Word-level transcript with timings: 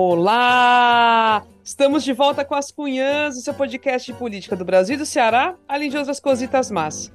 Olá! 0.00 1.42
Estamos 1.64 2.04
de 2.04 2.12
volta 2.12 2.44
com 2.44 2.54
as 2.54 2.70
Cunhãs, 2.70 3.36
o 3.36 3.40
seu 3.40 3.52
podcast 3.52 4.12
de 4.12 4.16
política 4.16 4.54
do 4.54 4.64
Brasil 4.64 4.94
e 4.94 4.98
do 4.98 5.04
Ceará, 5.04 5.56
além 5.68 5.90
de 5.90 5.98
outras 5.98 6.20
cositas 6.20 6.70
más. 6.70 7.12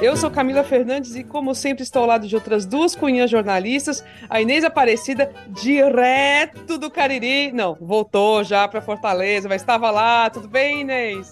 Eu 0.00 0.16
sou 0.16 0.30
Camila 0.30 0.64
Fernandes 0.64 1.14
e, 1.14 1.22
como 1.22 1.54
sempre, 1.54 1.82
estou 1.82 2.00
ao 2.00 2.08
lado 2.08 2.26
de 2.26 2.34
outras 2.34 2.64
duas 2.64 2.96
cunhãs 2.96 3.30
jornalistas. 3.30 4.02
A 4.30 4.40
Inês 4.40 4.64
Aparecida, 4.64 5.30
direto 5.48 6.78
do 6.78 6.90
Cariri. 6.90 7.52
Não, 7.52 7.76
voltou 7.78 8.42
já 8.42 8.66
para 8.66 8.80
Fortaleza, 8.80 9.50
mas 9.50 9.60
estava 9.60 9.90
lá. 9.90 10.30
Tudo 10.30 10.48
bem, 10.48 10.80
Inês? 10.80 11.30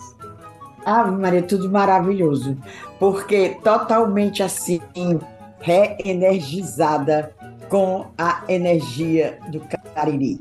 Ave 0.84 1.12
Maria, 1.12 1.42
tudo 1.42 1.70
maravilhoso. 1.70 2.54
Porque 2.98 3.56
totalmente 3.64 4.42
assim, 4.42 4.78
reenergizada 5.62 7.34
com 7.68 8.06
a 8.18 8.44
energia 8.48 9.38
do 9.48 9.60
Cariri. 9.94 10.40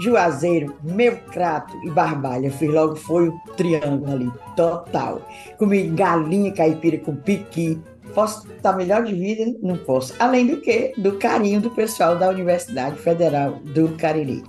Juazeiro, 0.00 0.74
meu 0.82 1.16
crato 1.16 1.76
e 1.84 1.90
barbalha. 1.90 2.50
Fiz 2.50 2.68
logo, 2.68 2.96
foi 2.96 3.28
o 3.28 3.38
triângulo 3.56 4.12
ali, 4.12 4.32
total. 4.56 5.22
Comi 5.56 5.84
galinha 5.88 6.52
caipira 6.52 6.98
com 6.98 7.14
piqui. 7.14 7.80
Posso 8.12 8.48
estar 8.48 8.72
melhor 8.72 9.04
de 9.04 9.14
vida? 9.14 9.56
Não 9.62 9.76
posso. 9.76 10.14
Além 10.18 10.46
do 10.46 10.60
que, 10.60 10.92
do 10.96 11.16
carinho 11.18 11.60
do 11.60 11.70
pessoal 11.70 12.16
da 12.16 12.28
Universidade 12.28 12.96
Federal 12.98 13.52
do 13.62 13.88
Cariri. 13.96 14.42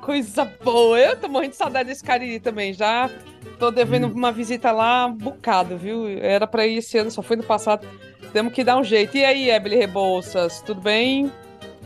Coisa 0.00 0.44
boa. 0.64 0.98
Eu 0.98 1.16
tô 1.16 1.28
morrendo 1.28 1.52
de 1.52 1.56
saudade 1.56 1.88
desse 1.88 2.02
Cariri 2.02 2.40
também. 2.40 2.72
Já 2.72 3.08
tô 3.58 3.70
devendo 3.70 4.08
hum. 4.08 4.12
uma 4.12 4.32
visita 4.32 4.72
lá 4.72 5.06
um 5.06 5.14
bocado, 5.14 5.76
viu? 5.76 6.08
Era 6.08 6.46
para 6.46 6.66
ir 6.66 6.78
esse 6.78 6.98
ano, 6.98 7.10
só 7.10 7.22
foi 7.22 7.36
no 7.36 7.44
passado. 7.44 7.86
Temos 8.32 8.52
que 8.52 8.64
dar 8.64 8.78
um 8.78 8.84
jeito. 8.84 9.16
E 9.16 9.24
aí, 9.24 9.50
Ebele 9.50 9.76
Rebouças, 9.76 10.60
tudo 10.62 10.80
bem? 10.80 11.30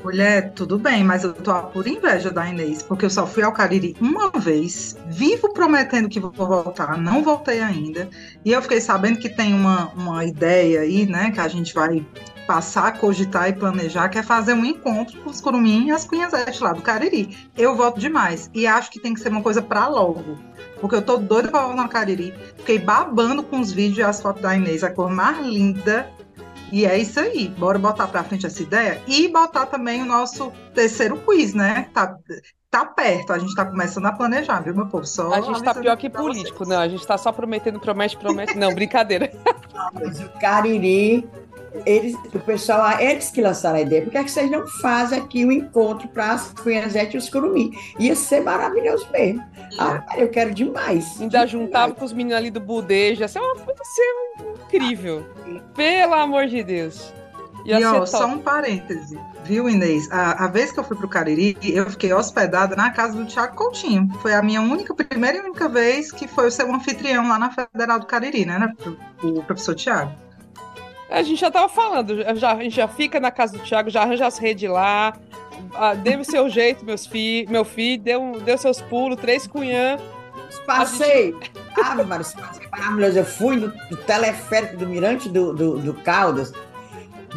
Mulher, 0.04 0.52
tudo 0.52 0.78
bem, 0.78 1.02
mas 1.02 1.24
eu 1.24 1.32
tô 1.32 1.54
por 1.68 1.86
inveja 1.86 2.30
da 2.30 2.46
Inês, 2.46 2.82
porque 2.82 3.06
eu 3.06 3.10
só 3.10 3.26
fui 3.26 3.42
ao 3.42 3.52
Cariri 3.52 3.96
uma 3.98 4.30
vez, 4.30 4.98
vivo 5.06 5.50
prometendo 5.54 6.10
que 6.10 6.20
vou 6.20 6.30
voltar, 6.30 6.98
não 6.98 7.22
voltei 7.22 7.62
ainda. 7.62 8.10
E 8.44 8.52
eu 8.52 8.60
fiquei 8.60 8.82
sabendo 8.82 9.18
que 9.18 9.30
tem 9.30 9.54
uma, 9.54 9.86
uma 9.96 10.22
ideia 10.22 10.82
aí, 10.82 11.06
né, 11.06 11.30
que 11.30 11.40
a 11.40 11.48
gente 11.48 11.72
vai 11.72 12.04
passar, 12.46 12.98
cogitar 12.98 13.48
e 13.48 13.54
planejar, 13.54 14.10
que 14.10 14.18
é 14.18 14.22
fazer 14.22 14.52
um 14.52 14.66
encontro 14.66 15.18
com 15.22 15.30
os 15.30 15.40
curumim 15.40 15.86
e 15.86 15.90
as 15.90 16.04
cunhazetes 16.04 16.60
lá 16.60 16.74
do 16.74 16.82
Cariri. 16.82 17.34
Eu 17.56 17.74
voto 17.74 17.98
demais 17.98 18.50
e 18.52 18.66
acho 18.66 18.90
que 18.90 19.00
tem 19.00 19.14
que 19.14 19.20
ser 19.20 19.30
uma 19.30 19.42
coisa 19.42 19.62
para 19.62 19.88
logo. 19.88 20.36
Porque 20.82 20.96
eu 20.96 21.02
tô 21.02 21.16
doida 21.16 21.48
pra 21.48 21.62
voltar 21.62 21.82
no 21.82 21.88
Cariri. 21.88 22.34
Fiquei 22.58 22.78
babando 22.78 23.42
com 23.42 23.58
os 23.58 23.72
vídeos 23.72 23.98
e 23.98 24.02
as 24.02 24.20
fotos 24.20 24.42
da 24.42 24.54
Inês, 24.54 24.84
a 24.84 24.90
cor 24.90 25.08
mais 25.08 25.38
linda 25.46 26.12
e 26.72 26.84
é 26.84 26.98
isso 26.98 27.20
aí. 27.20 27.48
Bora 27.48 27.78
botar 27.78 28.06
para 28.08 28.24
frente 28.24 28.46
essa 28.46 28.62
ideia 28.62 29.00
e 29.06 29.28
botar 29.28 29.66
também 29.66 30.02
o 30.02 30.06
nosso 30.06 30.52
terceiro 30.74 31.16
quiz, 31.18 31.54
né? 31.54 31.88
Tá, 31.92 32.16
tá 32.70 32.84
perto. 32.84 33.32
A 33.32 33.38
gente 33.38 33.50
está 33.50 33.64
começando 33.64 34.06
a 34.06 34.12
planejar, 34.12 34.60
viu, 34.60 34.74
meu 34.74 34.86
povo? 34.86 35.06
Só 35.06 35.32
a 35.32 35.40
gente 35.40 35.56
está 35.56 35.74
pior 35.74 35.96
que 35.96 36.10
político, 36.10 36.58
vocês. 36.58 36.68
não. 36.68 36.80
A 36.80 36.88
gente 36.88 37.00
está 37.00 37.16
só 37.16 37.32
prometendo, 37.32 37.78
promete, 37.78 38.16
promete. 38.16 38.56
Não, 38.56 38.74
brincadeira. 38.74 39.30
Mas 39.94 40.20
o 40.20 40.28
Cariri 40.40 41.28
eles, 41.84 42.14
o 42.32 42.38
pessoal, 42.38 43.00
eles 43.00 43.30
que 43.30 43.40
lançaram 43.40 43.78
a 43.78 43.80
ideia, 43.80 44.02
por 44.02 44.10
que, 44.10 44.18
é 44.18 44.24
que 44.24 44.30
vocês 44.30 44.50
não 44.50 44.66
fazem 44.66 45.18
aqui 45.18 45.44
o 45.44 45.48
um 45.48 45.52
encontro 45.52 46.06
para 46.08 46.32
as 46.32 46.52
Cunhazete 46.52 47.16
e 47.16 47.18
os 47.18 47.28
Curumim? 47.28 47.72
Ia 47.98 48.14
ser 48.14 48.42
maravilhoso 48.42 49.06
mesmo. 49.10 49.42
Ah, 49.78 50.04
eu 50.16 50.28
quero 50.28 50.54
demais. 50.54 51.20
Ainda 51.20 51.38
demais. 51.38 51.50
juntava 51.50 51.94
com 51.94 52.04
os 52.04 52.12
meninos 52.12 52.38
ali 52.38 52.50
do 52.50 52.60
Budeja, 52.60 53.24
isso 53.24 53.38
é 53.38 53.40
uma 53.40 53.56
coisa 53.56 53.82
incrível. 54.76 55.26
Pelo 55.74 56.14
amor 56.14 56.46
de 56.46 56.62
Deus. 56.62 57.12
Ia 57.64 57.80
e 57.80 57.84
ó, 57.84 58.04
só 58.04 58.26
um 58.26 58.38
parêntese, 58.38 59.18
viu, 59.42 59.70
Inês? 59.70 60.10
A, 60.12 60.44
a 60.44 60.48
vez 60.48 60.70
que 60.70 60.78
eu 60.78 60.84
fui 60.84 60.96
pro 60.96 61.08
Cariri, 61.08 61.56
eu 61.62 61.88
fiquei 61.90 62.12
hospedada 62.12 62.76
na 62.76 62.90
casa 62.90 63.16
do 63.16 63.24
Tiago 63.24 63.56
Coutinho. 63.56 64.06
Foi 64.20 64.34
a 64.34 64.42
minha 64.42 64.60
única, 64.60 64.94
primeira 64.94 65.38
e 65.38 65.40
única 65.40 65.66
vez 65.66 66.12
que 66.12 66.28
foi 66.28 66.48
o 66.48 66.50
seu 66.50 66.70
anfitrião 66.72 67.26
lá 67.26 67.38
na 67.38 67.50
Federal 67.50 67.98
do 67.98 68.06
Cariri, 68.06 68.44
né? 68.44 68.70
O 69.22 69.42
professor 69.42 69.74
Tiago. 69.74 70.12
A 71.08 71.22
gente 71.22 71.40
já 71.40 71.50
tava 71.50 71.68
falando, 71.68 72.22
já, 72.36 72.52
a 72.52 72.62
gente 72.62 72.76
já 72.76 72.88
fica 72.88 73.18
na 73.18 73.30
casa 73.30 73.56
do 73.56 73.64
Thiago, 73.64 73.88
já 73.88 74.02
arranja 74.02 74.26
as 74.26 74.36
redes 74.36 74.68
lá, 74.68 75.16
ah, 75.74 75.94
dê 75.94 76.16
o 76.16 76.24
seu 76.24 76.50
jeito, 76.50 76.84
meus 76.84 77.06
fi, 77.06 77.46
meu 77.48 77.64
filho, 77.64 78.02
deu, 78.02 78.40
deu 78.40 78.58
seus 78.58 78.80
pulos, 78.82 79.18
três 79.18 79.46
cunhã. 79.46 79.96
Passei. 80.66 81.32
Gente... 81.32 81.63
Mano, 81.76 82.08
passei 82.08 82.68
maravilhoso. 82.70 83.18
Eu 83.18 83.24
fui 83.24 83.56
no 83.56 83.96
teleférico 83.98 84.76
do 84.76 84.86
Mirante 84.86 85.28
do, 85.28 85.52
do, 85.52 85.78
do, 85.78 85.94
Caldas, 85.94 86.52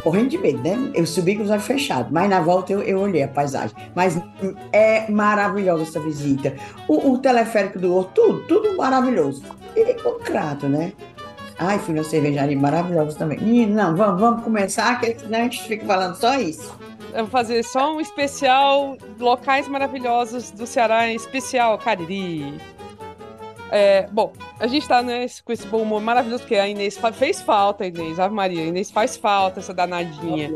morrendo 0.04 0.28
de 0.28 0.38
medo, 0.38 0.62
né? 0.62 0.90
Eu 0.94 1.06
subi 1.06 1.36
com 1.36 1.42
os 1.42 1.50
olhos 1.50 1.66
fechados, 1.66 2.10
mas 2.12 2.28
na 2.28 2.40
volta 2.40 2.72
eu, 2.72 2.82
eu 2.82 3.00
olhei 3.00 3.22
a 3.22 3.28
paisagem. 3.28 3.74
Mas 3.94 4.20
é 4.72 5.10
maravilhosa 5.10 5.82
essa 5.82 6.00
visita. 6.00 6.54
O, 6.86 7.12
o 7.12 7.18
teleférico 7.18 7.78
do 7.78 7.92
Ouro, 7.92 8.10
tudo, 8.14 8.40
tudo 8.46 8.76
maravilhoso. 8.76 9.42
E 9.76 9.94
concreto, 9.94 10.68
né? 10.68 10.92
Ai, 11.58 11.78
fui 11.80 11.94
na 11.94 12.04
cervejaria 12.04 12.56
maravilhosa 12.56 13.18
também. 13.18 13.38
E, 13.40 13.66
não, 13.66 13.96
vamos, 13.96 14.20
vamos 14.20 14.44
começar, 14.44 15.00
que 15.00 15.18
senão 15.18 15.40
a 15.40 15.42
gente 15.42 15.62
fica 15.64 15.84
falando 15.84 16.14
só 16.14 16.38
isso. 16.38 16.78
Eu 17.12 17.24
vou 17.24 17.30
fazer 17.30 17.64
só 17.64 17.96
um 17.96 18.00
especial 18.00 18.96
locais 19.18 19.66
maravilhosos 19.66 20.52
do 20.52 20.66
Ceará, 20.66 21.08
em 21.08 21.16
especial 21.16 21.76
Cariri. 21.78 22.54
É, 23.70 24.06
bom, 24.10 24.32
a 24.58 24.66
gente 24.66 24.86
tá 24.88 25.02
né, 25.02 25.26
com 25.44 25.52
esse 25.52 25.66
bom 25.66 25.82
humor 25.82 26.00
maravilhoso, 26.00 26.42
porque 26.42 26.56
a 26.56 26.68
Inês 26.68 26.98
fez 27.14 27.42
falta, 27.42 27.86
Inês, 27.86 28.18
Ave 28.18 28.34
Maria, 28.34 28.62
a 28.62 28.66
Inês 28.66 28.90
faz 28.90 29.16
falta, 29.16 29.60
essa 29.60 29.74
danadinha. 29.74 30.50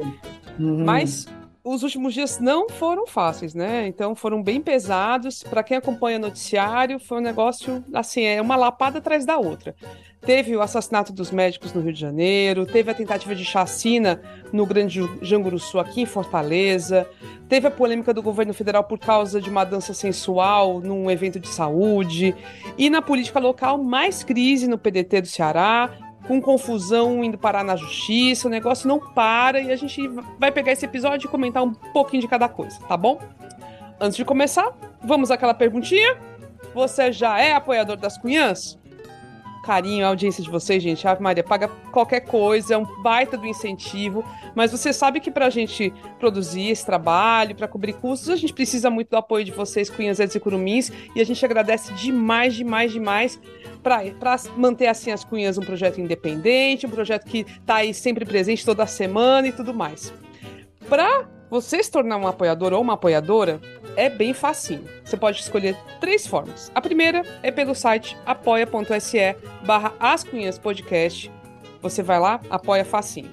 Uhum. 0.58 0.84
Mas 0.84 1.26
os 1.64 1.82
últimos 1.82 2.12
dias 2.14 2.38
não 2.38 2.68
foram 2.68 3.06
fáceis, 3.06 3.54
né? 3.54 3.86
Então 3.86 4.14
foram 4.14 4.42
bem 4.42 4.60
pesados. 4.60 5.42
Para 5.42 5.62
quem 5.62 5.76
acompanha 5.76 6.18
o 6.18 6.20
noticiário, 6.20 6.98
foi 6.98 7.18
um 7.18 7.22
negócio 7.22 7.84
assim, 7.94 8.24
é 8.24 8.40
uma 8.40 8.56
lapada 8.56 8.98
atrás 8.98 9.24
da 9.24 9.36
outra. 9.38 9.74
Teve 10.24 10.56
o 10.56 10.62
assassinato 10.62 11.12
dos 11.12 11.32
médicos 11.32 11.72
no 11.72 11.80
Rio 11.80 11.92
de 11.92 11.98
Janeiro, 11.98 12.64
teve 12.64 12.88
a 12.88 12.94
tentativa 12.94 13.34
de 13.34 13.44
chacina 13.44 14.22
no 14.52 14.64
Grande 14.64 15.00
Janguruçu 15.20 15.80
aqui 15.80 16.02
em 16.02 16.06
Fortaleza, 16.06 17.08
teve 17.48 17.66
a 17.66 17.70
polêmica 17.72 18.14
do 18.14 18.22
governo 18.22 18.54
federal 18.54 18.84
por 18.84 19.00
causa 19.00 19.40
de 19.40 19.50
uma 19.50 19.64
dança 19.64 19.92
sensual 19.92 20.80
num 20.80 21.10
evento 21.10 21.40
de 21.40 21.48
saúde, 21.48 22.36
e 22.78 22.88
na 22.88 23.02
política 23.02 23.40
local 23.40 23.82
mais 23.82 24.22
crise 24.22 24.68
no 24.68 24.78
PDT 24.78 25.22
do 25.22 25.26
Ceará, 25.26 25.90
com 26.28 26.40
confusão 26.40 27.24
indo 27.24 27.36
parar 27.36 27.64
na 27.64 27.74
justiça, 27.74 28.46
o 28.46 28.50
negócio 28.50 28.86
não 28.86 29.00
para 29.00 29.60
e 29.60 29.72
a 29.72 29.76
gente 29.76 30.06
vai 30.38 30.52
pegar 30.52 30.70
esse 30.70 30.84
episódio 30.84 31.26
e 31.26 31.30
comentar 31.30 31.64
um 31.64 31.72
pouquinho 31.72 32.22
de 32.22 32.28
cada 32.28 32.48
coisa, 32.48 32.78
tá 32.86 32.96
bom? 32.96 33.18
Antes 34.00 34.16
de 34.16 34.24
começar, 34.24 34.72
vamos 35.02 35.32
àquela 35.32 35.52
perguntinha. 35.52 36.16
Você 36.74 37.10
já 37.10 37.40
é 37.40 37.52
apoiador 37.52 37.96
das 37.96 38.16
Cunhãs? 38.16 38.80
Carinho, 39.62 40.04
a 40.04 40.08
audiência 40.08 40.42
de 40.42 40.50
vocês, 40.50 40.82
gente. 40.82 41.06
Ave 41.06 41.22
Maria, 41.22 41.44
paga 41.44 41.68
qualquer 41.90 42.20
coisa, 42.20 42.74
é 42.74 42.78
um 42.78 42.84
baita 43.02 43.36
do 43.36 43.46
incentivo. 43.46 44.24
Mas 44.54 44.72
você 44.72 44.92
sabe 44.92 45.20
que 45.20 45.30
para 45.30 45.46
a 45.46 45.50
gente 45.50 45.92
produzir 46.18 46.68
esse 46.68 46.84
trabalho, 46.84 47.54
para 47.54 47.68
cobrir 47.68 47.92
custos, 47.94 48.28
a 48.28 48.36
gente 48.36 48.52
precisa 48.52 48.90
muito 48.90 49.10
do 49.10 49.16
apoio 49.16 49.44
de 49.44 49.52
vocês, 49.52 49.88
Cunhãs 49.88 50.18
e 50.18 50.40
Curumins. 50.40 50.90
E 51.14 51.20
a 51.20 51.24
gente 51.24 51.44
agradece 51.44 51.92
demais, 51.94 52.54
demais, 52.54 52.92
demais 52.92 53.40
para 53.82 54.02
manter 54.56 54.86
assim 54.86 55.10
as 55.10 55.24
Cunhas 55.24 55.58
um 55.58 55.62
projeto 55.62 56.00
independente, 56.00 56.86
um 56.86 56.90
projeto 56.90 57.24
que 57.24 57.46
está 57.60 57.76
aí 57.76 57.94
sempre 57.94 58.24
presente 58.24 58.64
toda 58.64 58.86
semana 58.86 59.48
e 59.48 59.52
tudo 59.52 59.72
mais. 59.72 60.12
Para 60.88 61.28
você 61.50 61.82
se 61.82 61.90
tornar 61.90 62.16
um 62.16 62.26
apoiador 62.26 62.72
ou 62.72 62.80
uma 62.80 62.94
apoiadora, 62.94 63.60
é 63.96 64.08
bem 64.08 64.32
facinho. 64.32 64.84
Você 65.04 65.16
pode 65.16 65.40
escolher 65.40 65.76
três 66.00 66.24
formas. 66.26 66.72
A 66.74 66.80
primeira 66.80 67.22
é 67.42 67.50
pelo 67.50 67.74
site 67.74 68.16
apoia.se 68.24 69.36
barra 69.64 69.92
Podcast. 70.62 71.30
Você 71.80 72.02
vai 72.02 72.20
lá, 72.20 72.40
apoia 72.50 72.84
facinho. 72.84 73.30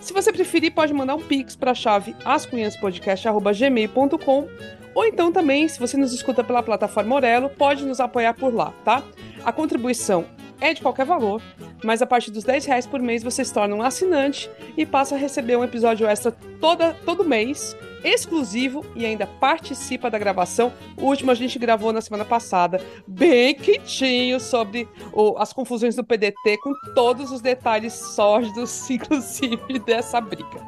Se 0.00 0.12
você 0.12 0.32
preferir, 0.32 0.72
pode 0.72 0.92
mandar 0.94 1.16
um 1.16 1.22
pix 1.22 1.56
para 1.56 1.72
a 1.72 1.74
chave 1.74 2.14
ascunhaspodcast.gmail.com 2.24 4.48
ou 4.94 5.04
então 5.04 5.30
também, 5.30 5.68
se 5.68 5.78
você 5.78 5.96
nos 5.96 6.12
escuta 6.12 6.42
pela 6.42 6.62
plataforma 6.62 7.14
Orelo, 7.14 7.50
pode 7.50 7.84
nos 7.84 8.00
apoiar 8.00 8.34
por 8.34 8.52
lá, 8.52 8.72
tá? 8.84 9.02
A 9.44 9.52
contribuição 9.52 10.24
é 10.60 10.74
de 10.74 10.82
qualquer 10.82 11.06
valor, 11.06 11.40
mas 11.84 12.02
a 12.02 12.06
partir 12.06 12.30
dos 12.30 12.44
10 12.44 12.64
reais 12.66 12.86
por 12.86 13.00
mês 13.00 13.22
você 13.22 13.44
se 13.44 13.52
torna 13.52 13.74
um 13.74 13.82
assinante 13.82 14.50
e 14.76 14.84
passa 14.84 15.14
a 15.14 15.18
receber 15.18 15.56
um 15.56 15.64
episódio 15.64 16.06
extra 16.06 16.32
toda, 16.60 16.94
todo 17.04 17.24
mês, 17.24 17.76
exclusivo 18.02 18.84
e 18.94 19.04
ainda 19.06 19.26
participa 19.26 20.10
da 20.10 20.18
gravação. 20.18 20.72
O 20.96 21.06
último 21.06 21.30
a 21.30 21.34
gente 21.34 21.58
gravou 21.58 21.92
na 21.92 22.00
semana 22.00 22.24
passada, 22.24 22.80
bem 23.06 23.54
quentinho, 23.54 24.40
sobre 24.40 24.88
o, 25.12 25.36
as 25.38 25.52
confusões 25.52 25.94
do 25.94 26.04
PDT, 26.04 26.58
com 26.62 26.72
todos 26.94 27.30
os 27.30 27.40
detalhes 27.40 27.92
sórdidos, 27.92 28.88
inclusive, 28.90 29.78
dessa 29.84 30.20
briga. 30.20 30.66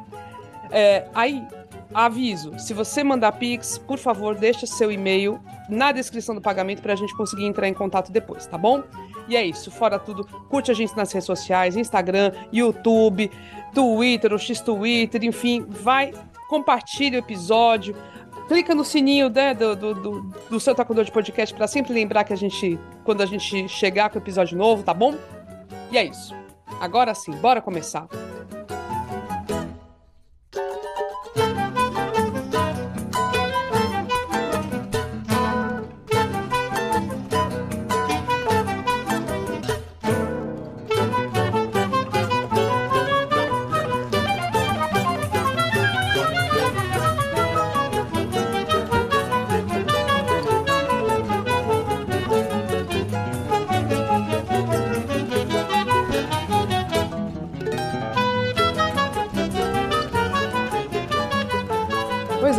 É, 0.71 1.07
aí, 1.13 1.45
Aviso, 1.93 2.57
se 2.57 2.73
você 2.73 3.03
mandar 3.03 3.33
Pix, 3.33 3.77
por 3.77 3.97
favor, 3.97 4.35
deixe 4.35 4.65
seu 4.65 4.89
e-mail 4.89 5.41
na 5.67 5.91
descrição 5.91 6.33
do 6.33 6.39
pagamento 6.39 6.81
para 6.81 6.93
a 6.93 6.95
gente 6.95 7.15
conseguir 7.15 7.45
entrar 7.45 7.67
em 7.67 7.73
contato 7.73 8.11
depois, 8.13 8.47
tá 8.47 8.57
bom? 8.57 8.81
E 9.31 9.35
é 9.37 9.45
isso, 9.45 9.71
fora 9.71 9.97
tudo, 9.97 10.25
curte 10.49 10.71
a 10.71 10.73
gente 10.73 10.93
nas 10.93 11.09
redes 11.13 11.25
sociais, 11.25 11.77
Instagram, 11.77 12.33
YouTube, 12.51 13.31
Twitter, 13.73 14.33
o 14.33 14.37
X-Twitter, 14.37 15.23
enfim, 15.23 15.65
vai, 15.69 16.13
compartilha 16.49 17.15
o 17.15 17.19
episódio, 17.19 17.95
clica 18.49 18.75
no 18.75 18.83
sininho 18.83 19.29
né, 19.29 19.53
do, 19.53 19.73
do, 19.73 19.93
do, 19.93 20.21
do 20.49 20.59
seu 20.59 20.75
tocador 20.75 21.05
de 21.05 21.13
podcast 21.13 21.55
para 21.55 21.65
sempre 21.65 21.93
lembrar 21.93 22.25
que 22.25 22.33
a 22.33 22.35
gente, 22.35 22.77
quando 23.05 23.21
a 23.21 23.25
gente 23.25 23.69
chegar 23.69 24.09
com 24.09 24.19
o 24.19 24.21
episódio 24.21 24.57
novo, 24.57 24.83
tá 24.83 24.93
bom? 24.93 25.15
E 25.89 25.97
é 25.97 26.03
isso. 26.03 26.35
Agora 26.81 27.13
sim, 27.13 27.31
bora 27.31 27.61
começar. 27.61 28.09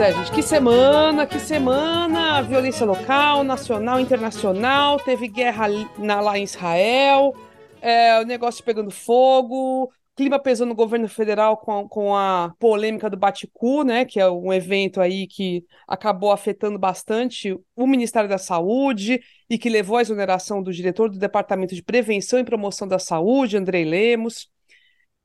É, 0.03 0.13
gente, 0.13 0.33
que 0.33 0.43
semana, 0.43 1.25
que 1.27 1.39
semana! 1.39 2.43
Violência 2.43 2.85
local, 2.85 3.45
nacional, 3.45 4.01
internacional, 4.01 4.99
teve 4.99 5.29
guerra 5.29 5.67
na, 5.97 6.21
lá 6.21 6.37
em 6.37 6.43
Israel, 6.43 7.33
é, 7.81 8.19
o 8.21 8.25
negócio 8.25 8.65
pegando 8.65 8.91
fogo, 8.91 9.93
clima 10.17 10.41
pesando 10.41 10.71
no 10.71 10.75
governo 10.75 11.09
federal 11.09 11.57
com, 11.57 11.89
com 11.89 12.17
a 12.17 12.53
polêmica 12.59 13.09
do 13.09 13.17
Baticu, 13.17 13.85
né, 13.85 14.05
que 14.05 14.19
é 14.19 14.29
um 14.29 14.53
evento 14.53 15.01
aí 15.01 15.29
que 15.29 15.65
acabou 15.87 16.33
afetando 16.33 16.81
bastante 16.81 17.57
o 17.77 17.87
Ministério 17.87 18.29
da 18.29 18.39
Saúde 18.39 19.21
e 19.49 19.57
que 19.57 19.71
levou 19.71 19.99
à 19.99 20.03
exoneração 20.03 20.61
do 20.61 20.73
diretor 20.73 21.11
do 21.11 21.19
Departamento 21.19 21.77
de 21.77 21.83
Prevenção 21.83 22.41
e 22.41 22.45
Promoção 22.45 22.89
da 22.89 22.99
Saúde, 22.99 23.57
Andrei 23.57 23.85
Lemos. 23.85 24.52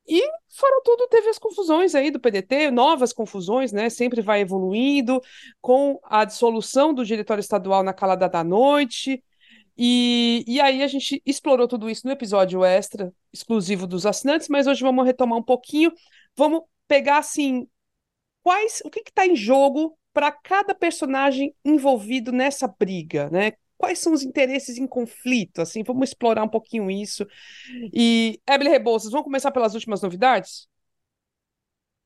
E 0.08 0.22
fora 0.50 0.82
tudo, 0.84 1.08
teve 1.10 1.30
as 1.30 1.38
confusões 1.38 1.94
aí 1.94 2.10
do 2.10 2.20
PDT, 2.20 2.72
novas 2.72 3.12
confusões, 3.12 3.72
né? 3.74 3.90
Sempre 3.90 4.22
vai 4.22 4.42
evoluindo, 4.42 5.22
com 5.62 6.00
a 6.04 6.24
dissolução 6.24 6.94
do 6.94 7.06
diretório 7.06 7.42
estadual 7.42 7.84
na 7.84 7.94
calada 7.94 8.30
da 8.30 8.44
noite. 8.44 9.24
E, 9.78 10.44
e 10.48 10.60
aí 10.60 10.82
a 10.82 10.88
gente 10.88 11.22
explorou 11.26 11.68
tudo 11.68 11.90
isso 11.90 12.08
no 12.08 12.14
episódio 12.14 12.64
extra, 12.64 13.14
exclusivo 13.32 13.86
dos 13.86 14.06
assinantes, 14.06 14.48
mas 14.48 14.66
hoje 14.66 14.82
vamos 14.82 15.06
retomar 15.06 15.38
um 15.38 15.44
pouquinho. 15.44 15.92
Vamos 16.36 16.62
pegar 16.88 17.18
assim, 17.18 17.68
quais, 18.42 18.82
o 18.86 18.90
que 18.90 19.02
está 19.02 19.28
em 19.28 19.36
jogo 19.36 19.98
para 20.14 20.32
cada 20.32 20.74
personagem 20.74 21.54
envolvido 21.64 22.32
nessa 22.32 22.68
briga, 22.68 23.30
né? 23.30 23.54
Quais 23.78 24.00
são 24.00 24.14
os 24.14 24.24
interesses 24.24 24.78
em 24.78 24.88
conflito, 24.88 25.62
assim, 25.62 25.84
vamos 25.84 26.10
explorar 26.10 26.44
um 26.44 26.50
pouquinho 26.50 26.90
isso. 26.90 27.26
E, 27.94 28.42
Evelyn 28.50 28.72
Rebouças, 28.72 29.12
vamos 29.12 29.26
começar 29.26 29.52
pelas 29.52 29.74
últimas 29.74 30.02
novidades? 30.02 30.68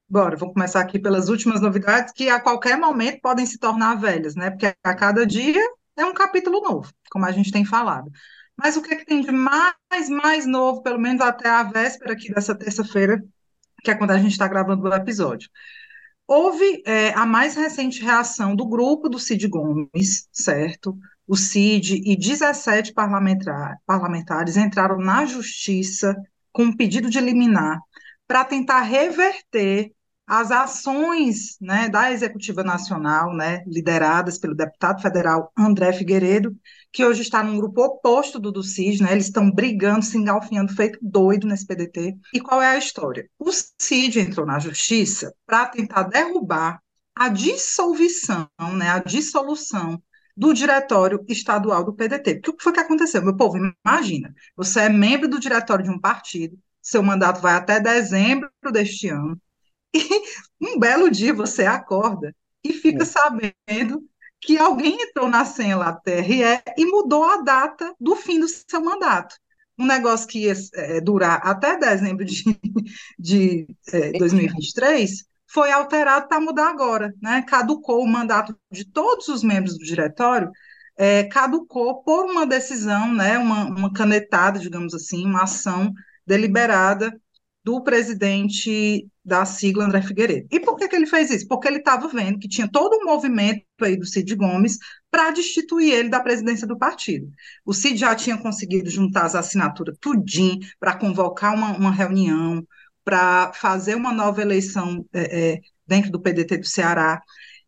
Bora, 0.09 0.35
vou 0.35 0.51
começar 0.53 0.81
aqui 0.81 1.00
pelas 1.00 1.29
últimas 1.29 1.62
novidades 1.62 2.12
que 2.13 2.29
a 2.29 2.39
qualquer 2.39 2.77
momento 2.77 3.21
podem 3.21 3.45
se 3.45 3.57
tornar 3.57 3.95
velhas, 3.95 4.35
né? 4.35 4.50
Porque 4.50 4.75
a 4.83 4.94
cada 4.94 5.25
dia 5.25 5.62
é 5.95 6.06
um 6.06 6.13
capítulo 6.13 6.59
novo, 6.59 6.91
como 7.09 7.25
a 7.25 7.31
gente 7.31 7.51
tem 7.51 7.63
falado. 7.63 8.12
Mas 8.57 8.75
o 8.75 8.81
que, 8.81 8.94
é 8.94 8.97
que 8.97 9.06
tem 9.06 9.21
de 9.21 9.31
mais, 9.31 10.09
mais 10.09 10.45
novo, 10.45 10.83
pelo 10.83 11.00
menos 11.00 11.21
até 11.21 11.50
a 11.50 11.63
véspera 11.63 12.13
aqui 12.13 12.33
dessa 12.33 12.53
terça-feira, 12.53 13.23
que 13.83 13.89
é 13.89 13.95
quando 13.95 14.12
a 14.12 14.18
gente 14.18 14.33
está 14.33 14.47
gravando 14.47 14.88
o 14.88 14.94
episódio? 14.94 15.50
Houve 16.27 16.83
é, 16.85 17.13
a 17.13 17.25
mais 17.25 17.56
recente 17.56 18.01
reação 18.01 18.56
do 18.56 18.68
grupo 18.68 19.09
do 19.09 19.19
Cid 19.19 19.47
Gomes, 19.47 20.27
certo? 20.31 20.97
O 21.31 21.38
CID 21.38 22.01
e 22.04 22.18
17 22.18 22.92
parlamentar, 22.92 23.78
parlamentares 23.86 24.57
entraram 24.57 24.98
na 24.98 25.25
justiça 25.25 26.13
com 26.51 26.63
um 26.63 26.75
pedido 26.75 27.10
de 27.10 27.22
liminar 27.22 27.80
para 28.28 28.44
tentar 28.44 28.81
reverter 28.81 29.94
as 30.28 30.51
ações 30.51 31.56
né, 31.62 31.88
da 31.88 32.12
Executiva 32.12 32.66
Nacional, 32.66 33.33
né, 33.33 33.63
lideradas 33.66 34.38
pelo 34.38 34.54
deputado 34.54 35.01
federal 35.01 35.54
André 35.57 35.94
Figueiredo, 35.94 36.54
que 36.92 37.06
hoje 37.06 37.22
está 37.22 37.42
num 37.42 37.56
grupo 37.56 37.81
oposto 37.81 38.38
do 38.38 38.51
do 38.51 38.62
CID, 38.62 39.01
né, 39.01 39.13
eles 39.13 39.28
estão 39.28 39.50
brigando, 39.50 40.04
se 40.04 40.18
engalfinhando, 40.18 40.75
feito 40.75 41.00
doido 41.01 41.48
nesse 41.48 41.66
PDT. 41.66 42.13
E 42.33 42.42
qual 42.42 42.62
é 42.62 42.68
a 42.68 42.78
história? 42.78 43.25
O 43.39 43.54
CID 43.80 44.19
entrou 44.19 44.45
na 44.45 44.60
justiça 44.60 45.33
para 45.45 45.66
tentar 45.68 46.04
derrubar 46.04 46.81
a 47.16 47.30
dissolução, 47.30 48.50
né, 48.75 48.89
a 48.89 49.00
dissolução 49.00 49.98
do 50.42 50.56
diretório 50.56 51.24
estadual 51.30 51.84
do 51.84 51.94
PDT. 51.94 52.34
Porque 52.38 52.50
o 52.50 52.54
que 52.56 52.64
foi 52.64 52.74
que 52.74 52.80
aconteceu? 52.80 53.22
Meu 53.22 53.38
povo, 53.38 53.60
imagina, 53.86 54.34
você 54.56 54.80
é 54.82 54.90
membro 54.90 55.28
do 55.28 55.40
diretório 55.40 55.86
de 55.86 55.92
um 55.92 56.00
partido, 56.00 56.58
seu 56.82 57.04
mandato 57.04 57.40
vai 57.40 57.54
até 57.54 57.80
dezembro 57.80 58.50
deste 58.74 59.08
ano, 59.08 59.40
e 59.94 60.68
um 60.68 60.80
belo 60.80 61.12
dia 61.12 61.32
você 61.32 61.68
acorda 61.68 62.36
e 62.64 62.74
fica 62.74 63.06
sabendo 63.06 64.04
que 64.40 64.58
alguém 64.58 65.00
entrou 65.00 65.30
na 65.30 65.46
senha 65.46 65.78
lá 65.78 65.92
do 65.92 66.02
TRE 66.02 66.42
e 66.76 66.86
mudou 66.88 67.24
a 67.24 67.44
data 67.44 67.94
do 68.00 68.16
fim 68.16 68.40
do 68.40 68.48
seu 68.48 68.82
mandato. 68.82 69.36
Um 69.78 69.86
negócio 69.86 70.28
que 70.28 70.46
ia 70.46 70.54
é, 70.74 71.00
durar 71.00 71.40
até 71.46 71.78
dezembro 71.78 72.26
de, 72.26 72.44
de 73.20 73.68
é, 73.94 74.12
2023 74.14 75.24
foi 75.53 75.71
alterado 75.71 76.27
para 76.27 76.39
mudar 76.39 76.69
agora, 76.69 77.13
né? 77.21 77.42
Caducou 77.44 78.03
o 78.03 78.07
mandato 78.07 78.57
de 78.71 78.86
todos 78.86 79.27
os 79.27 79.44
membros 79.44 79.77
do 79.77 79.83
diretório, 79.83 80.50
é, 80.98 81.25
caducou 81.25 82.03
por 82.03 82.25
uma 82.25 82.45
decisão, 82.45 83.13
né? 83.13 83.38
Uma, 83.38 83.65
uma 83.65 83.94
canetada, 83.94 84.59
digamos 84.59 84.94
assim, 84.94 85.25
uma 85.25 85.44
ação 85.44 85.92
deliberada 86.25 87.12
do 87.63 87.83
presidente 87.83 89.07
da 89.24 89.45
sigla 89.45 89.86
André 89.86 90.01
Figueiredo. 90.01 90.48
E 90.51 90.59
por 90.59 90.75
que, 90.75 90.88
que 90.88 90.95
ele 90.95 91.06
fez 91.06 91.30
isso? 91.30 91.48
Porque 91.48 91.68
ele 91.68 91.77
estava 91.77 92.07
vendo 92.07 92.39
que 92.39 92.47
tinha 92.47 92.68
todo 92.69 92.97
um 92.97 93.06
movimento 93.06 93.63
aí 93.81 93.95
do 93.97 94.06
Cid 94.06 94.36
Gomes 94.36 94.77
para 95.12 95.31
destituir 95.31 95.94
ele 95.94 96.09
da 96.09 96.19
presidência 96.21 96.65
do 96.65 96.77
partido. 96.77 97.30
O 97.65 97.74
Cid 97.74 97.97
já 97.97 98.15
tinha 98.15 98.38
conseguido 98.38 98.89
juntar 98.89 99.25
as 99.25 99.36
assinaturas 99.36 99.95
tudinho 100.00 100.59
para 100.80 100.97
convocar 100.97 101.54
uma, 101.54 101.77
uma 101.77 101.92
reunião, 101.92 102.65
para 103.12 103.52
fazer 103.52 103.94
uma 103.94 104.13
nova 104.13 104.42
eleição 104.42 105.06
é, 105.12 105.56
é, 105.56 105.59
dentro 105.85 106.09
do 106.09 106.21
PDT 106.21 106.59
do 106.59 106.66
Ceará. 106.66 107.21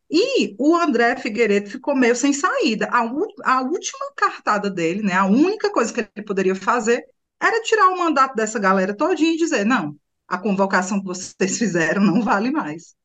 E 0.10 0.56
o 0.58 0.74
André 0.74 1.17
Figueiredo 1.17 1.70
ficou 1.70 1.94
meio 1.94 2.15
sem 2.15 2.32
saída. 2.32 2.88
A, 2.89 3.00
a, 3.44 3.62
última 3.62 4.13
cartada 4.15 4.70
dele, 4.70 5.03
né, 5.03 5.12
a 5.15 5.25
única 5.25 5.70
coisa 5.70 5.91
que 5.91 6.00
ele 6.00 6.25
poderia 6.25 6.56
fazer 6.56 7.03
era 7.41 7.62
tirar 7.62 7.89
o 7.89 8.00
mandato 8.00 8.36
dessa 8.36 8.58
galera 8.58 8.96
todinha 8.96 9.34
e 9.34 9.38
dizer, 9.38 9.65
não, 9.65 9.98
a 10.25 10.38
convocação 10.38 11.01
que 11.01 11.08
vocês 11.08 11.36
fizeram 11.60 12.01
não 12.01 12.22
vale 12.22 12.50
mais. 12.50 12.96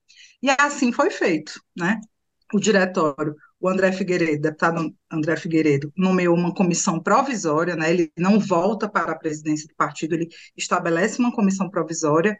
E 0.41 0.49
assim 0.49 0.93
foi 0.93 1.11
feito, 1.11 1.61
né? 1.77 1.99
O 2.55 2.61
diretório 2.61 3.35
o 3.61 3.69
André 3.69 3.93
Figueiredo, 3.93 4.43
deputado 4.43 4.95
André 5.11 5.37
Figueiredo, 5.37 5.93
nomeou 5.97 6.37
uma 6.37 6.55
comissão 6.55 7.00
provisória, 7.00 7.75
né, 7.77 7.91
ele 7.91 8.12
não 8.17 8.38
volta 8.38 8.88
para 8.88 9.12
a 9.12 9.19
presidência 9.19 9.67
do 9.67 9.75
partido, 9.75 10.15
ele 10.15 10.29
estabelece 10.57 11.19
uma 11.19 11.35
comissão 11.35 11.69
provisória 11.69 12.38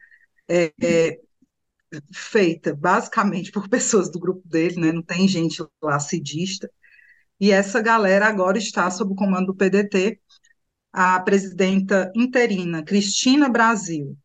é, 0.49 0.73
é, 0.83 1.21
feita 2.13 2.75
basicamente 2.75 3.51
por 3.51 3.69
pessoas 3.69 4.11
do 4.11 4.19
grupo 4.21 4.43
dele, 4.49 4.81
né, 4.81 4.93
não 4.93 5.03
tem 5.03 5.27
gente 5.29 5.63
lá 5.83 5.99
cidista, 5.99 6.71
e 7.41 7.51
essa 7.53 7.81
galera 7.81 8.27
agora 8.27 8.59
está 8.59 8.91
sob 8.91 9.13
o 9.13 9.17
comando 9.17 9.47
do 9.49 9.55
PDT, 9.57 10.21
a 10.93 11.21
presidenta 11.21 12.11
interina, 12.15 12.83
Cristina 12.83 13.49
Brasil, 13.49 14.17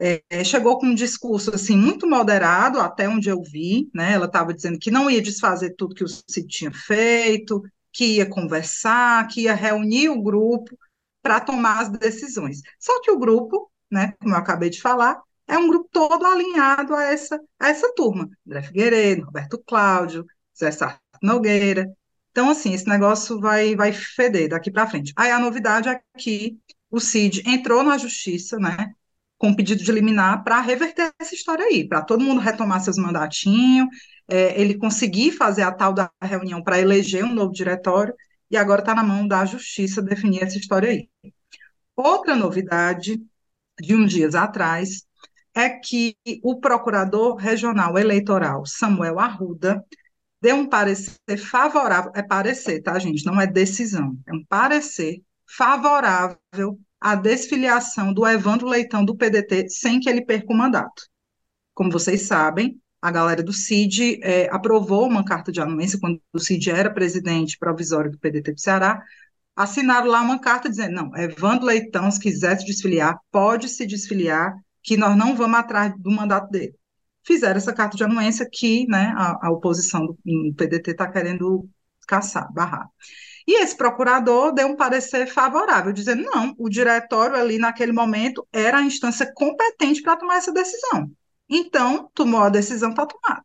é, 0.00 0.44
chegou 0.44 0.78
com 0.78 0.86
um 0.86 0.94
discurso 0.94 1.54
assim 1.54 1.76
muito 1.76 2.06
moderado, 2.06 2.80
até 2.80 3.08
onde 3.08 3.28
eu 3.28 3.42
vi, 3.42 3.90
né? 3.92 4.12
Ela 4.12 4.26
estava 4.26 4.54
dizendo 4.54 4.78
que 4.78 4.90
não 4.90 5.10
ia 5.10 5.20
desfazer 5.20 5.74
tudo 5.76 5.94
que 5.94 6.04
o 6.04 6.08
Cid 6.08 6.46
tinha 6.46 6.72
feito, 6.72 7.62
que 7.92 8.16
ia 8.16 8.26
conversar, 8.28 9.26
que 9.28 9.42
ia 9.42 9.54
reunir 9.54 10.08
o 10.08 10.22
grupo 10.22 10.78
para 11.22 11.40
tomar 11.40 11.80
as 11.80 11.88
decisões. 11.90 12.60
Só 12.78 13.00
que 13.02 13.10
o 13.10 13.18
grupo, 13.18 13.70
né, 13.90 14.14
como 14.20 14.34
eu 14.34 14.38
acabei 14.38 14.70
de 14.70 14.80
falar, 14.80 15.20
é 15.46 15.58
um 15.58 15.68
grupo 15.68 15.88
todo 15.90 16.24
alinhado 16.26 16.94
a 16.94 17.04
essa, 17.04 17.40
a 17.58 17.68
essa 17.68 17.92
turma. 17.94 18.28
André 18.46 18.62
Figueiredo, 18.62 19.24
Roberto 19.24 19.58
Cláudio, 19.66 20.24
Zé 20.56 20.70
Sarto 20.70 21.00
Nogueira. 21.22 21.90
Então, 22.30 22.50
assim, 22.50 22.72
esse 22.72 22.86
negócio 22.86 23.40
vai, 23.40 23.74
vai 23.74 23.92
feder 23.92 24.50
daqui 24.50 24.70
para 24.70 24.86
frente. 24.86 25.12
Aí 25.16 25.30
a 25.30 25.40
novidade 25.40 25.88
é 25.88 26.00
que 26.16 26.56
o 26.90 27.00
Cid 27.00 27.42
entrou 27.46 27.82
na 27.82 27.98
justiça, 27.98 28.58
né? 28.58 28.94
Com 29.38 29.54
pedido 29.54 29.82
de 29.82 29.92
liminar 29.92 30.42
para 30.42 30.60
reverter 30.60 31.12
essa 31.18 31.34
história 31.34 31.64
aí, 31.64 31.86
para 31.88 32.02
todo 32.02 32.22
mundo 32.22 32.40
retomar 32.40 32.82
seus 32.82 32.98
mandatinhos, 32.98 33.88
é, 34.26 34.60
ele 34.60 34.76
conseguir 34.76 35.32
fazer 35.32 35.62
a 35.62 35.72
tal 35.72 35.92
da 35.92 36.10
reunião 36.20 36.62
para 36.62 36.80
eleger 36.80 37.24
um 37.24 37.32
novo 37.32 37.52
diretório, 37.52 38.12
e 38.50 38.56
agora 38.56 38.80
está 38.80 38.94
na 38.94 39.02
mão 39.02 39.26
da 39.26 39.44
justiça 39.44 40.02
definir 40.02 40.42
essa 40.42 40.58
história 40.58 40.90
aí. 40.90 41.08
Outra 41.94 42.34
novidade 42.34 43.22
de 43.80 43.94
uns 43.94 44.10
dias 44.10 44.34
atrás 44.34 45.06
é 45.54 45.68
que 45.68 46.16
o 46.42 46.60
procurador 46.60 47.36
regional 47.36 47.98
eleitoral 47.98 48.64
Samuel 48.66 49.18
Arruda 49.18 49.84
deu 50.40 50.56
um 50.56 50.68
parecer 50.68 51.36
favorável, 51.36 52.12
é 52.14 52.22
parecer, 52.22 52.80
tá, 52.80 52.98
gente? 52.98 53.24
Não 53.26 53.40
é 53.40 53.46
decisão, 53.46 54.16
é 54.26 54.32
um 54.32 54.44
parecer 54.44 55.22
favorável 55.46 56.78
à 57.00 57.14
desfiliação 57.14 58.12
do 58.12 58.26
Evandro 58.26 58.66
Leitão 58.66 59.04
do 59.04 59.16
PDT 59.16 59.68
sem 59.68 60.00
que 60.00 60.08
ele 60.08 60.24
perca 60.24 60.52
o 60.52 60.56
mandato. 60.56 61.04
Como 61.74 61.90
vocês 61.90 62.22
sabem, 62.22 62.80
a 63.00 63.10
galera 63.10 63.42
do 63.42 63.52
CID 63.52 64.20
é, 64.22 64.48
aprovou 64.50 65.06
uma 65.06 65.24
carta 65.24 65.52
de 65.52 65.60
anuência 65.60 65.98
quando 66.00 66.20
o 66.32 66.38
CID 66.38 66.70
era 66.70 66.92
presidente 66.92 67.56
provisório 67.58 68.10
do 68.10 68.18
PDT 68.18 68.52
do 68.52 68.60
Ceará, 68.60 69.00
assinaram 69.54 70.06
lá 70.08 70.20
uma 70.20 70.40
carta 70.40 70.68
dizendo, 70.68 70.94
não, 70.94 71.16
Evandro 71.16 71.66
Leitão, 71.66 72.10
se 72.10 72.20
quiser 72.20 72.58
se 72.58 72.64
desfiliar, 72.64 73.18
pode 73.30 73.68
se 73.68 73.86
desfiliar, 73.86 74.54
que 74.82 74.96
nós 74.96 75.16
não 75.16 75.36
vamos 75.36 75.58
atrás 75.58 75.92
do 75.98 76.10
mandato 76.10 76.50
dele. 76.50 76.74
Fizeram 77.24 77.56
essa 77.56 77.72
carta 77.72 77.96
de 77.96 78.04
anuência 78.04 78.48
que 78.50 78.86
né, 78.86 79.12
a, 79.16 79.48
a 79.48 79.50
oposição 79.50 80.06
do 80.06 80.16
PDT 80.54 80.92
está 80.92 81.10
querendo 81.10 81.68
caçar, 82.06 82.52
barrar. 82.52 82.88
E 83.48 83.62
esse 83.62 83.74
procurador 83.74 84.52
deu 84.52 84.68
um 84.68 84.76
parecer 84.76 85.26
favorável, 85.26 85.90
dizendo, 85.90 86.22
não, 86.22 86.54
o 86.58 86.68
diretório 86.68 87.34
ali 87.34 87.56
naquele 87.56 87.92
momento 87.92 88.46
era 88.52 88.76
a 88.76 88.82
instância 88.82 89.32
competente 89.34 90.02
para 90.02 90.18
tomar 90.18 90.36
essa 90.36 90.52
decisão. 90.52 91.10
Então, 91.48 92.10
tomou 92.12 92.42
a 92.42 92.50
decisão, 92.50 92.90
está 92.90 93.06
tomada. 93.06 93.42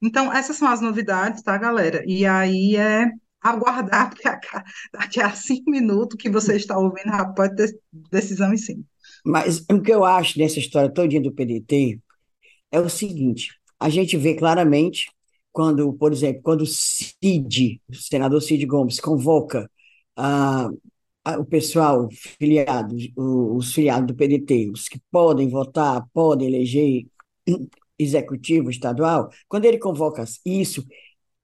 Então, 0.00 0.32
essas 0.32 0.56
são 0.56 0.68
as 0.68 0.80
novidades, 0.80 1.42
tá, 1.42 1.58
galera? 1.58 2.04
E 2.06 2.24
aí 2.24 2.76
é 2.76 3.10
aguardar 3.40 4.14
daqui 4.94 5.20
a 5.20 5.32
cinco 5.32 5.68
minutos 5.68 6.16
que 6.16 6.30
você 6.30 6.54
está 6.54 6.78
ouvindo, 6.78 7.10
ter 7.56 7.76
decisão 8.12 8.54
em 8.54 8.56
cima. 8.56 8.84
Mas 9.26 9.64
o 9.68 9.82
que 9.82 9.92
eu 9.92 10.04
acho 10.04 10.38
nessa 10.38 10.60
história 10.60 10.94
todinha 10.94 11.20
do 11.20 11.32
PDT 11.32 11.98
é 12.70 12.78
o 12.78 12.88
seguinte: 12.88 13.50
a 13.80 13.88
gente 13.88 14.16
vê 14.16 14.36
claramente 14.36 15.10
quando, 15.52 15.92
por 15.94 16.12
exemplo, 16.12 16.42
quando 16.42 16.62
o 16.62 16.66
Cid, 16.66 17.80
o 17.88 17.94
senador 17.94 18.40
Cid 18.42 18.64
Gomes, 18.66 19.00
convoca 19.00 19.70
a, 20.16 20.68
a, 21.24 21.38
o 21.38 21.44
pessoal 21.44 22.08
filiado, 22.12 22.96
os 23.16 23.72
filiados 23.72 24.08
do 24.08 24.14
PDT, 24.14 24.70
os 24.70 24.88
que 24.88 25.00
podem 25.10 25.48
votar, 25.48 26.06
podem 26.12 26.48
eleger 26.48 27.06
executivo 27.98 28.70
estadual, 28.70 29.30
quando 29.48 29.64
ele 29.64 29.78
convoca 29.78 30.24
isso, 30.44 30.84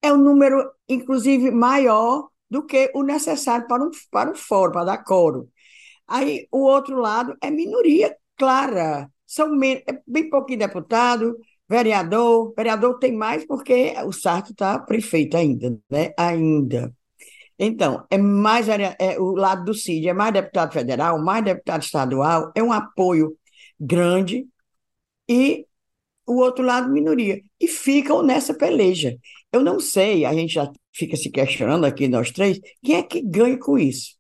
é 0.03 0.13
um 0.13 0.19
número, 0.19 0.71
inclusive, 0.89 1.51
maior 1.51 2.29
do 2.49 2.65
que 2.65 2.91
o 2.95 3.03
necessário 3.03 3.67
para 3.67 3.83
um, 3.85 3.91
para 4.11 4.31
um 4.31 4.35
fórum, 4.35 4.73
para 4.73 4.85
dar 4.85 4.99
coro. 4.99 5.49
Aí 6.07 6.47
o 6.53 6.61
outro 6.61 6.99
lado 7.01 7.37
é 7.43 7.51
minoria 7.51 8.17
clara, 8.37 9.11
são 9.27 9.59
é 9.65 9.85
bem 10.07 10.29
pouquinho 10.29 10.59
deputado, 10.61 11.37
vereador, 11.69 12.53
vereador 12.57 12.99
tem 12.99 13.13
mais 13.13 13.47
porque 13.47 13.95
o 14.05 14.13
Sarto 14.13 14.53
está 14.53 14.79
prefeito 14.79 15.37
ainda, 15.37 15.79
né? 15.91 16.13
Ainda. 16.19 16.93
Então, 17.59 18.05
é 18.11 18.19
mais 18.19 18.69
é, 18.69 19.19
o 19.19 19.35
lado 19.35 19.65
do 19.65 19.75
CID, 19.75 20.09
é 20.09 20.13
mais 20.13 20.33
deputado 20.33 20.73
federal, 20.73 21.23
mais 21.23 21.45
deputado 21.45 21.83
estadual, 21.83 22.53
é 22.55 22.63
um 22.63 22.73
apoio 22.73 23.37
grande 23.79 24.47
e 25.29 25.67
o 26.27 26.37
outro 26.37 26.65
lado 26.65 26.91
minoria. 26.93 27.41
E 27.61 27.69
ficam 27.69 28.23
nessa 28.23 28.55
peleja. 28.55 29.17
Eu 29.53 29.63
não 29.63 29.79
sei, 29.81 30.25
a 30.25 30.33
gente 30.35 30.55
já 30.55 30.71
fica 30.93 31.17
se 31.17 31.31
questionando 31.31 31.85
aqui, 31.85 32.09
nós 32.09 32.31
três, 32.31 32.61
quem 32.83 32.97
é 32.97 33.03
que 33.03 33.23
ganha 33.23 33.59
com 33.59 33.79
isso? 33.79 34.17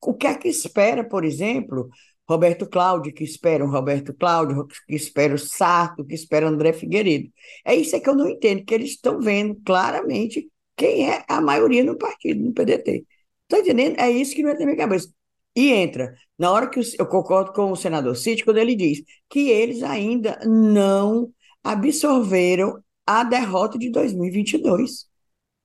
O 0.00 0.14
que 0.14 0.26
é 0.26 0.34
que 0.34 0.48
espera, 0.48 1.04
por 1.04 1.24
exemplo, 1.24 1.88
Roberto 2.28 2.68
Cláudio, 2.68 3.12
que 3.12 3.24
espera 3.24 3.64
o 3.64 3.70
Roberto 3.70 4.12
Cláudio, 4.14 4.66
que 4.86 4.94
espera 4.94 5.34
o 5.34 5.38
Sarto, 5.38 6.04
que 6.04 6.14
espera 6.14 6.46
o 6.46 6.48
André 6.50 6.72
Figueiredo. 6.72 7.30
É 7.64 7.74
isso 7.74 7.96
é 7.96 8.00
que 8.00 8.08
eu 8.08 8.14
não 8.14 8.28
entendo, 8.28 8.64
que 8.64 8.74
eles 8.74 8.90
estão 8.90 9.20
vendo 9.20 9.54
claramente 9.64 10.50
quem 10.76 11.10
é 11.10 11.24
a 11.28 11.40
maioria 11.40 11.82
no 11.82 11.96
partido, 11.96 12.44
no 12.44 12.52
PDT. 12.52 13.04
Está 13.44 13.58
entendendo? 13.60 13.98
É 13.98 14.10
isso 14.10 14.34
que 14.34 14.42
não 14.42 14.50
entra 14.50 14.60
na 14.60 14.66
minha 14.66 14.78
cabeça. 14.78 15.08
E 15.56 15.72
entra, 15.72 16.14
na 16.38 16.52
hora 16.52 16.68
que 16.68 16.80
eu 16.98 17.06
concordo 17.06 17.52
com 17.52 17.72
o 17.72 17.76
senador 17.76 18.14
Cid, 18.16 18.44
quando 18.44 18.58
ele 18.58 18.76
diz 18.76 19.02
que 19.28 19.48
eles 19.50 19.82
ainda 19.82 20.38
não 20.44 21.32
absorveram 21.64 22.82
a 23.06 23.24
derrota 23.24 23.78
de 23.78 23.90
2022. 23.90 25.07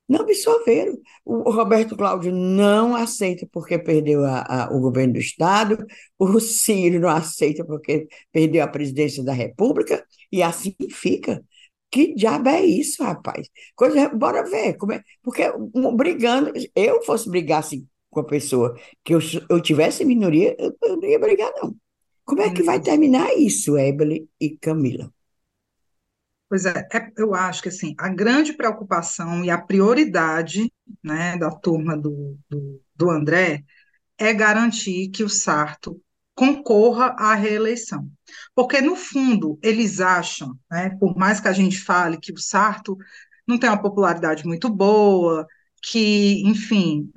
Não 0.08 0.22
absorveram. 0.22 0.98
O 1.26 1.50
Roberto 1.52 1.96
Cláudio 1.96 2.32
não 2.32 2.96
aceita 2.96 3.48
porque 3.52 3.80
perdeu 3.80 4.24
a, 4.26 4.66
a, 4.66 4.74
o 4.76 4.80
governo 4.80 5.14
do 5.14 5.20
Estado, 5.20 5.78
o 6.20 6.40
Ciro 6.40 7.00
não 7.00 7.10
aceita 7.10 7.64
porque 7.66 8.08
perdeu 8.32 8.64
a 8.64 8.68
presidência 8.68 9.24
da 9.24 9.34
República, 9.34 10.06
e 10.32 10.44
assim 10.44 10.76
fica. 10.92 11.44
Que 11.90 12.14
diabo 12.16 12.50
é 12.50 12.66
isso, 12.66 13.04
rapaz? 13.04 13.48
Coisa, 13.76 14.10
bora 14.10 14.44
ver. 14.44 14.76
Como 14.78 14.94
é, 14.94 15.02
porque 15.22 15.44
um, 15.76 15.96
brigando, 15.96 16.52
eu 16.76 17.04
fosse 17.04 17.30
brigar 17.30 17.60
assim 17.60 17.88
com 18.10 18.20
a 18.20 18.26
pessoa 18.26 18.76
que 19.04 19.14
eu, 19.14 19.20
eu 19.50 19.62
tivesse 19.62 20.04
minoria, 20.06 20.56
eu, 20.60 20.76
eu 20.84 20.98
não 20.98 21.08
ia 21.08 21.20
brigar, 21.20 21.52
não. 21.62 21.76
Como 22.26 22.42
é 22.42 22.52
que 22.54 22.64
vai 22.64 22.80
terminar 22.82 23.38
isso, 23.38 23.78
Ebele 23.78 24.28
e 24.40 24.58
Camila? 24.58 25.12
Pois 26.54 26.68
é, 26.68 26.88
é, 26.94 27.12
eu 27.18 27.34
acho 27.34 27.64
que 27.64 27.70
assim, 27.70 27.96
a 27.98 28.08
grande 28.08 28.54
preocupação 28.54 29.44
e 29.44 29.50
a 29.50 29.60
prioridade 29.60 30.72
né, 31.04 31.36
da 31.36 31.50
turma 31.50 31.98
do, 31.98 32.38
do, 32.48 32.80
do 32.96 33.10
André 33.10 33.64
é 34.20 34.32
garantir 34.32 35.10
que 35.10 35.24
o 35.24 35.30
Sarto 35.30 36.00
concorra 36.36 37.16
à 37.18 37.34
reeleição. 37.34 38.08
Porque, 38.54 38.82
no 38.82 38.96
fundo, 38.96 39.58
eles 39.64 40.00
acham, 40.00 40.56
né, 40.70 40.92
por 41.00 41.18
mais 41.18 41.40
que 41.40 41.48
a 41.48 41.54
gente 41.54 41.80
fale 41.82 42.20
que 42.20 42.32
o 42.32 42.38
Sarto 42.38 42.96
não 43.48 43.58
tem 43.58 43.68
uma 43.68 43.82
popularidade 43.82 44.46
muito 44.46 44.70
boa, 44.70 45.48
que, 45.82 46.44
enfim, 46.46 47.10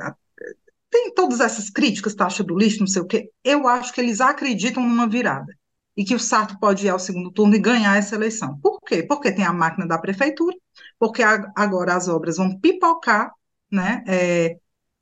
tem 0.89 1.13
todas 1.13 1.41
essas 1.41 1.69
críticas, 1.69 2.15
taxa 2.15 2.43
do 2.43 2.57
lixo, 2.57 2.81
não 2.81 2.87
sei 2.87 3.03
o 3.03 3.07
quê, 3.07 3.31
eu 3.45 3.69
acho 3.69 3.93
que 3.93 4.01
eles 4.01 4.23
acreditam 4.23 4.83
numa 4.83 5.07
virada 5.07 5.55
e 5.97 6.05
que 6.05 6.15
o 6.15 6.21
Sarto 6.21 6.59
pode 6.59 6.87
ir 6.87 6.91
ao 6.91 6.99
segundo 6.99 7.31
turno 7.33 7.55
e 7.55 7.59
ganhar 7.59 7.97
essa 7.97 8.15
eleição. 8.15 8.59
Por 8.61 8.81
quê? 8.83 9.03
Porque 9.03 9.33
tem 9.33 9.45
a 9.45 9.53
máquina 9.53 9.87
da 9.87 9.99
prefeitura, 9.99 10.57
porque 10.99 11.23
agora 11.23 11.95
as 11.95 12.09
obras 12.09 12.37
vão 12.37 12.59
pipocar, 12.61 13.33
né? 13.71 14.05
É, 14.07 14.57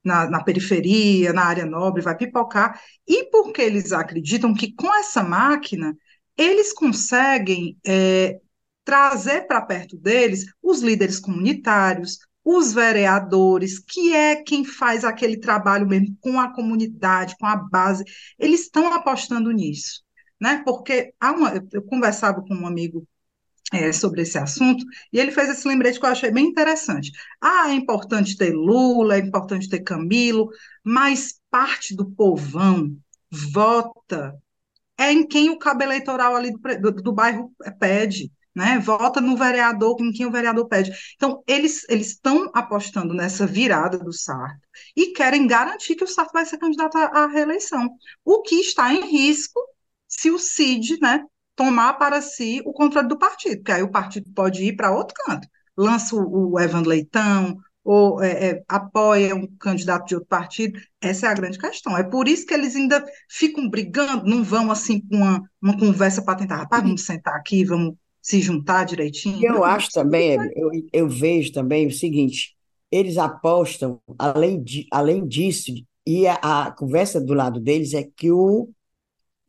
na, 0.04 0.28
na, 0.28 0.44
periferia, 0.44 1.32
na 1.32 1.44
área 1.44 1.64
nobre, 1.64 2.02
vai 2.02 2.16
pipocar, 2.16 2.80
e 3.08 3.24
porque 3.30 3.62
eles 3.62 3.92
acreditam 3.92 4.54
que 4.54 4.72
com 4.74 4.92
essa 4.94 5.22
máquina 5.22 5.96
eles 6.36 6.72
conseguem 6.74 7.78
é, 7.86 8.38
trazer 8.84 9.46
para 9.46 9.62
perto 9.62 9.96
deles 9.96 10.44
os 10.62 10.82
líderes 10.82 11.18
comunitários, 11.18 12.18
os 12.44 12.74
vereadores, 12.74 13.78
que 13.78 14.14
é 14.14 14.36
quem 14.36 14.64
faz 14.64 15.04
aquele 15.04 15.38
trabalho 15.38 15.88
mesmo 15.88 16.14
com 16.20 16.38
a 16.38 16.52
comunidade, 16.52 17.34
com 17.40 17.46
a 17.46 17.56
base, 17.56 18.04
eles 18.38 18.62
estão 18.62 18.92
apostando 18.92 19.50
nisso 19.50 20.03
né? 20.44 20.62
Porque 20.62 21.14
uma, 21.22 21.54
eu 21.72 21.82
conversava 21.82 22.42
com 22.42 22.54
um 22.54 22.66
amigo 22.66 23.08
é, 23.72 23.90
sobre 23.92 24.20
esse 24.20 24.36
assunto, 24.36 24.84
e 25.10 25.18
ele 25.18 25.32
fez 25.32 25.48
esse 25.48 25.66
lembrete 25.66 25.98
que 25.98 26.04
eu 26.04 26.10
achei 26.10 26.30
bem 26.30 26.44
interessante. 26.48 27.10
Ah, 27.40 27.70
é 27.70 27.72
importante 27.72 28.36
ter 28.36 28.52
Lula, 28.52 29.16
é 29.16 29.20
importante 29.20 29.70
ter 29.70 29.80
Camilo, 29.80 30.50
mas 30.84 31.40
parte 31.50 31.96
do 31.96 32.10
povão 32.10 32.94
vota 33.30 34.34
é 34.98 35.10
em 35.10 35.26
quem 35.26 35.48
o 35.48 35.58
cabo 35.58 35.82
eleitoral 35.82 36.36
ali 36.36 36.52
do, 36.52 36.92
do, 36.92 37.02
do 37.02 37.12
bairro 37.12 37.50
pede, 37.80 38.30
né? 38.54 38.78
Vota 38.78 39.22
no 39.22 39.36
vereador, 39.38 39.96
em 39.98 40.12
quem 40.12 40.26
o 40.26 40.30
vereador 40.30 40.68
pede. 40.68 40.92
Então, 41.16 41.42
eles 41.46 41.88
eles 41.88 42.08
estão 42.08 42.50
apostando 42.54 43.14
nessa 43.14 43.46
virada 43.46 43.98
do 43.98 44.12
Sarto 44.12 44.60
e 44.94 45.06
querem 45.12 45.46
garantir 45.46 45.96
que 45.96 46.04
o 46.04 46.06
Sarto 46.06 46.32
vai 46.34 46.44
ser 46.44 46.58
candidato 46.58 46.96
à, 46.98 47.24
à 47.24 47.26
reeleição. 47.28 47.88
O 48.24 48.42
que 48.42 48.56
está 48.56 48.92
em 48.92 49.10
risco 49.10 49.58
se 50.18 50.30
o 50.30 50.38
CID, 50.38 50.98
né, 51.00 51.24
tomar 51.56 51.94
para 51.94 52.20
si 52.20 52.62
o 52.64 52.72
controle 52.72 53.08
do 53.08 53.18
partido, 53.18 53.56
porque 53.56 53.72
aí 53.72 53.82
o 53.82 53.90
partido 53.90 54.30
pode 54.34 54.62
ir 54.64 54.74
para 54.76 54.94
outro 54.94 55.14
canto, 55.24 55.46
lança 55.76 56.14
o, 56.16 56.58
Evan 56.58 56.82
Leitão, 56.82 57.56
ou 57.82 58.22
é, 58.22 58.50
é, 58.50 58.62
apoia 58.66 59.34
um 59.34 59.46
candidato 59.58 60.06
de 60.06 60.14
outro 60.14 60.28
partido, 60.28 60.80
essa 61.00 61.26
é 61.26 61.30
a 61.30 61.34
grande 61.34 61.58
questão. 61.58 61.98
É 61.98 62.02
por 62.02 62.26
isso 62.26 62.46
que 62.46 62.54
eles 62.54 62.74
ainda 62.74 63.04
ficam 63.28 63.68
brigando, 63.68 64.24
não 64.24 64.42
vão 64.42 64.70
assim 64.70 65.00
com 65.00 65.16
uma, 65.16 65.42
uma 65.60 65.78
conversa 65.78 66.22
para 66.22 66.38
tentar, 66.38 66.56
rapaz, 66.56 66.82
vamos 66.82 67.04
sentar 67.04 67.34
aqui, 67.34 67.64
vamos 67.64 67.94
se 68.22 68.40
juntar 68.40 68.84
direitinho. 68.84 69.46
Eu 69.46 69.54
não, 69.54 69.64
acho 69.64 69.90
também, 69.90 70.38
eu, 70.56 70.70
eu 70.92 71.08
vejo 71.08 71.52
também 71.52 71.86
o 71.86 71.92
seguinte, 71.92 72.54
eles 72.90 73.18
apostam, 73.18 74.00
além, 74.18 74.62
de, 74.62 74.86
além 74.90 75.26
disso, 75.26 75.72
e 76.06 76.26
a, 76.26 76.34
a 76.34 76.70
conversa 76.70 77.20
do 77.20 77.34
lado 77.34 77.60
deles 77.60 77.92
é 77.92 78.02
que 78.16 78.30
o 78.30 78.70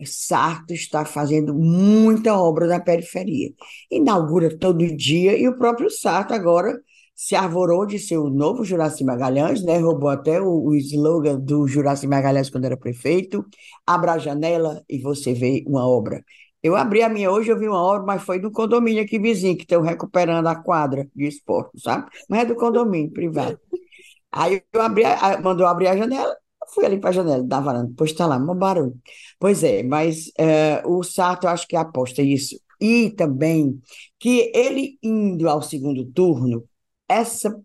Sarto 0.03 0.73
está 0.73 1.05
fazendo 1.05 1.53
muita 1.53 2.37
obra 2.37 2.67
na 2.67 2.79
periferia. 2.79 3.51
Inaugura 3.89 4.57
todo 4.57 4.85
dia 4.95 5.37
e 5.37 5.47
o 5.47 5.57
próprio 5.57 5.89
Sarto 5.89 6.33
agora 6.33 6.79
se 7.15 7.33
arvorou 7.33 7.85
de 7.85 7.97
ser 7.97 8.17
o 8.17 8.29
novo 8.29 8.65
Juraci 8.65 9.03
Magalhães, 9.05 9.63
né? 9.63 9.77
Roubou 9.77 10.09
até 10.09 10.41
o, 10.41 10.65
o 10.65 10.75
slogan 10.75 11.39
do 11.39 11.65
Juraci 11.67 12.07
Magalhães 12.07 12.49
quando 12.49 12.65
era 12.65 12.75
prefeito. 12.75 13.45
Abra 13.87 14.13
a 14.13 14.17
janela 14.17 14.83
e 14.89 14.99
você 14.99 15.33
vê 15.33 15.63
uma 15.65 15.87
obra. 15.87 16.23
Eu 16.61 16.75
abri 16.75 17.03
a 17.03 17.09
minha 17.09 17.31
hoje, 17.31 17.51
eu 17.51 17.59
vi 17.59 17.67
uma 17.67 17.81
obra, 17.81 18.03
mas 18.05 18.23
foi 18.23 18.39
do 18.39 18.51
condomínio 18.51 19.03
aqui 19.03 19.19
vizinho, 19.19 19.55
que 19.55 19.63
estão 19.63 19.81
recuperando 19.81 20.47
a 20.47 20.55
quadra 20.55 21.07
de 21.15 21.27
esporte, 21.27 21.79
sabe? 21.79 22.09
Mas 22.27 22.41
é 22.41 22.45
do 22.45 22.55
condomínio 22.55 23.11
privado. 23.13 23.59
Aí 24.31 24.61
eu 24.73 24.81
abri, 24.81 25.05
a, 25.05 25.39
mandou 25.41 25.65
abrir 25.67 25.87
a 25.87 25.95
janela, 25.97 26.35
fui 26.74 26.86
ali 26.86 27.00
para 27.00 27.10
a 27.12 27.13
janela 27.13 27.43
da 27.43 27.60
varanda, 27.60 27.93
pois 27.98 28.12
está 28.12 28.25
lá, 28.27 28.38
um 28.38 28.55
barulho. 28.55 29.00
Pois 29.39 29.63
é, 29.63 29.84
mas 29.84 30.31
é, 30.38 30.81
o 30.86 31.03
Sarto 31.03 31.48
acho 31.48 31.67
que 31.67 31.75
aposta 31.75 32.22
isso. 32.22 32.60
E 32.79 33.12
também 33.12 33.81
que 34.19 34.51
ele 34.53 34.98
indo 35.01 35.50
ao 35.50 35.62
segundo 35.62 36.05
turno, 36.05 36.67
essa 37.07 37.55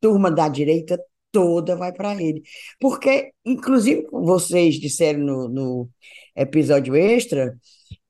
turma 0.00 0.30
da 0.30 0.48
direita 0.48 0.98
toda 1.32 1.76
vai 1.76 1.92
para 1.92 2.20
ele. 2.22 2.42
Porque, 2.80 3.32
inclusive, 3.44 4.06
vocês 4.10 4.76
disseram 4.76 5.20
no, 5.20 5.48
no 5.48 5.90
episódio 6.34 6.94
extra 6.96 7.56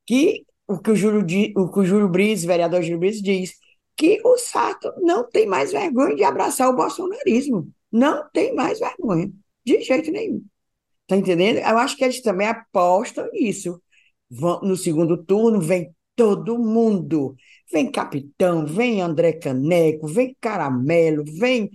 que 0.06 0.44
o 0.68 0.78
que 0.78 0.90
o 0.90 0.96
Júlio, 0.96 1.20
o 1.56 1.70
que 1.70 1.80
o 1.80 1.84
Júlio 1.84 2.08
Brise, 2.08 2.46
vereador 2.46 2.82
Júlio 2.82 2.98
Brise, 2.98 3.22
diz, 3.22 3.52
que 3.96 4.20
o 4.24 4.36
Sarto 4.36 4.92
não 4.98 5.28
tem 5.28 5.46
mais 5.46 5.72
vergonha 5.72 6.14
de 6.14 6.24
abraçar 6.24 6.68
o 6.68 6.76
bolsonarismo. 6.76 7.68
Não 7.90 8.28
tem 8.30 8.54
mais 8.54 8.78
vergonha, 8.78 9.32
de 9.66 9.80
jeito 9.82 10.10
nenhum. 10.12 10.44
Tá 11.06 11.16
entendendo? 11.16 11.58
Eu 11.58 11.78
acho 11.78 11.96
que 11.96 12.04
eles 12.04 12.22
também 12.22 12.46
apostam 12.46 13.28
nisso. 13.32 13.82
No 14.30 14.76
segundo 14.76 15.22
turno, 15.24 15.60
vem 15.60 15.94
todo 16.16 16.58
mundo. 16.58 17.36
Vem 17.70 17.90
capitão, 17.90 18.64
vem 18.64 19.00
André 19.02 19.32
Caneco, 19.32 20.06
vem 20.06 20.36
Caramelo, 20.40 21.24
vem 21.24 21.70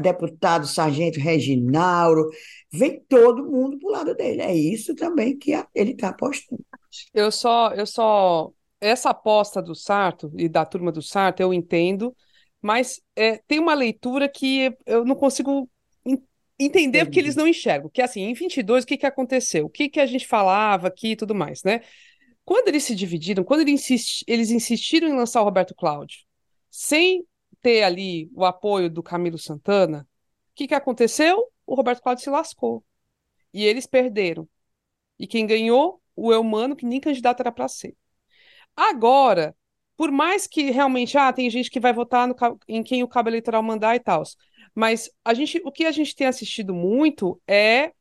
deputado 0.00 0.66
Sargento 0.66 1.20
Reginauro, 1.20 2.28
vem 2.72 3.04
todo 3.06 3.44
mundo 3.44 3.78
pro 3.78 3.90
lado 3.90 4.14
dele. 4.14 4.40
É 4.40 4.54
isso 4.54 4.94
também 4.94 5.38
que 5.38 5.52
ele 5.74 5.92
está 5.92 6.08
apostando. 6.08 6.64
Eu 7.12 7.30
só, 7.30 7.72
eu 7.74 7.86
só. 7.86 8.50
Essa 8.80 9.10
aposta 9.10 9.60
do 9.60 9.74
Sarto 9.74 10.32
e 10.38 10.48
da 10.48 10.64
turma 10.64 10.90
do 10.90 11.02
Sarto, 11.02 11.40
eu 11.40 11.52
entendo, 11.52 12.16
mas 12.62 12.98
é, 13.14 13.36
tem 13.46 13.58
uma 13.58 13.74
leitura 13.74 14.26
que 14.26 14.74
eu 14.86 15.04
não 15.04 15.14
consigo 15.14 15.68
entender 16.60 17.04
porque 17.04 17.18
eles 17.18 17.34
não 17.34 17.48
enxergam. 17.48 17.90
Que 17.90 18.02
assim, 18.02 18.20
em 18.22 18.34
22, 18.34 18.84
o 18.84 18.86
que, 18.86 18.96
que 18.98 19.06
aconteceu? 19.06 19.66
O 19.66 19.70
que, 19.70 19.88
que 19.88 20.00
a 20.00 20.06
gente 20.06 20.26
falava 20.26 20.88
aqui 20.88 21.12
e 21.12 21.16
tudo 21.16 21.34
mais, 21.34 21.62
né? 21.62 21.80
Quando 22.44 22.68
eles 22.68 22.84
se 22.84 22.94
dividiram, 22.94 23.44
quando 23.44 23.60
eles, 23.60 23.74
insisti 23.74 24.24
eles 24.26 24.50
insistiram 24.50 25.08
em 25.08 25.16
lançar 25.16 25.40
o 25.40 25.44
Roberto 25.44 25.74
Cláudio, 25.74 26.18
sem 26.70 27.24
ter 27.62 27.82
ali 27.82 28.30
o 28.34 28.44
apoio 28.44 28.90
do 28.90 29.02
Camilo 29.02 29.38
Santana, 29.38 30.06
o 30.52 30.54
que, 30.54 30.68
que 30.68 30.74
aconteceu? 30.74 31.50
O 31.66 31.74
Roberto 31.74 32.02
Cláudio 32.02 32.24
se 32.24 32.30
lascou. 32.30 32.84
E 33.52 33.64
eles 33.64 33.86
perderam. 33.86 34.48
E 35.18 35.26
quem 35.26 35.46
ganhou? 35.46 36.00
O 36.16 36.32
Eumano, 36.32 36.76
que 36.76 36.84
nem 36.84 37.00
candidato 37.00 37.40
era 37.40 37.52
para 37.52 37.68
ser. 37.68 37.96
Agora, 38.76 39.56
por 39.96 40.10
mais 40.10 40.46
que 40.46 40.70
realmente, 40.70 41.18
ah, 41.18 41.32
tem 41.32 41.50
gente 41.50 41.70
que 41.70 41.78
vai 41.78 41.92
votar 41.92 42.26
no, 42.26 42.34
em 42.66 42.82
quem 42.82 43.02
o 43.02 43.08
cabo 43.08 43.28
eleitoral 43.28 43.62
mandar 43.62 43.94
e 43.96 44.00
tal, 44.00 44.22
mas 44.74 45.10
a 45.24 45.34
gente, 45.34 45.60
o 45.64 45.72
que 45.72 45.84
a 45.84 45.92
gente 45.92 46.14
tem 46.14 46.26
assistido 46.26 46.74
muito 46.74 47.40
é 47.46 47.92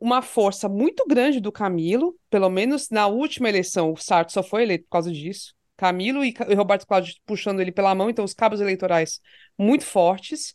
uma 0.00 0.20
força 0.20 0.68
muito 0.68 1.06
grande 1.06 1.40
do 1.40 1.52
Camilo, 1.52 2.18
pelo 2.28 2.50
menos 2.50 2.90
na 2.90 3.06
última 3.06 3.48
eleição, 3.48 3.92
o 3.92 3.96
Sarto 3.96 4.32
só 4.32 4.42
foi 4.42 4.64
eleito 4.64 4.84
por 4.84 4.90
causa 4.90 5.12
disso. 5.12 5.54
Camilo 5.76 6.24
e, 6.24 6.34
e 6.48 6.54
Roberto 6.54 6.86
Cláudio 6.86 7.14
puxando 7.24 7.60
ele 7.60 7.72
pela 7.72 7.94
mão, 7.94 8.10
então 8.10 8.24
os 8.24 8.34
cabos 8.34 8.60
eleitorais 8.60 9.20
muito 9.58 9.84
fortes. 9.84 10.54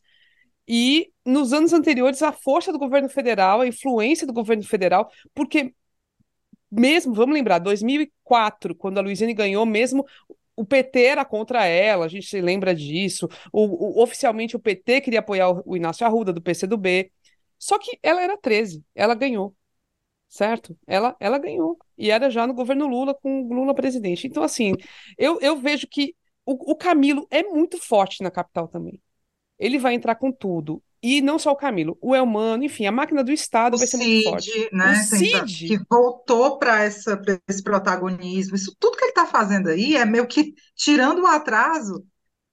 E 0.68 1.12
nos 1.26 1.54
anos 1.54 1.72
anteriores, 1.72 2.22
a 2.22 2.32
força 2.34 2.74
do 2.74 2.80
governo 2.80 3.08
federal, 3.08 3.62
a 3.62 3.68
influência 3.68 4.28
do 4.28 4.34
governo 4.34 4.64
federal, 4.64 5.10
porque 5.34 5.74
mesmo, 6.70 7.14
vamos 7.14 7.34
lembrar, 7.34 7.60
2004, 7.60 8.76
quando 8.76 8.98
a 8.98 9.02
Luiziane 9.02 9.34
ganhou, 9.34 9.66
mesmo 9.66 10.06
o 10.58 10.66
PT 10.66 11.04
era 11.04 11.24
contra 11.24 11.66
ela, 11.66 12.06
a 12.06 12.08
gente 12.10 12.26
se 12.28 12.42
lembra 12.42 12.76
disso. 12.76 13.28
O, 13.54 14.00
o, 14.00 14.04
oficialmente 14.04 14.56
o 14.56 14.60
PT 14.60 15.02
queria 15.02 15.20
apoiar 15.20 15.52
o, 15.52 15.64
o 15.66 15.78
Inácio 15.78 16.06
Arruda, 16.06 16.34
do 16.34 16.42
PCdoB. 16.42 17.12
Só 17.60 17.80
que 17.80 17.98
ela 18.04 18.22
era 18.22 18.38
13, 18.38 18.84
ela 18.96 19.16
ganhou, 19.16 19.56
certo? 20.28 20.78
Ela, 20.88 21.16
ela 21.20 21.38
ganhou. 21.38 21.78
E 21.98 22.12
era 22.12 22.30
já 22.30 22.48
no 22.48 22.54
governo 22.54 22.88
Lula, 22.88 23.14
com 23.14 23.44
o 23.44 23.54
Lula 23.54 23.74
presidente. 23.76 24.28
Então, 24.28 24.44
assim, 24.44 24.74
eu, 25.18 25.40
eu 25.42 25.58
vejo 25.58 25.88
que 25.88 26.16
o, 26.46 26.72
o 26.72 26.76
Camilo 26.76 27.28
é 27.32 27.44
muito 27.44 27.78
forte 27.78 28.24
na 28.24 28.32
capital 28.32 28.68
também. 28.68 29.02
Ele 29.60 29.78
vai 29.80 29.94
entrar 29.94 30.16
com 30.16 30.32
tudo. 30.32 30.84
E 31.02 31.22
não 31.22 31.38
só 31.38 31.52
o 31.52 31.56
Camilo, 31.56 31.98
o 32.02 32.16
Elmano, 32.16 32.64
enfim, 32.64 32.86
a 32.86 32.92
máquina 32.92 33.24
do 33.24 33.32
Estado 33.32 33.76
o 33.76 33.78
vai 33.78 33.88
ser 33.88 33.98
Cid, 33.98 34.10
muito 34.10 34.30
forte. 34.30 34.70
Né? 34.74 34.92
O 34.92 35.04
Cid, 35.04 35.68
que 35.68 35.80
voltou 35.90 36.58
para 36.58 36.86
esse 36.86 37.64
protagonismo. 37.64 38.56
Isso 38.56 38.76
tudo 38.80 38.98
que 38.98 39.04
ele 39.04 39.12
está 39.12 39.26
fazendo 39.26 39.70
aí 39.70 39.96
é 39.96 40.06
meio 40.06 40.26
que 40.26 40.54
tirando 40.76 41.22
o 41.22 41.28
atraso 41.28 42.06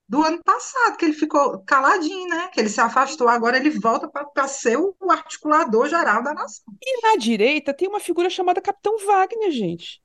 do 0.06 0.22
ano 0.22 0.42
passado, 0.44 0.98
que 0.98 1.06
ele 1.06 1.14
ficou 1.14 1.60
caladinho, 1.64 2.28
né? 2.28 2.48
Que 2.52 2.60
ele 2.60 2.68
se 2.68 2.80
afastou, 2.80 3.26
agora 3.26 3.56
ele 3.56 3.70
volta 3.70 4.06
para 4.06 4.46
ser 4.46 4.76
o 4.76 4.94
articulador 5.10 5.88
geral 5.88 6.22
da 6.22 6.34
nação. 6.34 6.64
E 6.82 7.00
na 7.00 7.16
direita 7.16 7.72
tem 7.72 7.88
uma 7.88 7.98
figura 7.98 8.28
chamada 8.28 8.60
Capitão 8.60 8.98
Wagner, 9.06 9.50
gente. 9.50 10.03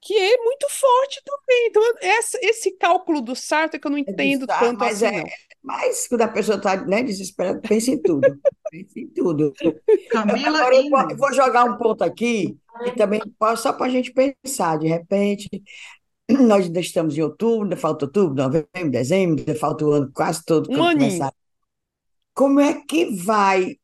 Que 0.00 0.14
é 0.14 0.36
muito 0.38 0.68
forte 0.70 1.20
também. 1.24 1.66
Então, 1.68 1.82
esse, 2.00 2.38
esse 2.38 2.70
cálculo 2.72 3.20
do 3.20 3.34
Sarto 3.34 3.74
é 3.74 3.78
que 3.78 3.86
eu 3.86 3.90
não 3.90 3.98
é 3.98 4.02
entendo 4.02 4.44
é 4.44 4.58
tanto 4.58 4.78
mas 4.78 5.02
assim, 5.02 5.16
é, 5.16 5.22
não. 5.22 5.28
Mas 5.62 6.06
quando 6.06 6.22
a 6.22 6.28
pessoa 6.28 6.56
está 6.56 6.76
né, 6.76 7.02
desesperada, 7.02 7.60
pensa 7.60 7.90
em 7.90 8.00
tudo. 8.00 8.22
pensa 8.70 9.00
em 9.00 9.08
tudo. 9.08 9.52
Camila 10.10 10.60
Agora, 10.60 11.12
eu 11.12 11.16
vou, 11.16 11.32
jogar 11.32 11.64
um 11.64 11.76
ponto 11.76 12.02
aqui, 12.02 12.56
que 12.84 12.92
também 12.92 13.20
só 13.56 13.72
para 13.72 13.86
a 13.86 13.90
gente 13.90 14.12
pensar, 14.12 14.78
de 14.78 14.86
repente, 14.86 15.48
nós 16.28 16.66
ainda 16.66 16.80
estamos 16.80 17.16
em 17.16 17.22
outubro, 17.22 17.64
ainda 17.64 17.76
falta 17.76 18.06
outubro, 18.06 18.34
novembro, 18.34 18.90
dezembro, 18.90 19.40
ainda 19.40 19.54
falta 19.54 19.84
o 19.84 19.92
ano 19.92 20.10
quase 20.14 20.44
todo 20.44 20.68
para 20.68 20.92
começar. 20.92 21.32
Como 22.34 22.60
é 22.60 22.80
que 22.86 23.16
vai, 23.16 23.76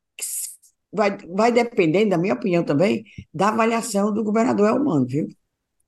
vai, 0.93 1.19
vai 1.35 1.51
dependendo, 1.51 2.11
na 2.11 2.19
minha 2.19 2.35
opinião 2.35 2.63
também, 2.63 3.05
da 3.33 3.49
avaliação 3.49 4.13
do 4.13 4.23
governador 4.23 4.69
Elmano, 4.69 5.07
viu? 5.07 5.29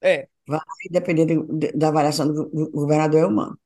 É. 0.01 0.29
Vai 0.47 0.61
depender 0.91 1.27
da 1.75 1.89
avaliação 1.89 2.33
do 2.33 2.71
governador 2.71 3.21
Elmano. 3.21 3.59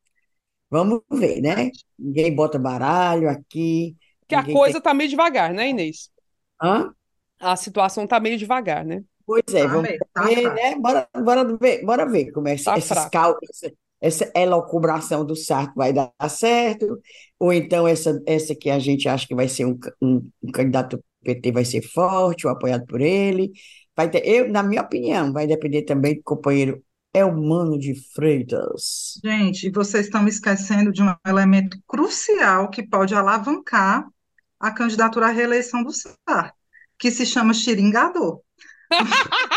Vamos 0.71 1.03
ver, 1.11 1.41
né? 1.41 1.71
Ninguém 1.99 2.35
bota 2.35 2.59
baralho 2.59 3.29
aqui. 3.29 3.97
Que 4.29 4.35
a 4.35 4.45
coisa 4.45 4.79
está 4.79 4.91
tem... 4.91 4.99
meio 4.99 5.11
devagar, 5.11 5.53
né, 5.53 5.69
Inês? 5.69 6.11
Hã? 6.63 6.95
A 7.39 7.57
situação 7.57 8.05
está 8.05 8.21
meio 8.21 8.39
devagar, 8.39 8.85
né? 8.85 9.03
Pois 9.27 9.43
é, 9.53 9.67
vamos 9.67 9.91
tá 10.13 10.23
ver, 10.23 10.55
né? 10.55 10.77
Bora, 10.77 11.09
bora, 11.23 11.57
ver, 11.57 11.85
bora 11.85 12.07
ver 12.09 12.33
como 12.33 12.49
é 12.49 12.57
tá 12.57 12.79
esses 12.79 13.05
cálculos, 13.07 13.61
essa 14.01 14.31
elocubração 14.35 15.25
do 15.25 15.37
Sarto 15.37 15.75
vai 15.77 15.93
dar 15.93 16.13
certo, 16.29 17.01
ou 17.39 17.53
então 17.53 17.87
essa, 17.87 18.21
essa 18.27 18.55
que 18.55 18.71
a 18.71 18.79
gente 18.79 19.09
acha 19.09 19.27
que 19.27 19.35
vai 19.35 19.47
ser 19.47 19.67
um, 19.67 19.79
um, 20.01 20.31
um 20.43 20.51
candidato 20.51 21.03
PT 21.23 21.53
vai 21.53 21.65
ser 21.65 21.83
forte, 21.83 22.47
ou 22.47 22.53
apoiado 22.53 22.87
por 22.87 23.01
ele. 23.01 23.53
Vai 24.01 24.09
ter, 24.09 24.27
eu, 24.27 24.51
na 24.51 24.63
minha 24.63 24.81
opinião, 24.81 25.31
vai 25.31 25.47
depender 25.47 25.83
também 25.83 26.15
do 26.15 26.23
companheiro 26.23 26.83
Elmano 27.13 27.79
de 27.79 27.95
Freitas. 28.15 29.21
Gente, 29.23 29.71
vocês 29.71 30.07
estão 30.07 30.27
esquecendo 30.27 30.91
de 30.91 31.03
um 31.03 31.15
elemento 31.27 31.77
crucial 31.87 32.71
que 32.71 32.83
pode 32.83 33.15
alavancar 33.15 34.09
a 34.59 34.71
candidatura 34.71 35.27
à 35.27 35.31
reeleição 35.31 35.85
do 35.85 35.93
Sarto, 35.93 36.57
que 36.99 37.11
se 37.11 37.27
chama 37.27 37.53
xiringador. 37.53 38.41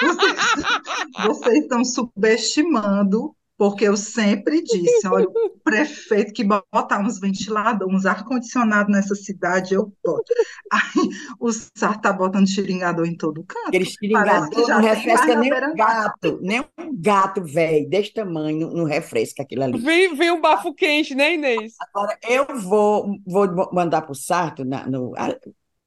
Vocês, 0.02 0.36
vocês 1.26 1.60
estão 1.60 1.86
subestimando, 1.86 3.34
porque 3.58 3.88
eu 3.88 3.96
sempre 3.96 4.62
disse: 4.64 5.08
olha, 5.08 5.28
o 5.28 5.60
prefeito 5.64 6.34
que 6.34 6.44
bota 6.44 7.00
uns 7.00 7.20
ventiladores, 7.20 7.96
uns 7.96 8.06
ar-condicionado 8.06 8.92
nessa 8.92 9.16
cidade, 9.16 9.74
eu 9.74 9.94
boto. 10.04 10.34
Aí 10.72 11.10
o 11.40 11.52
SAR 11.52 11.98
está 11.98 12.12
botando 12.12 12.48
xiringador 12.48 13.06
em 13.06 13.16
todo 13.16 13.44
canto. 13.44 13.68
Aquele 13.68 13.86
xiringador 13.86 14.50
não 14.68 14.82
refresca 14.82 15.36
nem 15.36 15.54
um 15.54 15.76
gato, 15.76 16.40
nem 16.42 16.62
um 16.62 17.02
gato 17.02 17.44
velho 17.44 17.88
desse 17.90 18.14
tamanho 18.14 18.72
não 18.72 18.86
refresca 18.86 19.44
aquilo 19.44 19.64
ali. 19.64 19.80
Vem, 19.80 20.16
vem 20.16 20.32
um 20.32 20.42
bafo 20.42 20.74
quente, 20.74 21.14
né, 21.14 21.36
Inês? 21.36 21.74
Agora, 21.80 22.18
eu 22.28 22.46
vou, 22.60 23.16
vou 23.26 23.70
mandar 23.72 24.02
para 24.02 24.12
o 24.12 24.16
Sarto 24.16 24.66
na, 24.66 24.88
no, 24.88 25.14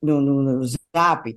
no, 0.02 0.20
no, 0.20 0.42
no 0.42 0.62
Zap 0.64 1.36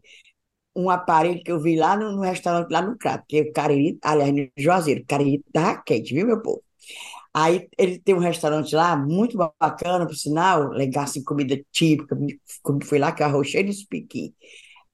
um 0.75 0.89
aparelho 0.89 1.43
que 1.43 1.51
eu 1.51 1.59
vi 1.59 1.75
lá 1.77 1.95
no, 1.97 2.11
no 2.13 2.21
restaurante, 2.21 2.71
lá 2.71 2.81
no 2.81 2.97
Crato, 2.97 3.25
que 3.27 3.37
é 3.37 3.41
o 3.43 3.53
Cariri, 3.53 3.97
aliás, 4.03 4.33
no 4.33 4.47
Juazeiro, 4.57 5.01
o 5.01 5.05
Cariri 5.05 5.43
tá 5.53 5.77
quente, 5.81 6.13
viu, 6.13 6.25
meu 6.27 6.41
povo? 6.41 6.63
Aí 7.33 7.69
ele 7.77 7.99
tem 7.99 8.15
um 8.15 8.19
restaurante 8.19 8.75
lá, 8.75 8.95
muito 8.97 9.37
bacana, 9.59 10.05
por 10.07 10.15
sinal, 10.15 10.69
legal, 10.69 11.03
assim, 11.03 11.23
comida 11.23 11.59
típica, 11.71 12.17
como 12.63 12.83
foi 12.83 12.99
lá 12.99 13.11
que 13.11 13.23
é 13.23 13.25
arroz 13.25 13.47
cheio 13.49 13.65
de 13.65 13.71
espiqui. 13.71 14.33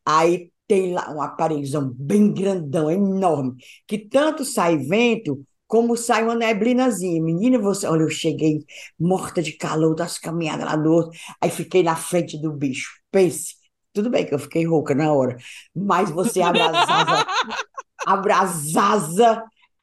Aí 0.06 0.52
tem 0.68 0.94
lá 0.94 1.12
um 1.12 1.22
aparelhozão 1.22 1.92
bem 1.96 2.34
grandão, 2.34 2.90
enorme, 2.92 3.56
que 3.88 3.98
tanto 4.00 4.44
sai 4.46 4.78
vento 4.78 5.44
como 5.68 5.96
sai 5.98 6.24
uma 6.24 6.36
neblinazinha. 6.36 7.22
Menina, 7.22 7.60
você, 7.60 7.88
olha, 7.88 8.04
eu 8.04 8.10
cheguei 8.10 8.60
morta 9.00 9.42
de 9.42 9.54
calor 9.54 9.96
das 9.96 10.18
caminhadas 10.18 10.66
lá 10.66 10.76
do 10.76 10.92
outro, 10.92 11.12
aí 11.42 11.50
fiquei 11.50 11.84
na 11.84 11.96
frente 11.96 12.40
do 12.42 12.52
bicho. 12.52 12.90
Pense, 13.12 13.56
tudo 13.96 14.10
bem 14.10 14.26
que 14.26 14.34
eu 14.34 14.40
fiquei 14.40 14.66
rouca 14.66 14.94
na 14.94 15.12
hora, 15.12 15.38
mas 15.74 16.12
você 16.12 16.42
abre 16.42 16.62
as 16.62 16.90
asas, 16.90 17.26
abre 18.06 18.34
as 18.34 18.76
asas, 18.76 19.38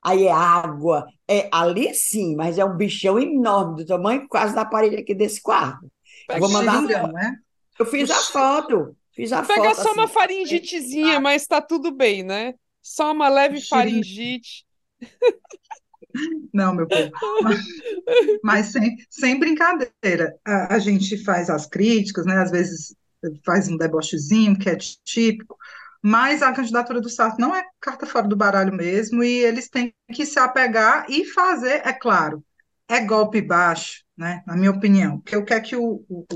aí 0.04 0.24
é 0.24 0.30
água, 0.32 1.06
é 1.26 1.48
ali 1.50 1.94
sim, 1.94 2.36
mas 2.36 2.58
é 2.58 2.64
um 2.64 2.76
bichão 2.76 3.18
enorme, 3.18 3.76
do 3.76 3.86
tamanho 3.86 4.28
quase 4.28 4.54
da 4.54 4.66
parede 4.66 4.96
aqui 4.96 5.14
desse 5.14 5.40
quarto. 5.40 5.90
Eu 6.28 6.38
vou 6.38 6.50
mandar 6.50 6.82
né? 6.82 7.36
Eu 7.78 7.86
fiz 7.86 8.10
a 8.10 8.16
foto, 8.16 8.94
fiz 9.12 9.32
a 9.32 9.42
Pega 9.42 9.74
foto 9.74 9.82
só 9.82 9.92
uma 9.94 10.04
assim. 10.04 10.12
faringitezinha, 10.12 11.18
mas 11.18 11.46
tá 11.46 11.62
tudo 11.62 11.90
bem, 11.90 12.22
né? 12.22 12.52
Só 12.82 13.12
uma 13.12 13.30
leve 13.30 13.62
faringite. 13.62 14.66
Não, 16.52 16.74
meu 16.74 16.86
povo. 16.86 17.10
Mas, 17.42 17.64
mas 18.42 18.66
sem, 18.66 18.96
sem 19.08 19.38
brincadeira. 19.38 20.36
A, 20.44 20.74
a 20.74 20.78
gente 20.78 21.16
faz 21.24 21.48
as 21.48 21.66
críticas, 21.66 22.26
né? 22.26 22.36
Às 22.36 22.50
vezes 22.50 22.94
faz 23.44 23.68
um 23.68 23.76
debochezinho, 23.76 24.58
que 24.58 24.68
é 24.68 24.76
típico, 24.76 25.56
mas 26.02 26.42
a 26.42 26.52
candidatura 26.52 27.00
do 27.00 27.08
Sarto 27.08 27.40
não 27.40 27.54
é 27.54 27.64
carta 27.80 28.06
fora 28.06 28.26
do 28.28 28.36
baralho 28.36 28.72
mesmo, 28.74 29.22
e 29.22 29.38
eles 29.44 29.68
têm 29.68 29.94
que 30.12 30.26
se 30.26 30.38
apegar 30.38 31.06
e 31.08 31.24
fazer, 31.26 31.82
é 31.86 31.92
claro, 31.92 32.44
é 32.88 33.00
golpe 33.04 33.40
baixo, 33.40 34.02
né? 34.16 34.42
Na 34.46 34.56
minha 34.56 34.70
opinião. 34.70 35.20
Porque 35.20 35.36
o 35.36 35.44
que 35.44 35.54
é 35.54 35.60
que 35.60 35.76
o, 35.76 36.04
o, 36.08 36.26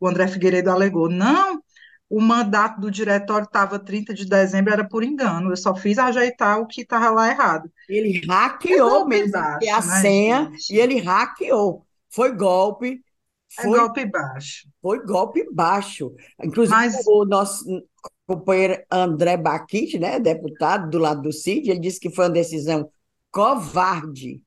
o 0.00 0.08
André 0.08 0.26
Figueiredo 0.28 0.70
alegou? 0.70 1.08
Não, 1.10 1.62
o 2.08 2.20
mandato 2.20 2.80
do 2.80 2.90
diretório 2.90 3.44
estava 3.46 3.78
30 3.78 4.14
de 4.14 4.26
dezembro, 4.26 4.72
era 4.72 4.86
por 4.88 5.04
engano, 5.04 5.50
eu 5.50 5.56
só 5.56 5.74
fiz 5.74 5.98
ajeitar 5.98 6.58
o 6.60 6.66
que 6.66 6.82
estava 6.82 7.10
lá 7.10 7.28
errado. 7.30 7.70
Ele 7.88 8.20
É 8.20 8.22
hackeou 8.26 9.06
mesmo, 9.06 9.46
porque 9.46 9.68
a 9.68 9.80
né, 9.80 10.02
senha 10.02 10.50
gente? 10.50 10.64
e 10.68 10.78
ele 10.78 10.98
hackeou. 11.00 11.86
Foi 12.10 12.34
golpe, 12.34 13.02
É 13.58 13.62
foi, 13.62 13.78
golpe 13.78 14.06
baixo. 14.06 14.68
foi 14.80 15.04
golpe 15.04 15.48
baixo. 15.52 16.14
Inclusive, 16.42 16.76
Mas 16.76 17.06
o 17.06 17.24
nosso 17.24 17.64
companheiro 18.26 18.82
André 18.90 19.36
Baquite, 19.36 19.98
né, 19.98 20.18
deputado 20.18 20.88
do 20.90 20.98
lado 20.98 21.22
do 21.22 21.32
Cid, 21.32 21.70
ele 21.70 21.80
disse 21.80 22.00
que 22.00 22.10
foi 22.10 22.26
uma 22.26 22.30
decisão 22.30 22.90
covarde. 23.30 24.42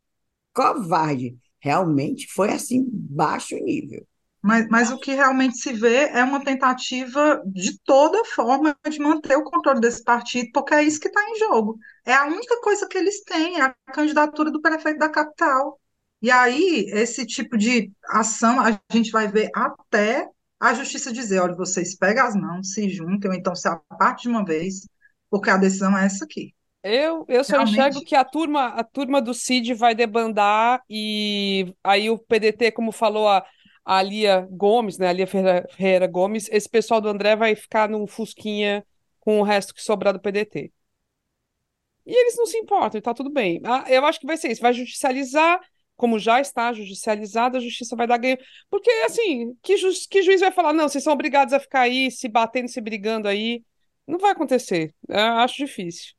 Covarde. 0.54 1.38
Realmente 1.60 2.28
foi 2.32 2.52
assim, 2.52 2.86
baixo 2.91 3.56
nível. 3.56 4.06
Mas, 4.41 4.68
mas 4.70 4.91
o 4.91 5.00
que 5.00 5.12
realmente 5.12 5.58
se 5.58 5.74
vê 5.74 6.08
é 6.10 6.24
uma 6.24 6.44
tentativa 6.44 7.41
de 7.48 7.80
toda 7.80 8.24
forma 8.26 8.78
de 8.88 9.00
manter 9.00 9.36
o 9.36 9.44
controle 9.44 9.82
desse 9.82 10.04
partido, 10.04 10.52
porque 10.54 10.76
é 10.76 10.84
isso 10.84 11.00
que 11.00 11.08
está 11.08 11.20
em 11.28 11.39
jogo. 11.39 11.80
É 12.06 12.13
a 12.13 12.28
única 12.28 12.62
coisa 12.62 12.88
que 12.88 12.96
eles 12.96 13.24
têm, 13.24 13.60
é 13.60 13.63
a 13.63 13.74
candidatura 13.91 14.52
do 14.52 14.62
prefeito 14.62 15.00
da 15.00 15.10
capital. 15.10 15.80
E 16.26 16.32
aí, 16.32 16.88
esse 16.92 17.24
tipo 17.24 17.56
de 17.56 17.92
ação, 18.10 18.60
a 18.60 18.82
gente 18.92 19.12
vai 19.12 19.28
ver 19.28 19.48
até 19.54 20.28
a 20.60 20.74
justiça 20.74 21.14
dizer: 21.14 21.40
olha, 21.40 21.54
vocês 21.54 21.96
pegam 21.96 22.26
as 22.26 22.36
mãos, 22.36 22.74
se 22.74 22.90
juntem, 22.90 23.30
ou 23.30 23.38
então 23.38 23.54
se 23.56 23.68
apartem 23.68 24.24
de 24.24 24.30
uma 24.30 24.44
vez, 24.44 24.88
porque 25.30 25.52
a 25.52 25.58
decisão 25.58 25.96
é 25.96 26.04
essa 26.04 26.26
aqui. 26.26 26.56
Eu, 26.82 27.28
eu 27.30 27.44
só 27.44 27.62
enxergo 27.62 28.00
Realmente. 28.00 28.06
que 28.06 28.16
a 28.16 28.26
turma, 28.26 28.70
a 28.70 28.84
turma 28.84 29.22
do 29.22 29.36
Cid 29.36 29.76
vai 29.76 29.94
debandar 29.94 30.82
e 30.90 31.72
aí 31.84 32.10
o 32.10 32.18
PDT, 32.18 32.72
como 32.72 32.92
falou 32.92 33.28
a, 33.28 33.46
a 33.86 34.02
Lia 34.02 34.48
Gomes, 34.50 34.98
né, 34.98 35.10
a 35.10 35.14
Lia 35.14 35.28
Ferreira, 35.28 35.68
Ferreira 35.78 36.08
Gomes, 36.08 36.50
esse 36.52 36.68
pessoal 36.68 37.00
do 37.00 37.08
André 37.08 37.36
vai 37.36 37.56
ficar 37.56 37.88
num 37.88 38.08
fusquinha 38.08 38.84
com 39.20 39.40
o 39.40 39.44
resto 39.44 39.76
que 39.76 39.82
sobrar 39.84 40.12
do 40.12 40.20
PDT. 40.20 40.72
E 42.04 42.12
eles 42.20 42.36
não 42.36 42.48
se 42.48 42.58
importam, 42.58 43.00
tá 43.00 43.14
tudo 43.14 43.32
bem. 43.32 43.62
Ah, 43.64 43.86
eu 43.88 44.04
acho 44.06 44.20
que 44.20 44.26
vai 44.26 44.38
ser 44.38 44.52
isso, 44.52 44.62
vai 44.62 44.74
judicializar, 44.74 45.60
como 45.95 46.19
já 46.19 46.41
está 46.41 46.73
judicializado, 46.73 47.58
a 47.58 47.62
justiça 47.62 47.95
vai 47.95 48.08
dar 48.08 48.17
ganho. 48.17 48.38
Porque, 48.69 48.89
assim, 49.05 49.55
que, 49.62 49.77
ju 49.77 49.89
que 50.10 50.21
juiz 50.21 50.41
vai 50.41 50.51
falar, 50.51 50.73
não, 50.73 50.88
vocês 50.88 51.03
são 51.03 51.13
obrigados 51.13 51.53
a 51.53 51.60
ficar 51.60 51.81
aí, 51.81 52.12
se 52.12 52.27
batendo, 52.27 52.67
se 52.69 52.81
brigando 52.81 53.27
aí. 53.27 53.63
Não 54.08 54.19
vai 54.19 54.31
acontecer. 54.31 54.93
Eu 55.08 55.19
acho 55.19 55.58
difícil. 55.58 56.13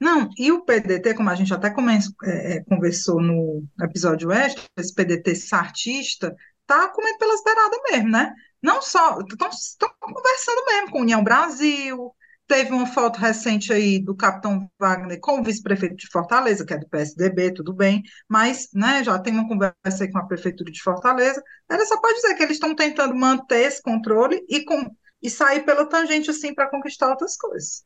Não, 0.00 0.30
e 0.38 0.50
o 0.50 0.64
PDT, 0.64 1.14
como 1.14 1.28
a 1.28 1.34
gente 1.34 1.52
até 1.52 1.68
é, 1.68 2.56
é, 2.56 2.64
conversou 2.64 3.20
no 3.20 3.62
episódio 3.82 4.32
extra, 4.32 4.64
esse 4.78 4.94
PDT 4.94 5.34
sartista, 5.34 6.34
tá 6.66 6.88
comendo 6.88 7.18
pelas 7.18 7.42
beiradas 7.44 7.78
mesmo, 7.90 8.08
né? 8.10 8.32
Não 8.62 8.80
só, 8.80 9.18
estão 9.20 9.90
conversando 10.00 10.64
mesmo 10.66 10.90
com 10.90 11.00
União 11.02 11.22
Brasil, 11.22 12.14
teve 12.50 12.72
uma 12.72 12.84
foto 12.86 13.16
recente 13.20 13.72
aí 13.72 14.00
do 14.00 14.12
capitão 14.16 14.68
Wagner 14.76 15.20
com 15.20 15.38
o 15.40 15.44
vice-prefeito 15.44 15.94
de 15.94 16.08
Fortaleza, 16.08 16.66
que 16.66 16.74
é 16.74 16.78
do 16.78 16.88
PSDB, 16.88 17.54
tudo 17.54 17.72
bem, 17.72 18.02
mas, 18.28 18.68
né, 18.74 19.04
já 19.04 19.16
tem 19.20 19.32
uma 19.32 19.46
conversa 19.46 20.02
aí 20.02 20.10
com 20.10 20.18
a 20.18 20.26
prefeitura 20.26 20.72
de 20.72 20.82
Fortaleza, 20.82 21.40
era 21.70 21.86
só 21.86 22.00
para 22.00 22.12
dizer 22.12 22.34
que 22.34 22.42
eles 22.42 22.56
estão 22.56 22.74
tentando 22.74 23.14
manter 23.14 23.66
esse 23.66 23.80
controle 23.80 24.44
e, 24.48 24.64
com, 24.64 24.90
e 25.22 25.30
sair 25.30 25.64
pela 25.64 25.86
tangente, 25.88 26.28
assim, 26.28 26.52
para 26.52 26.68
conquistar 26.68 27.10
outras 27.10 27.36
coisas. 27.36 27.84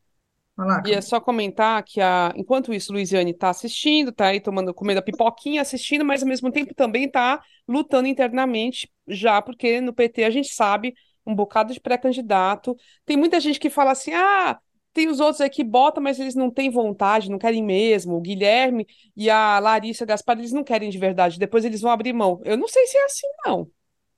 Lá, 0.57 0.83
E 0.85 0.93
é 0.93 1.01
só 1.01 1.21
comentar 1.21 1.83
que 1.83 2.01
a... 2.01 2.33
enquanto 2.37 2.73
isso, 2.73 2.93
Luiziane 2.93 3.31
está 3.31 3.51
assistindo, 3.51 4.13
tá 4.13 4.27
aí 4.27 4.41
tomando, 4.41 4.75
comendo 4.75 5.01
a 5.01 5.03
pipoquinha, 5.03 5.63
assistindo, 5.63 6.05
mas 6.05 6.23
ao 6.23 6.29
mesmo 6.29 6.53
tempo 6.53 6.75
também 6.75 7.05
está 7.07 7.43
lutando 7.67 8.07
internamente, 8.07 8.91
já 9.09 9.41
porque 9.41 9.81
no 9.81 9.95
PT 9.95 10.25
a 10.25 10.31
gente 10.31 10.49
sabe 10.49 10.95
um 11.27 11.35
bocado 11.35 11.73
de 11.73 11.81
pré-candidato. 11.81 12.77
Tem 13.05 13.17
muita 13.17 13.41
gente 13.41 13.59
que 13.61 13.71
fala 13.71 13.93
assim: 13.93 14.13
ah, 14.15 14.59
tem 14.93 15.09
os 15.09 15.21
outros 15.21 15.41
aí 15.41 15.51
que 15.51 15.65
botam, 15.65 16.03
mas 16.03 16.19
eles 16.21 16.35
não 16.35 16.51
têm 16.51 16.71
vontade, 16.71 17.31
não 17.31 17.39
querem 17.39 17.63
mesmo. 17.63 18.17
O 18.17 18.21
Guilherme 18.21 18.87
e 19.17 19.29
a 19.31 19.59
Larissa 19.59 20.05
Gaspar, 20.07 20.39
eles 20.39 20.53
não 20.53 20.65
querem 20.65 20.91
de 20.91 20.99
verdade, 20.99 21.39
depois 21.39 21.65
eles 21.65 21.81
vão 21.81 21.91
abrir 21.91 22.13
mão. 22.13 22.41
Eu 22.45 22.57
não 22.57 22.69
sei 22.69 22.87
se 22.87 22.97
é 22.99 23.05
assim, 23.05 23.27
não. 23.45 23.71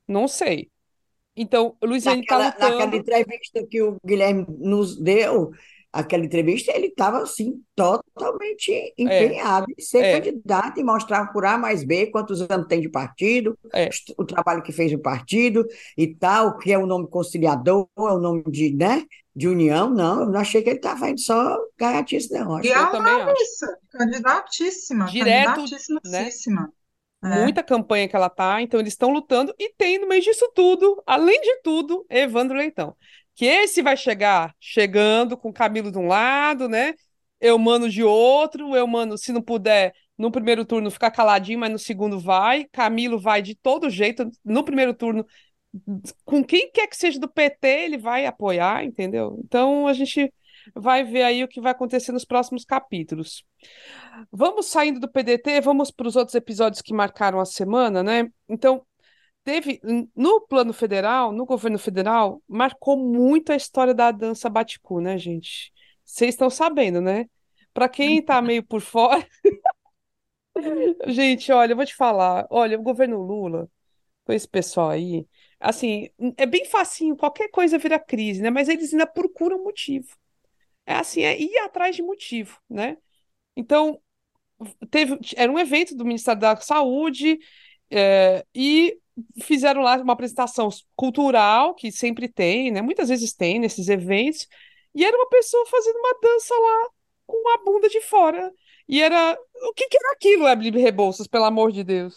Não 0.09 0.29
sei. 0.29 0.71
Então, 1.37 1.77
Luiziane 1.83 2.23
está 2.23 2.39
Naquela, 2.39 2.45
naquela 2.45 2.85
lutando. 2.85 2.97
entrevista 2.97 3.67
que 3.67 3.83
o 3.83 3.97
Guilherme 4.05 4.47
nos 4.59 4.99
deu, 5.01 5.51
aquela 5.93 6.25
entrevista, 6.25 6.73
ele 6.75 6.89
estava 6.89 7.23
assim, 7.23 7.63
totalmente 7.75 8.95
empenhado 8.99 9.67
em 9.77 9.83
ser 9.83 10.05
é. 10.05 10.21
candidato 10.21 10.79
e 10.79 10.85
mostrar 10.85 11.33
por 11.33 11.45
A 11.45 11.57
mais 11.57 11.85
B 11.85 12.07
quantos 12.07 12.41
anos 12.43 12.67
tem 12.67 12.81
de 12.81 12.89
partido, 12.89 13.59
É. 13.75 13.89
o 14.19 14.25
trabalho 14.25 14.63
que 14.63 14.73
fez 14.73 14.93
o 14.93 14.99
partido 14.99 15.67
e 15.97 16.15
tal, 16.15 16.59
que 16.59 16.73
é 16.73 16.79
o 16.79 16.87
nome 16.87 17.09
conciliador, 17.09 17.89
é 17.97 18.03
o 18.03 18.19
nome 18.19 18.43
de, 18.51 18.75
né, 18.75 19.05
de 19.35 19.49
união. 19.49 19.91
Não, 19.91 20.21
eu 20.23 20.27
não 20.31 20.41
achei 20.41 20.63
que 20.63 20.69
ele 20.71 20.77
estava 20.77 21.09
indo 21.09 21.21
só 21.21 21.59
gaiatice, 21.79 22.33
não. 22.33 22.57
Acho 22.57 22.69
E 22.69 22.73
que 22.73 22.75
a 22.75 22.83
Eu 22.83 22.91
também 22.91 23.13
acho. 23.13 23.27
Larissa, 23.27 23.79
candidatíssima, 23.91 25.07
Direto, 25.07 25.55
candidatíssima. 25.55 26.73
É. 27.25 27.43
muita 27.43 27.63
campanha 27.63 28.09
que 28.09 28.15
ela 28.15 28.29
tá, 28.29 28.61
então 28.63 28.79
eles 28.79 28.93
estão 28.93 29.11
lutando 29.11 29.53
e 29.59 29.73
tem 29.75 29.99
no 29.99 30.07
meio 30.07 30.23
disso 30.23 30.51
tudo, 30.55 31.03
além 31.07 31.41
de 31.41 31.61
tudo, 31.63 32.07
Evandro 32.11 32.57
Leitão. 32.57 32.95
Que 33.37 33.45
esse 33.45 33.83
vai 33.83 33.97
chegar 33.97 34.55
chegando 34.59 35.37
com 35.37 35.51
o 35.51 35.53
Camilo 35.53 35.93
de 35.93 35.99
um 35.99 36.07
lado, 36.07 36.69
né? 36.69 36.95
Eu 37.41 37.59
mano 37.59 37.89
de 37.89 38.03
outro, 38.03 38.75
eu 38.75 38.87
mano, 38.87 39.17
se 39.19 39.33
não 39.33 39.43
puder, 39.43 39.93
no 40.19 40.31
primeiro 40.31 40.65
turno 40.65 40.91
ficar 40.91 41.11
caladinho, 41.11 41.59
mas 41.59 41.71
no 41.71 41.79
segundo 41.79 42.19
vai. 42.19 42.65
Camilo 42.73 43.21
vai 43.21 43.43
de 43.43 43.55
todo 43.55 43.91
jeito, 43.91 44.29
no 44.45 44.65
primeiro 44.65 44.95
turno, 44.95 45.25
com 46.25 46.43
quem 46.43 46.71
quer 46.71 46.87
que 46.87 46.97
seja 46.97 47.21
do 47.21 47.29
PT, 47.29 47.69
ele 47.69 47.99
vai 47.99 48.27
apoiar, 48.27 48.85
entendeu? 48.85 49.39
Então 49.45 49.87
a 49.87 49.93
gente 49.93 50.33
vai 50.75 51.05
ver 51.05 51.23
aí 51.23 51.45
o 51.45 51.49
que 51.49 51.61
vai 51.61 51.73
acontecer 51.73 52.13
nos 52.13 52.25
próximos 52.25 52.65
capítulos. 52.65 53.45
Vamos 54.33 54.67
saindo 54.67 54.99
do 54.99 55.11
PDT, 55.11 55.61
vamos 55.61 55.91
para 55.91 56.09
os 56.09 56.17
outros 56.17 56.35
episódios 56.35 56.83
que 56.83 56.95
marcaram 56.95 57.39
a 57.39 57.45
semana, 57.45 58.03
né? 58.03 58.29
Então, 58.49 58.85
teve 59.47 59.81
no 60.17 60.41
plano 60.41 60.73
federal, 60.73 61.31
no 61.31 61.47
governo 61.47 61.79
federal, 61.79 62.43
marcou 62.49 62.97
muito 62.97 63.53
a 63.53 63.57
história 63.57 63.95
da 63.95 64.11
dança 64.11 64.51
Baticu, 64.51 65.01
né, 65.01 65.17
gente? 65.17 65.73
Vocês 66.05 66.35
estão 66.35 66.51
sabendo, 66.51 67.01
né? 67.01 67.27
Para 67.73 67.89
quem 67.89 68.21
tá 68.21 68.43
meio 68.43 68.65
por 68.65 68.81
fora. 68.81 69.25
Gente, 71.07 71.53
olha, 71.53 71.73
eu 71.73 71.77
vou 71.77 71.85
te 71.85 71.95
falar. 71.95 72.47
Olha, 72.51 72.79
o 72.79 72.83
governo 72.83 73.23
Lula, 73.23 73.71
com 74.25 74.33
esse 74.33 74.49
pessoal 74.49 74.89
aí, 74.89 75.27
assim, 75.61 76.09
é 76.39 76.47
bem 76.47 76.65
facinho, 76.65 77.15
qualquer 77.15 77.51
coisa 77.51 77.79
vira 77.79 77.99
crise, 77.99 78.41
né? 78.41 78.49
Mas 78.49 78.69
eles 78.69 78.93
ainda 78.93 79.07
procuram 79.07 79.63
motivo. 79.63 80.09
É 80.87 80.95
assim, 80.95 81.23
é 81.23 81.39
ir 81.39 81.59
atrás 81.59 81.95
de 81.95 82.03
motivo, 82.03 82.59
né? 82.71 82.97
Então, 83.55 84.01
teve, 84.91 85.19
era 85.37 85.53
um 85.53 85.59
evento 85.59 85.95
do 85.95 86.07
Ministério 86.07 86.41
da 86.41 86.57
Saúde 86.57 87.39
é, 87.91 88.45
e 88.55 88.99
fizeram 89.43 89.83
lá 89.83 89.97
uma 89.97 90.13
apresentação 90.13 90.69
cultural, 90.95 91.75
que 91.75 91.91
sempre 91.93 92.29
tem, 92.29 92.71
né? 92.71 92.83
Muitas 92.83 93.09
vezes 93.09 93.33
tem 93.35 93.59
nesses 93.59 93.89
eventos, 93.89 94.47
e 94.95 95.05
era 95.05 95.17
uma 95.17 95.29
pessoa 95.29 95.67
fazendo 95.67 95.97
uma 95.99 96.19
dança 96.23 96.55
lá 96.55 96.91
com 97.27 97.49
a 97.55 97.65
bunda 97.65 97.89
de 97.89 98.01
fora. 98.01 98.53
E 98.89 99.03
era. 99.03 99.37
O 99.69 99.75
que, 99.75 99.89
que 99.89 99.97
era 99.99 100.13
aquilo, 100.13 100.49
Evelyn 100.49 100.83
Rebouças, 100.83 101.27
pelo 101.27 101.45
amor 101.45 101.73
de 101.73 101.83
Deus? 101.85 102.15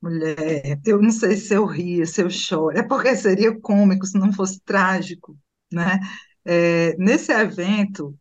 Mulher, 0.00 0.80
eu 0.84 1.00
não 1.00 1.10
sei 1.10 1.36
se 1.36 1.54
eu 1.54 1.64
ria, 1.64 2.04
se 2.06 2.22
eu 2.22 2.30
choro. 2.30 2.76
É 2.76 2.82
porque 2.82 3.14
seria 3.14 3.58
cômico 3.60 4.04
se 4.06 4.18
não 4.18 4.32
fosse 4.32 4.60
trágico, 4.60 5.38
né? 5.72 6.00
É, 6.44 6.96
nesse 6.96 7.32
evento, 7.32 8.16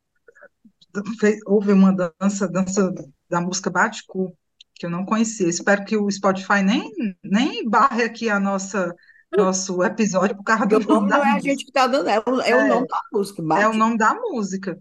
houve 1.45 1.71
uma 1.71 1.93
dança, 1.93 2.47
dança 2.47 2.93
da 3.29 3.41
música 3.41 3.69
Baticu, 3.69 4.35
que 4.81 4.87
eu 4.87 4.91
não 4.91 5.05
conhecia. 5.05 5.47
Espero 5.49 5.85
que 5.85 5.97
o 5.97 6.11
Spotify 6.11 6.63
nem, 6.63 6.91
nem 7.23 7.69
barre 7.69 8.03
aqui 8.05 8.29
a 8.29 8.39
nossa 8.39 8.95
nosso 9.37 9.83
episódio 9.83 10.35
por 10.37 10.43
causa 10.43 10.65
do 10.67 10.79
O 10.79 10.83
nome 10.87 11.07
nome 11.07 11.09
da 11.09 11.19
não 11.19 11.23
é 11.23 11.31
a 11.37 11.39
música. 11.39 11.47
gente 11.47 11.63
que 11.63 11.69
está 11.71 11.87
dando, 11.87 12.09
é 12.09 12.19
o, 12.19 12.41
é 12.41 12.55
o 12.55 12.61
É, 12.61 12.67
nome 12.67 12.87
da 12.87 12.97
música. 13.13 13.41
é 13.53 13.67
o 13.67 13.73
Bate. 13.73 13.73
nome 13.73 13.97
da 13.97 14.13
música. 14.15 14.79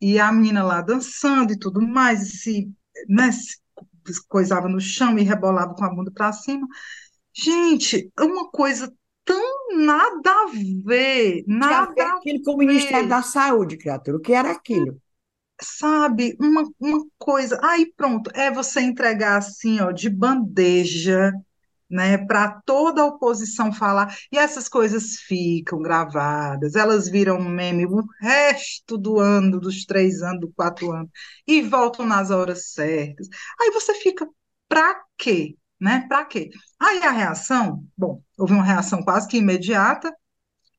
E 0.00 0.18
a 0.20 0.32
menina 0.32 0.64
lá 0.64 0.82
dançando 0.82 1.52
e 1.52 1.58
tudo 1.58 1.80
mais, 1.82 2.22
e 2.22 2.38
se, 2.38 2.72
né, 3.08 3.32
se 3.32 3.58
coisava 4.28 4.68
no 4.68 4.80
chão 4.80 5.18
e 5.18 5.22
rebolava 5.24 5.74
com 5.74 5.84
a 5.84 5.90
bunda 5.94 6.10
para 6.12 6.32
cima. 6.32 6.66
Gente, 7.34 8.12
é 8.18 8.22
uma 8.24 8.50
coisa 8.50 8.92
tão 9.24 9.78
nada 9.78 10.30
a 10.30 10.46
ver, 10.84 11.44
Tinha 11.60 11.78
a 11.82 11.86
ver 11.86 12.02
nada 12.02 12.08
aquilo 12.08 12.42
com 12.44 12.52
o 12.54 12.58
Ministério 12.58 13.08
da 13.08 13.22
Saúde, 13.22 13.76
criatura. 13.78 14.16
O 14.18 14.20
que 14.20 14.32
era 14.32 14.50
aquilo? 14.52 15.00
Sabe? 15.60 16.36
Uma, 16.40 16.64
uma 16.80 17.04
coisa. 17.18 17.58
Aí 17.62 17.92
pronto, 17.96 18.30
é 18.34 18.50
você 18.50 18.80
entregar 18.80 19.38
assim, 19.38 19.80
ó, 19.80 19.90
de 19.92 20.08
bandeja, 20.10 21.32
né, 21.90 22.18
para 22.18 22.60
toda 22.66 23.02
a 23.02 23.06
oposição 23.06 23.72
falar. 23.72 24.14
E 24.32 24.38
essas 24.38 24.68
coisas 24.68 25.16
ficam 25.20 25.80
gravadas, 25.80 26.74
elas 26.76 27.08
viram 27.08 27.40
meme 27.40 27.86
o 27.86 28.04
resto 28.20 28.98
do 28.98 29.18
ano, 29.18 29.60
dos 29.60 29.84
três 29.84 30.22
anos, 30.22 30.40
dos 30.40 30.52
quatro 30.54 30.90
anos, 30.92 31.10
e 31.46 31.62
voltam 31.62 32.06
nas 32.06 32.30
horas 32.30 32.72
certas. 32.72 33.28
Aí 33.60 33.70
você 33.70 33.94
fica, 33.94 34.28
pra 34.68 35.00
quê? 35.16 35.56
Né? 35.80 36.04
Para 36.08 36.24
quê? 36.24 36.50
Aí 36.78 37.02
a 37.04 37.10
reação, 37.10 37.84
bom, 37.96 38.20
houve 38.36 38.52
uma 38.52 38.64
reação 38.64 39.02
quase 39.02 39.28
que 39.28 39.38
imediata, 39.38 40.12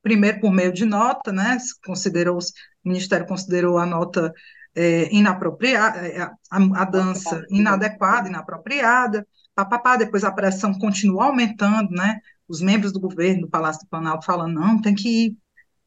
primeiro 0.02 0.40
por 0.40 0.52
meio 0.52 0.74
de 0.74 0.86
nota, 0.86 1.32
né? 1.32 1.58
Considerou, 1.86 2.38
o 2.38 2.42
Ministério 2.90 3.28
considerou 3.28 3.78
a 3.78 3.86
nota 3.86 4.34
é, 4.80 5.14
inapropriada, 5.14 6.08
é, 6.08 6.22
a, 6.22 6.32
a 6.50 6.86
dança 6.86 7.46
inadequada, 7.50 8.30
inapropriada, 8.30 9.28
papapá, 9.54 9.98
depois 9.98 10.24
a 10.24 10.32
pressão 10.32 10.74
continua 10.74 11.26
aumentando, 11.26 11.92
né? 11.92 12.18
Os 12.48 12.62
membros 12.62 12.94
do 12.94 13.00
governo 13.00 13.42
do 13.42 13.50
Palácio 13.50 13.82
do 13.82 13.90
Planalto 13.90 14.26
falando, 14.26 14.54
não, 14.54 14.82
tem 14.82 14.96
que 14.96 15.38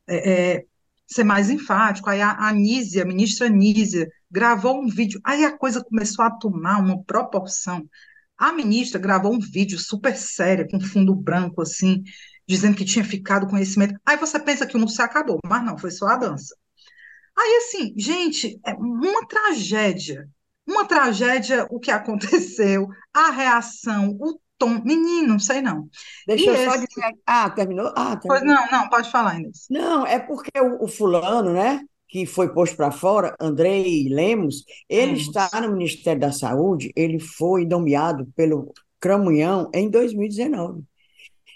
é, 0.06 0.56
é, 0.56 0.64
ser 1.06 1.24
mais 1.24 1.48
enfático. 1.48 2.10
Aí 2.10 2.20
a 2.20 2.36
Anísia, 2.48 3.02
a 3.02 3.06
ministra 3.06 3.46
Anísia, 3.46 4.06
gravou 4.30 4.78
um 4.82 4.88
vídeo, 4.88 5.18
aí 5.24 5.42
a 5.42 5.56
coisa 5.56 5.82
começou 5.82 6.22
a 6.26 6.30
tomar 6.30 6.78
uma 6.78 7.02
proporção. 7.02 7.88
A 8.36 8.52
ministra 8.52 9.00
gravou 9.00 9.32
um 9.32 9.40
vídeo 9.40 9.78
super 9.78 10.14
sério, 10.16 10.68
com 10.68 10.78
fundo 10.78 11.14
branco, 11.14 11.62
assim, 11.62 12.02
dizendo 12.46 12.76
que 12.76 12.84
tinha 12.84 13.04
ficado 13.04 13.46
conhecimento. 13.46 13.98
Aí 14.04 14.18
você 14.18 14.38
pensa 14.38 14.66
que 14.66 14.76
o 14.76 14.78
mundo 14.78 14.90
se 14.90 15.00
acabou, 15.00 15.38
mas 15.46 15.64
não, 15.64 15.78
foi 15.78 15.90
só 15.90 16.08
a 16.08 16.16
dança. 16.16 16.54
Aí, 17.38 17.56
assim, 17.58 17.94
gente, 17.96 18.60
é 18.64 18.74
uma 18.74 19.26
tragédia. 19.26 20.28
Uma 20.66 20.86
tragédia 20.86 21.66
o 21.70 21.80
que 21.80 21.90
aconteceu, 21.92 22.88
a 23.12 23.30
reação, 23.30 24.16
o 24.20 24.40
tom. 24.58 24.80
Menino, 24.84 25.28
não 25.28 25.38
sei 25.38 25.60
não. 25.62 25.88
Deixa 26.26 26.46
E 26.46 26.50
eu 26.50 26.56
só 26.56 26.76
esse. 26.76 26.76
dizer. 26.76 27.16
Ah, 27.26 27.50
terminou? 27.50 27.92
Ah, 27.96 28.16
Pois 28.26 28.42
terminou. 28.42 28.44
não, 28.44 28.66
não, 28.70 28.88
pode 28.88 29.10
falar, 29.10 29.36
Inês. 29.38 29.70
Não, 29.70 30.06
é 30.06 30.18
porque 30.18 30.50
o, 30.60 30.84
o 30.84 30.88
fulano, 30.88 31.52
né, 31.52 31.80
que 32.08 32.26
foi 32.26 32.52
posto 32.52 32.76
para 32.76 32.90
fora, 32.90 33.34
Andrei 33.40 34.08
Lemos, 34.08 34.64
ele 34.88 35.14
está 35.14 35.48
Lemos. 35.52 35.62
no 35.62 35.72
Ministério 35.72 36.20
da 36.20 36.32
Saúde, 36.32 36.92
ele 36.94 37.18
foi 37.18 37.64
nomeado 37.64 38.26
pelo 38.36 38.72
Cramunhão 39.00 39.70
em 39.74 39.88
2019. 39.90 40.82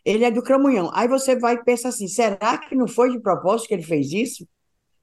Ele 0.04 0.24
é 0.24 0.30
do 0.30 0.42
Cramunhão. 0.42 0.90
Aí 0.94 1.08
você 1.08 1.36
vai 1.38 1.62
pensar 1.62 1.90
assim, 1.90 2.08
será 2.08 2.58
que 2.58 2.74
não 2.74 2.88
foi 2.88 3.10
de 3.12 3.20
propósito 3.20 3.68
que 3.68 3.74
ele 3.74 3.82
fez 3.82 4.12
isso? 4.12 4.48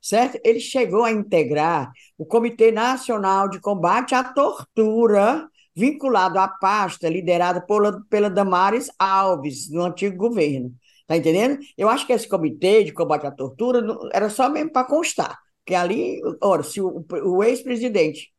Certo? 0.04 0.38
Ele 0.44 0.60
chegou 0.60 1.04
a 1.04 1.12
integrar 1.12 1.92
o 2.18 2.26
Comitê 2.26 2.72
Nacional 2.72 3.48
de 3.50 3.60
Combate 3.62 4.14
à 4.14 4.24
Tortura, 4.24 5.48
vinculado 5.76 6.38
à 6.40 6.48
pasta 6.48 7.10
liderada 7.10 7.62
pela, 7.66 8.02
pela 8.10 8.30
Damares 8.30 8.90
Alves, 9.00 9.70
no 9.72 9.84
antigo 9.86 10.18
governo. 10.18 10.74
Tá 11.08 11.16
entendendo? 11.18 11.58
Eu 11.78 11.90
acho 11.90 12.06
que 12.06 12.14
esse 12.14 12.28
comitê 12.28 12.84
de 12.84 12.92
combate 12.94 13.26
à 13.28 13.32
tortura 13.32 13.82
não- 13.82 14.10
era 14.14 14.30
só 14.30 14.50
mesmo 14.50 14.72
para 14.72 14.88
constar, 14.88 15.38
porque 15.60 15.76
ali, 15.76 16.22
ora, 16.42 16.64
se 16.64 16.82
o, 16.82 17.06
o 17.26 17.44
ex-presidente 17.44 18.32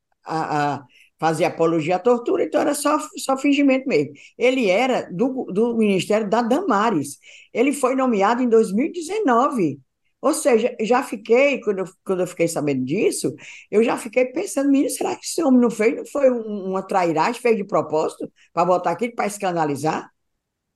fazia 1.19 1.49
apologia 1.49 1.97
à 1.97 1.99
tortura, 1.99 2.45
então 2.45 2.61
era 2.61 2.75
só, 2.75 2.99
só 3.17 3.37
fingimento 3.37 3.89
mesmo. 3.89 4.13
Ele 4.37 4.69
era 4.69 5.09
do, 5.13 5.45
do 5.53 5.77
Ministério 5.77 6.29
da 6.29 6.43
Damares. 6.43 7.19
Ele 7.53 7.73
foi 7.73 7.95
nomeado 7.95 8.43
em 8.43 8.49
2019. 8.49 9.81
Ou 10.25 10.35
seja, 10.35 10.75
já 10.81 11.03
fiquei, 11.03 11.61
quando 11.61 11.81
eu, 11.81 11.85
quando 12.05 12.21
eu 12.23 12.27
fiquei 12.27 12.49
sabendo 12.49 12.85
disso, 12.85 13.35
eu 13.71 13.85
já 13.85 13.97
fiquei 13.99 14.27
pensando, 14.27 14.71
menino, 14.71 14.91
será 14.91 15.17
que 15.17 15.27
esse 15.27 15.43
homem 15.45 15.61
não 15.61 15.71
fez, 15.71 15.97
não 15.97 16.07
foi 16.07 16.31
um- 16.31 16.71
uma 16.71 16.83
trairagem, 16.83 17.41
fez 17.43 17.57
de 17.57 17.65
propósito, 17.65 18.33
para 18.53 18.65
botar 18.65 18.93
aqui, 18.93 19.11
para 19.11 19.27
escandalizar? 19.27 20.11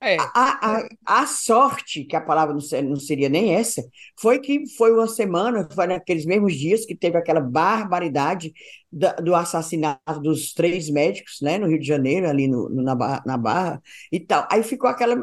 É, 0.01 0.33
A, 0.35 0.79
a, 0.79 1.21
a 1.21 1.25
sorte, 1.27 2.03
que 2.03 2.13
a 2.15 2.19
palavra 2.21 2.53
não 2.53 2.59
ser- 2.61 2.81
não 2.83 2.97
seria 2.97 3.29
nem 3.29 3.55
essa, 3.55 3.81
foi 4.19 4.39
que 4.39 4.67
foi 4.77 4.91
uma 4.91 5.07
semana, 5.07 5.67
foi 5.73 5.87
naqueles 5.87 6.25
mesmos 6.25 6.55
dias 6.55 6.85
que 6.85 6.93
teve 6.95 7.17
aquela 7.17 7.39
barbaridade 7.39 8.51
da- 8.91 9.13
do 9.15 9.33
assassinato 9.33 10.19
dos 10.21 10.53
três 10.53 10.89
médicos, 10.89 11.37
né, 11.41 11.57
no 11.57 11.67
Rio 11.67 11.79
de 11.79 11.87
Janeiro, 11.87 12.27
ali 12.29 12.47
no, 12.49 12.67
no- 12.69 12.83
na, 12.83 12.95
Barra, 12.95 13.23
na 13.25 13.37
Barra 13.37 13.81
e 14.11 14.19
tal. 14.19 14.45
Aí 14.51 14.61
ficou 14.63 14.89
aquela 14.89 15.15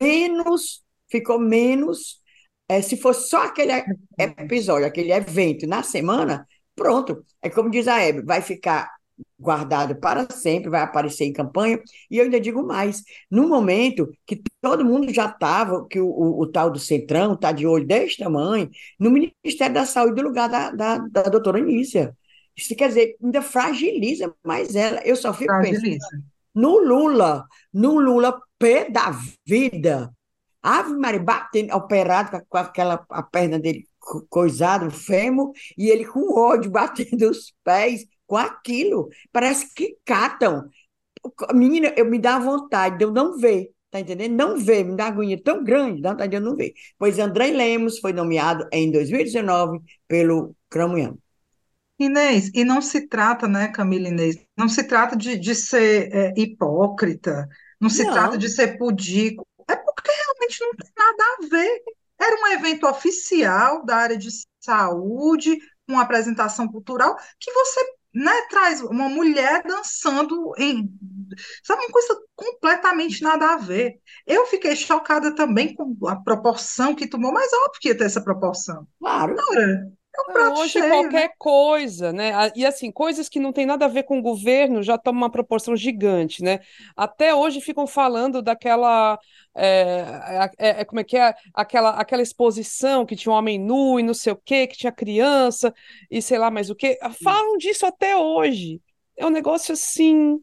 menos, 0.00 0.84
ficou 1.10 1.38
menos, 1.40 2.20
eh, 2.68 2.82
se 2.82 2.96
fosse 2.96 3.28
só 3.28 3.44
aquele 3.44 3.72
episódio, 4.18 4.86
aquele 4.86 5.12
evento 5.12 5.66
na 5.66 5.82
semana, 5.82 6.46
pronto. 6.74 7.24
É 7.42 7.50
como 7.50 7.70
diz 7.70 7.88
a 7.88 8.00
Hebe, 8.00 8.22
vai 8.22 8.42
ficar 8.42 8.90
guardado 9.38 9.96
para 9.96 10.30
sempre, 10.30 10.70
vai 10.70 10.82
aparecer 10.82 11.24
em 11.24 11.32
campanha. 11.32 11.80
E 12.10 12.18
eu 12.18 12.24
ainda 12.24 12.40
digo 12.40 12.62
mais, 12.66 13.02
no 13.30 13.48
momento 13.48 14.10
que 14.26 14.42
todo 14.60 14.84
mundo 14.84 15.12
já 15.12 15.26
estava, 15.26 15.86
que 15.88 16.00
o, 16.00 16.06
o, 16.08 16.42
o 16.42 16.46
tal 16.50 16.70
do 16.70 16.78
Centrão 16.78 17.34
está 17.34 17.52
de 17.52 17.66
olho 17.66 17.86
deste 17.86 18.22
tamanho, 18.22 18.70
no 18.98 19.10
Ministério 19.10 19.74
da 19.74 19.86
Saúde, 19.86 20.20
no 20.22 20.28
lugar 20.28 20.48
da, 20.48 20.70
da, 20.70 20.98
da 20.98 21.22
doutora 21.24 21.58
Anícia. 21.58 22.16
Isso 22.56 22.74
quer 22.74 22.88
dizer, 22.88 23.16
ainda 23.22 23.42
fragiliza 23.42 24.34
mais 24.44 24.74
ela. 24.74 25.00
Eu 25.04 25.16
só 25.16 25.32
fico 25.32 25.58
pensando 25.60 25.96
Fragiliza. 25.98 26.08
no 26.54 26.78
Lula, 26.78 27.44
no 27.72 27.98
Lula 28.00 28.40
pé 28.58 28.90
da 28.90 29.10
vida. 29.46 30.15
Ave 30.66 30.94
Maria, 30.96 31.20
batendo, 31.22 31.74
operado 31.74 32.42
com, 32.48 32.58
aquela 32.58 33.04
a 33.10 33.22
perna 33.22 33.58
dele 33.58 33.86
co- 33.98 34.26
coisada, 34.28 34.86
o 34.86 34.90
fêmur, 34.90 35.52
e 35.78 35.88
ele 35.90 36.04
com 36.06 36.38
ódio, 36.38 36.70
batendo 36.72 37.30
os 37.30 37.54
pés 37.64 38.06
com 38.26 38.36
aquilo. 38.36 39.08
Parece 39.32 39.72
que 39.74 39.96
catam. 40.04 40.68
Menina, 41.54 41.92
eu 41.96 42.04
me 42.06 42.18
dá 42.18 42.38
vontade 42.38 42.98
de 42.98 43.04
eu 43.04 43.12
não 43.12 43.36
ver, 43.38 43.70
tá 43.90 44.00
entendendo? 44.00 44.34
Não 44.36 44.56
ver, 44.58 44.84
me 44.84 44.96
dá 44.96 45.06
agonia 45.08 45.42
tão 45.42 45.62
grande, 45.64 46.00
dá 46.02 46.10
vontade 46.12 46.30
de 46.30 46.36
eu 46.36 46.40
não 46.40 46.56
ver. 46.56 46.72
Pois 46.98 47.18
André 47.18 47.48
Lemos 47.50 47.98
foi 47.98 48.12
nomeado 48.12 48.66
em 48.72 48.90
2019 48.92 49.80
pelo 50.08 50.54
Cramunhão. 50.70 51.18
Inês, 51.98 52.50
e 52.54 52.62
não 52.64 52.82
se 52.82 53.08
trata, 53.08 53.48
né, 53.48 53.68
Camila 53.68 54.08
Inês, 54.08 54.36
não 54.56 54.68
se 54.68 54.84
trata 54.86 55.16
de, 55.16 55.38
de 55.38 55.54
ser 55.54 56.10
é, 56.14 56.32
hipócrita, 56.36 57.48
não 57.80 57.88
se 57.88 58.10
trata 58.10 58.36
Não, 58.36 58.38
de 58.38 58.48
ser 58.50 58.76
pudico, 58.76 59.46
realmente 60.38 60.60
não 60.60 60.70
tem 60.74 60.90
nada 60.96 61.24
a 61.24 61.46
ver. 61.48 61.82
Era 62.18 62.42
um 62.42 62.46
evento 62.48 62.86
oficial 62.86 63.84
da 63.84 63.96
área 63.96 64.16
de 64.16 64.28
saúde, 64.60 65.58
uma 65.88 66.02
apresentação 66.02 66.66
cultural, 66.68 67.16
que 67.38 67.52
você, 67.52 67.80
né, 68.14 68.42
traz 68.48 68.80
uma 68.80 69.08
mulher 69.08 69.62
dançando 69.62 70.52
em, 70.58 70.88
sabe, 71.62 71.82
uma 71.82 71.92
coisa 71.92 72.18
completamente 72.34 73.22
nada 73.22 73.54
a 73.54 73.56
ver. 73.56 74.00
Eu 74.26 74.46
fiquei 74.46 74.74
chocada 74.74 75.34
também 75.34 75.74
com 75.74 75.94
a 76.08 76.16
proporção 76.16 76.94
que 76.94 77.08
tomou, 77.08 77.32
mas 77.32 77.52
óbvio 77.52 77.80
que 77.80 77.88
ia 77.88 77.96
ter 77.96 78.04
essa 78.04 78.22
proporção. 78.22 78.86
claro. 78.98 79.36
Ora, 79.50 79.92
é 80.16 80.30
um 80.30 80.32
Não, 80.32 80.32
prato 80.32 80.60
hoje 80.60 80.72
cheio, 80.72 80.84
né? 80.84 80.90
qualquer 80.90 81.34
coisa, 81.38 82.12
né? 82.12 82.32
E 82.54 82.64
assim, 82.64 82.90
coisas 82.90 83.28
que 83.28 83.40
não 83.40 83.52
tem 83.52 83.66
nada 83.66 83.84
a 83.84 83.88
ver 83.88 84.04
com 84.04 84.18
o 84.18 84.22
governo 84.22 84.82
já 84.82 84.98
tomam 84.98 85.22
uma 85.22 85.30
proporção 85.30 85.76
gigante, 85.76 86.42
né? 86.42 86.60
Até 86.96 87.34
hoje 87.34 87.60
ficam 87.60 87.86
falando 87.86 88.42
daquela, 88.42 89.18
é, 89.54 90.50
é, 90.58 90.84
como 90.84 91.00
é 91.00 91.04
que 91.04 91.16
é? 91.16 91.34
Aquela, 91.54 91.90
aquela 91.90 92.22
exposição 92.22 93.06
que 93.06 93.16
tinha 93.16 93.32
um 93.32 93.36
homem 93.36 93.58
nu 93.58 93.98
e 94.00 94.02
não 94.02 94.14
sei 94.14 94.32
o 94.32 94.36
quê, 94.36 94.66
que 94.66 94.76
tinha 94.76 94.92
criança 94.92 95.72
e 96.10 96.20
sei 96.22 96.38
lá 96.38 96.50
mais 96.50 96.70
o 96.70 96.74
quê. 96.74 96.98
Falam 97.22 97.56
disso 97.56 97.86
até 97.86 98.16
hoje. 98.16 98.80
É 99.16 99.24
um 99.26 99.30
negócio 99.30 99.72
assim, 99.72 100.38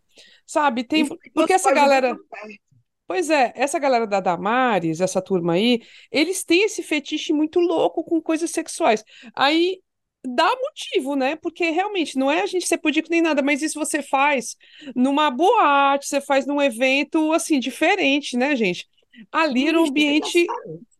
sabe? 0.45 0.83
Tem, 0.83 1.07
porque 1.33 1.53
essa 1.53 1.71
galera 1.71 2.15
perto. 2.15 2.62
Pois 3.05 3.29
é, 3.29 3.51
essa 3.55 3.77
galera 3.79 4.07
da 4.07 4.19
Damares, 4.19 5.01
essa 5.01 5.21
turma 5.21 5.53
aí, 5.53 5.81
eles 6.11 6.43
têm 6.43 6.63
esse 6.63 6.81
fetiche 6.81 7.33
muito 7.33 7.59
louco 7.59 8.03
com 8.03 8.21
coisas 8.21 8.49
sexuais. 8.51 9.03
Aí 9.35 9.81
dá 10.25 10.49
motivo, 10.55 11.15
né? 11.15 11.35
Porque 11.35 11.69
realmente 11.69 12.17
não 12.17 12.31
é 12.31 12.41
a 12.41 12.45
gente 12.45 12.65
ser 12.65 12.77
pudico 12.77 13.09
nem 13.11 13.21
nada, 13.21 13.41
mas 13.41 13.61
isso 13.61 13.77
você 13.77 14.01
faz 14.01 14.55
numa 14.95 15.29
boate, 15.29 16.07
você 16.07 16.21
faz 16.21 16.45
num 16.47 16.61
evento 16.61 17.33
assim 17.33 17.59
diferente, 17.59 18.37
né, 18.37 18.55
gente? 18.55 18.87
Ali 19.31 19.65
No 19.65 19.69
era 19.69 19.81
um 19.81 19.85
ambiente 19.85 20.47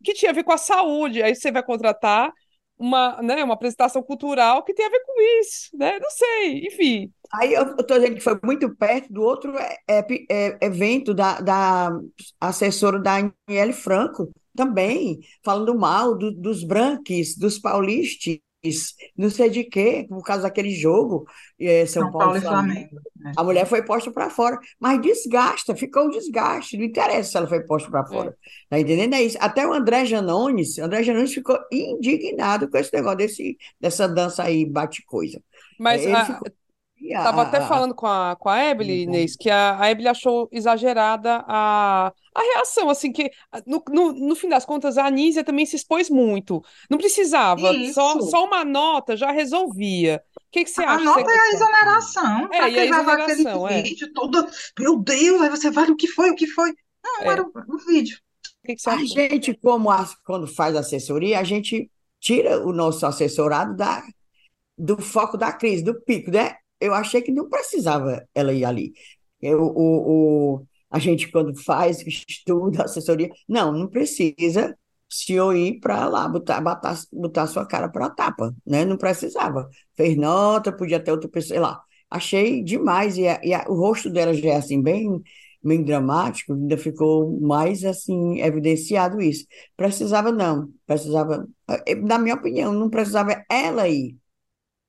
que 0.04 0.14
tinha 0.14 0.32
a 0.32 0.34
ver 0.34 0.44
com 0.44 0.52
a 0.52 0.58
saúde. 0.58 1.24
Aí 1.24 1.34
você 1.36 1.52
vai 1.52 1.64
contratar 1.64 2.34
uma, 2.84 3.22
né, 3.22 3.42
uma 3.42 3.54
apresentação 3.54 4.04
cultural 4.04 4.62
que 4.62 4.74
tem 4.74 4.86
a 4.86 4.90
ver 4.90 5.00
com 5.06 5.40
isso, 5.40 5.70
né? 5.74 5.98
Não 6.00 6.10
sei, 6.10 6.68
enfim. 6.68 7.10
Aí 7.34 7.54
eu 7.54 7.78
estou 7.78 7.98
dizendo 7.98 8.16
que 8.16 8.22
foi 8.22 8.38
muito 8.44 8.76
perto 8.76 9.12
do 9.12 9.22
outro 9.22 9.58
é, 9.58 9.78
é, 9.88 10.06
é, 10.30 10.58
evento 10.66 11.14
da, 11.14 11.40
da 11.40 11.98
assessora 12.42 13.00
da 13.00 13.32
Aniele 13.48 13.72
Franco, 13.72 14.30
também, 14.54 15.20
falando 15.44 15.74
mal 15.74 16.18
do, 16.18 16.30
dos 16.30 16.64
branques, 16.66 17.38
dos 17.38 17.58
paulistas, 17.58 18.38
não 19.18 19.30
sei 19.30 19.50
de 19.50 19.64
quê, 19.64 20.06
por 20.08 20.24
causa 20.24 20.44
daquele 20.44 20.72
jogo, 20.72 21.26
é, 21.60 21.86
São, 21.86 22.04
São 22.04 22.12
Paulo, 22.12 22.26
Paulo 22.26 22.38
e 22.38 22.42
Flamengo. 22.42 22.90
Flamengo. 22.90 23.02
Né? 23.18 23.32
A 23.36 23.44
mulher 23.44 23.66
foi 23.66 23.84
posta 23.84 24.12
para 24.12 24.30
fora, 24.30 24.58
mas 24.80 25.02
desgasta, 25.02 25.76
ficou 25.76 26.06
um 26.06 26.10
desgaste, 26.10 26.78
não 26.78 26.86
interessa 26.86 27.32
se 27.32 27.38
ela 27.38 27.48
foi 27.48 27.62
posta 27.62 27.90
para 27.90 28.06
fora. 28.06 28.30
É. 28.30 28.34
Tá 28.70 28.80
entendendo? 28.80 29.16
É 29.16 29.22
isso. 29.22 29.38
Até 29.40 29.68
o 29.68 29.74
André 29.74 30.06
Janones, 30.06 30.80
André 30.80 31.04
Janones 31.04 31.34
ficou 31.34 31.60
indignado 31.72 32.70
com 32.70 32.78
esse 32.78 32.94
negócio 32.94 33.18
desse, 33.18 33.58
dessa 33.80 34.08
dança 34.08 34.44
aí, 34.44 34.66
bate-coisa. 34.66 35.42
Mas 35.80 36.04
Ele 36.04 36.14
a... 36.14 36.26
ficou 36.26 36.52
Estava 37.04 37.42
até 37.42 37.62
falando 37.62 37.94
com 37.94 38.08
a, 38.08 38.36
com 38.40 38.48
a 38.50 38.64
Ebele, 38.64 39.06
uhum. 39.06 39.14
Inês, 39.14 39.36
que 39.36 39.50
a, 39.50 39.80
a 39.80 39.90
Ebele 39.92 40.08
achou 40.08 40.48
exagerada 40.52 41.44
a, 41.48 42.14
a 42.34 42.42
reação, 42.42 42.90
assim, 42.90 43.12
que 43.12 43.30
no, 43.66 43.84
no, 43.90 44.14
no 44.14 44.36
fim 44.36 44.48
das 44.48 44.66
contas 44.66 44.98
a 44.98 45.08
Anísia 45.08 45.44
também 45.44 45.66
se 45.66 45.76
expôs 45.76 46.10
muito. 46.10 46.64
Não 46.90 46.98
precisava, 46.98 47.74
só, 47.94 48.20
só 48.22 48.46
uma 48.46 48.64
nota 48.64 49.18
já 49.18 49.32
resolvia. 49.32 50.24
O 50.36 50.52
que, 50.52 50.64
que 50.64 50.70
você 50.70 50.84
a 50.84 50.92
acha? 50.92 51.02
A 51.02 51.06
nota 51.06 51.32
é 51.32 51.40
a 51.40 51.50
exoneração. 51.50 52.50
É, 52.52 52.70
e 52.70 52.80
a 52.80 52.86
exoneração, 52.86 53.68
é. 53.68 53.82
vídeo 53.82 54.14
todo, 54.14 54.48
meu 54.80 54.98
Deus, 54.98 55.42
aí 55.42 55.50
você 55.50 55.70
vai, 55.70 55.90
o 55.90 55.96
que 55.96 56.08
foi, 56.08 56.32
o 56.32 56.36
que 56.36 56.48
foi? 56.48 56.74
Não, 57.04 57.22
é. 57.22 57.28
era 57.28 57.44
o, 57.44 57.52
o 57.68 57.78
vídeo. 57.86 58.18
O 58.64 58.68
que, 58.68 58.76
que 58.76 58.90
a 58.90 58.98
gente, 58.98 59.54
como 59.56 59.92
a, 59.92 60.08
quando 60.26 60.48
faz 60.48 60.74
assessoria, 60.76 61.40
a 61.40 61.44
gente 61.44 61.92
tira 62.20 62.66
o 62.66 62.72
nosso 62.72 63.06
assessorado 63.06 63.76
da, 63.76 64.02
do 64.78 65.02
foco 65.02 65.38
da 65.38 65.52
crise, 65.52 65.84
do 65.84 66.02
pico, 66.02 66.32
né? 66.32 66.56
Eu 66.84 66.94
achei 66.94 67.22
que 67.22 67.32
não 67.32 67.50
precisava 67.50 68.28
ela 68.36 68.54
ir 68.54 68.66
ali. 68.66 68.94
Eu, 69.42 69.62
o, 69.64 70.56
o, 70.60 70.68
a 70.90 71.00
gente, 71.00 71.32
quando 71.32 71.56
faz 71.64 72.02
estudo, 72.28 72.82
assessoria, 72.82 73.30
não, 73.48 73.72
não 73.72 73.88
precisa 73.88 74.78
se 75.10 75.34
eu 75.34 75.54
ir 75.54 75.80
para 75.80 76.08
lá, 76.08 76.28
botar, 76.28 76.60
botar, 76.62 77.00
botar 77.12 77.48
sua 77.48 77.66
cara 77.68 77.88
para 77.90 78.08
a 78.08 78.10
tapa, 78.10 78.56
né? 78.66 78.84
Não 78.84 78.98
precisava. 78.98 79.70
Fez 79.96 80.18
nota, 80.18 80.72
podia 80.72 81.00
ter 81.00 81.12
outra 81.12 81.30
pessoa, 81.30 81.50
sei 81.50 81.60
lá. 81.60 81.82
Achei 82.10 82.64
demais, 82.64 83.18
e, 83.18 83.28
a, 83.28 83.40
e 83.44 83.54
a, 83.54 83.66
o 83.68 83.76
rosto 83.76 84.10
dela 84.10 84.34
já 84.34 84.50
é 84.50 84.56
assim, 84.56 84.82
bem, 84.82 85.22
bem 85.64 85.84
dramático, 85.84 86.54
ainda 86.54 86.78
ficou 86.78 87.40
mais 87.42 87.84
assim, 87.84 88.40
evidenciado 88.42 89.22
isso. 89.22 89.46
Precisava 89.76 90.32
não, 90.32 90.72
precisava, 90.86 91.48
eh, 91.88 91.96
na 91.96 92.18
minha 92.20 92.36
opinião, 92.36 92.74
não 92.74 92.90
precisava 92.90 93.44
ela 93.50 93.88
ir. 93.88 94.18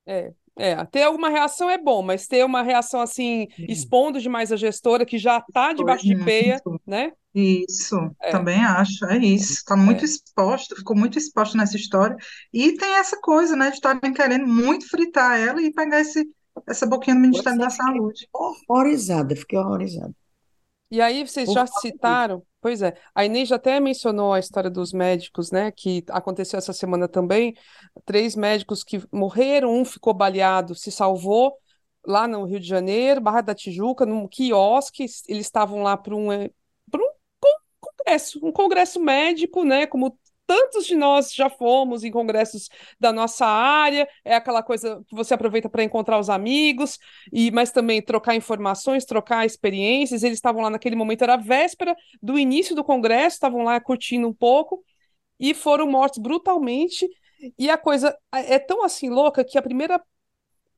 É, 0.07 0.35
é, 0.57 0.85
ter 0.87 1.03
alguma 1.03 1.29
reação 1.29 1.69
é 1.69 1.77
bom, 1.77 2.03
mas 2.03 2.27
ter 2.27 2.45
uma 2.45 2.63
reação 2.63 3.01
assim, 3.01 3.49
expondo 3.59 4.21
demais 4.21 4.53
a 4.53 4.57
gestora 4.57 5.05
que 5.05 5.19
já 5.19 5.39
está 5.39 5.73
debaixo 5.73 6.05
de 6.05 6.17
peia, 6.25 6.61
né? 6.87 7.13
Isso, 7.35 7.97
é. 8.23 8.31
também 8.31 8.65
acho, 8.65 9.05
é 9.07 9.19
isso. 9.19 9.55
Está 9.55 9.77
muito 9.77 10.03
é. 10.03 10.05
exposto, 10.05 10.77
ficou 10.77 10.97
muito 10.97 11.19
exposto 11.19 11.57
nessa 11.57 11.77
história. 11.77 12.17
E 12.53 12.73
tem 12.77 12.95
essa 12.95 13.21
coisa, 13.21 13.57
né, 13.57 13.71
de 13.71 13.77
estarem 13.77 14.13
querendo 14.13 14.47
muito 14.47 14.89
fritar 14.89 15.41
ela 15.41 15.61
e 15.61 15.73
pegar 15.73 16.01
esse, 16.01 16.25
essa 16.69 16.87
boquinha 16.87 17.17
do 17.17 17.23
Ministério 17.23 17.59
da 17.59 17.71
Saúde. 17.71 18.29
Horrorizada, 18.33 19.35
fiquei 19.35 19.59
horrorizada. 19.59 20.15
E 20.91 21.01
aí, 21.01 21.27
vocês 21.27 21.51
já 21.51 21.67
citaram, 21.67 22.43
pois 22.61 22.81
é, 22.81 22.97
a 23.15 23.25
Inês 23.25 23.49
já 23.49 23.57
até 23.57 23.81
mencionou 23.81 24.33
a 24.33 24.39
história 24.39 24.71
dos 24.71 24.93
médicos, 24.93 25.51
né, 25.51 25.73
que 25.73 26.05
aconteceu 26.09 26.59
essa 26.59 26.73
semana 26.73 27.09
também, 27.09 27.55
três 28.05 28.37
médicos 28.37 28.85
que 28.85 29.03
morreram, 29.13 29.75
um 29.75 29.85
ficou 29.85 30.15
baleado, 30.15 30.75
se 30.75 30.93
salvou, 30.93 31.57
lá 32.07 32.29
no 32.29 32.45
Rio 32.45 32.61
de 32.61 32.69
Janeiro, 32.69 33.21
Barra 33.21 33.41
da 33.41 33.55
Tijuca, 33.55 34.07
num 34.07 34.29
quiosque, 34.29 35.03
eles 35.03 35.47
estavam 35.47 35.83
lá 35.83 35.97
para 35.97 36.15
um, 36.15 36.31
eh, 36.31 36.51
um 36.95 36.99
congresso, 37.81 38.47
um 38.47 38.53
congresso 38.53 39.01
médico, 39.01 39.65
né, 39.65 39.87
como 39.87 40.19
tantos 40.47 40.87
de 40.87 40.95
nós 40.95 41.33
já 41.33 41.49
fomos 41.51 42.05
em 42.05 42.11
congressos 42.11 42.69
da 42.99 43.13
nossa 43.13 43.47
área, 43.47 44.09
é 44.25 44.35
aquela 44.35 44.63
coisa 44.63 45.03
que 45.09 45.15
você 45.15 45.35
aproveita 45.35 45.69
para 45.69 45.85
encontrar 45.85 46.19
os 46.19 46.31
amigos, 46.31 46.99
e 47.33 47.51
mas 47.51 47.71
também 47.71 48.03
trocar 48.03 48.35
informações, 48.35 49.05
trocar 49.05 49.47
experiências. 49.47 50.23
Eles 50.23 50.39
estavam 50.39 50.63
lá 50.63 50.71
naquele 50.71 50.97
momento, 50.97 51.23
era 51.23 51.37
véspera 51.37 51.97
do 52.23 52.39
início 52.39 52.75
do 52.75 52.85
congresso, 52.85 53.37
estavam 53.37 53.63
lá 53.63 53.81
curtindo 53.81 54.29
um 54.29 54.35
pouco 54.35 54.85
e 55.39 55.55
foram 55.55 55.87
mortos 55.91 56.19
brutalmente. 56.19 57.09
E 57.59 57.69
a 57.69 57.77
coisa 57.77 58.17
é 58.33 58.59
tão 58.59 58.85
assim 58.85 59.11
louca 59.11 59.45
que 59.45 59.59
a 59.59 59.63
primeira 59.63 60.01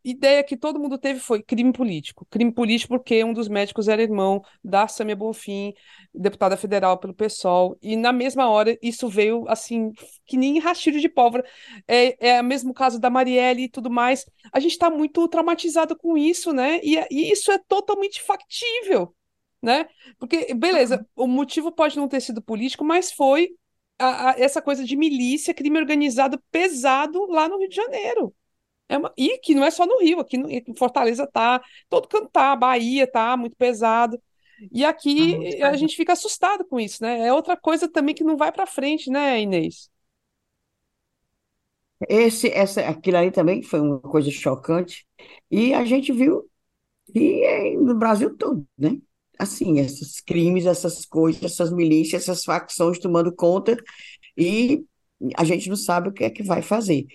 ideia 0.06 0.44
que 0.44 0.56
todo 0.56 0.78
mundo 0.78 0.96
teve 0.96 1.18
foi 1.18 1.42
crime 1.42 1.72
político. 1.72 2.24
Crime 2.30 2.52
político 2.52 2.94
porque 2.94 3.24
um 3.24 3.32
dos 3.32 3.48
médicos 3.48 3.88
era 3.88 4.02
irmão 4.02 4.40
da 4.62 4.86
Samia 4.86 5.16
Bonfim, 5.16 5.74
deputada 6.14 6.56
federal 6.56 6.98
pelo 6.98 7.12
PSOL, 7.12 7.76
e 7.82 7.96
na 7.96 8.12
mesma 8.12 8.48
hora 8.48 8.78
isso 8.80 9.08
veio 9.08 9.44
assim, 9.48 9.90
que 10.24 10.36
nem 10.36 10.60
rastilho 10.60 11.00
de 11.00 11.08
pólvora. 11.08 11.44
É, 11.88 12.36
é 12.36 12.40
o 12.40 12.44
mesmo 12.44 12.72
caso 12.72 13.00
da 13.00 13.10
Marielle 13.10 13.64
e 13.64 13.68
tudo 13.68 13.90
mais. 13.90 14.24
A 14.52 14.60
gente 14.60 14.72
está 14.72 14.88
muito 14.88 15.26
traumatizado 15.28 15.96
com 15.96 16.16
isso, 16.16 16.52
né? 16.52 16.80
E, 16.82 16.96
e 17.10 17.32
isso 17.32 17.50
é 17.50 17.58
totalmente 17.58 18.22
factível, 18.22 19.14
né? 19.60 19.86
Porque, 20.18 20.54
beleza, 20.54 21.06
o 21.16 21.26
motivo 21.26 21.72
pode 21.72 21.96
não 21.96 22.08
ter 22.08 22.20
sido 22.20 22.40
político, 22.40 22.84
mas 22.84 23.10
foi 23.10 23.50
a, 23.98 24.30
a, 24.30 24.34
essa 24.38 24.62
coisa 24.62 24.84
de 24.84 24.96
milícia, 24.96 25.54
crime 25.54 25.78
organizado 25.78 26.40
pesado 26.50 27.26
lá 27.26 27.48
no 27.48 27.58
Rio 27.58 27.68
de 27.68 27.76
Janeiro. 27.76 28.34
É 28.88 28.96
uma... 28.98 29.12
E 29.16 29.38
que 29.38 29.54
não 29.54 29.64
é 29.64 29.70
só 29.70 29.86
no 29.86 30.00
Rio, 30.00 30.20
aqui 30.20 30.36
no... 30.38 30.50
em 30.50 30.74
Fortaleza 30.76 31.26
tá, 31.26 31.62
todo 31.88 32.08
canto 32.08 32.28
tá, 32.28 32.54
Bahia 32.54 33.06
tá 33.06 33.36
muito 33.36 33.56
pesado. 33.56 34.20
E 34.72 34.84
aqui 34.84 35.60
ah, 35.62 35.70
a 35.70 35.76
gente 35.76 35.96
fica 35.96 36.12
assustado 36.12 36.64
com 36.64 36.80
isso, 36.80 37.02
né? 37.02 37.26
É 37.26 37.32
outra 37.32 37.56
coisa 37.56 37.88
também 37.88 38.14
que 38.14 38.24
não 38.24 38.36
vai 38.36 38.50
para 38.50 38.66
frente, 38.66 39.10
né, 39.10 39.40
Inês? 39.40 39.90
Esse, 42.08 42.48
essa, 42.48 42.80
aquilo 42.82 43.16
ali 43.16 43.30
também 43.30 43.62
foi 43.62 43.80
uma 43.80 44.00
coisa 44.00 44.30
chocante. 44.30 45.06
E 45.50 45.72
a 45.74 45.84
gente 45.84 46.12
viu 46.12 46.48
que 47.12 47.42
é 47.44 47.74
no 47.76 47.94
Brasil 47.94 48.36
todo, 48.36 48.66
né? 48.76 48.98
Assim, 49.38 49.78
esses 49.78 50.20
crimes, 50.20 50.66
essas 50.66 51.04
coisas, 51.04 51.42
essas 51.42 51.70
milícias, 51.72 52.22
essas 52.22 52.44
facções 52.44 52.98
tomando 52.98 53.34
conta, 53.34 53.76
e 54.36 54.84
a 55.36 55.44
gente 55.44 55.68
não 55.68 55.76
sabe 55.76 56.08
o 56.08 56.12
que 56.12 56.24
é 56.24 56.30
que 56.30 56.42
vai 56.42 56.62
fazer. 56.62 57.06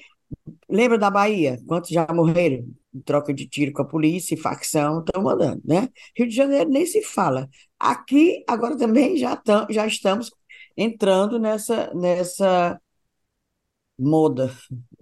Lembra 0.70 0.98
da 0.98 1.10
Bahia? 1.12 1.58
Quantos 1.68 1.90
já 1.90 2.08
morreram? 2.14 2.66
Troca 3.06 3.34
de 3.34 3.48
tiro 3.48 3.72
com 3.72 3.82
a 3.82 3.86
polícia, 3.88 4.38
facção, 4.38 5.00
estão 5.00 5.24
mandando, 5.24 5.62
né? 5.66 5.88
Rio 6.18 6.28
de 6.28 6.36
Janeiro 6.36 6.70
nem 6.70 6.86
se 6.86 7.02
fala. 7.02 7.50
Aqui, 7.80 8.44
agora 8.48 8.78
também 8.78 9.18
já, 9.18 9.36
tam, 9.36 9.66
já 9.70 9.86
estamos 9.88 10.32
entrando 10.78 11.40
nessa, 11.40 11.94
nessa 11.94 12.80
moda. 13.98 14.52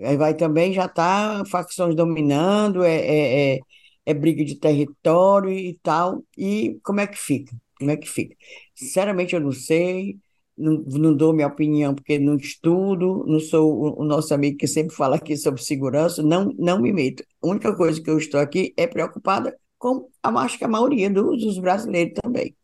Aí 0.02 0.18
vai 0.18 0.36
também, 0.36 0.74
já 0.74 0.86
está 0.86 1.44
facções 1.46 1.96
dominando, 1.96 2.84
é, 2.84 2.96
é, 2.96 3.56
é, 3.58 3.60
é 4.06 4.14
briga 4.14 4.44
de 4.44 4.56
território 4.60 5.52
e 5.52 5.80
tal. 5.84 6.24
E 6.38 6.80
como 6.84 7.00
é 7.00 7.08
que 7.08 7.18
fica? 7.18 7.56
Como 7.78 7.92
é 7.92 7.98
que 7.98 8.08
fica? 8.10 8.36
Sinceramente, 8.76 9.34
eu 9.36 9.42
não 9.42 9.52
sei 9.52 10.20
não, 10.60 10.84
não 10.88 11.16
dou 11.16 11.34
minha 11.34 11.48
opinião 11.48 11.96
porque 11.96 12.20
não 12.20 12.36
estudo, 12.36 13.26
não 13.28 13.40
sou 13.40 14.00
o, 14.00 14.04
nosso 14.04 14.34
amigo 14.34 14.58
que 14.58 14.68
sempre 14.68 14.96
fala 14.96 15.16
aqui 15.16 15.38
sobre 15.38 15.62
segurança, 15.64 16.22
não, 16.22 16.54
não 16.58 16.82
me 16.82 16.92
meto. 16.94 17.24
A 17.42 17.48
única 17.48 17.76
coisa 17.76 18.02
que 18.02 18.10
eu 18.10 18.18
estou 18.18 18.40
aqui 18.40 18.74
é 18.78 18.86
preocupada 18.86 19.58
com, 19.78 20.10
a, 20.22 20.30
acho 20.42 20.58
que 20.58 20.66
a 20.66 20.68
maioria 20.68 21.10
dos, 21.10 21.44
dos 21.44 21.60
brasileiros 21.60 22.14
também. 22.22 22.56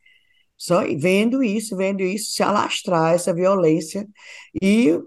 Só 0.57 0.81
vendo 0.97 1.43
isso, 1.43 1.75
vendo 1.75 2.01
isso 2.01 2.31
se 2.31 2.43
alastrar, 2.43 3.13
essa 3.13 3.33
violência, 3.33 4.07
e 4.61 4.99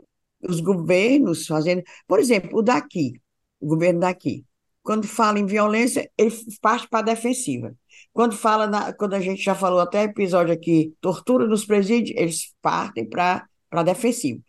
os 0.42 0.60
governos 0.60 1.46
fazendo. 1.46 1.82
Por 2.06 2.18
exemplo, 2.20 2.58
o 2.58 2.62
daqui, 2.62 3.12
o 3.60 3.66
governo 3.68 4.00
daqui, 4.00 4.44
quando 4.82 5.06
fala 5.06 5.38
em 5.38 5.46
violência, 5.46 6.10
ele 6.16 6.34
parte 6.60 6.88
para 6.88 7.00
a 7.00 7.14
defensiva. 7.14 7.74
Quando 8.18 8.34
fala, 8.34 8.66
na, 8.66 8.92
quando 8.92 9.14
a 9.14 9.20
gente 9.20 9.40
já 9.40 9.54
falou 9.54 9.78
até 9.78 10.02
episódio 10.02 10.52
aqui, 10.52 10.92
tortura 11.00 11.46
nos 11.46 11.64
presídios, 11.64 12.18
eles 12.18 12.52
partem 12.60 13.08
para 13.08 13.46
para 13.70 13.84
defensivo. 13.84 14.42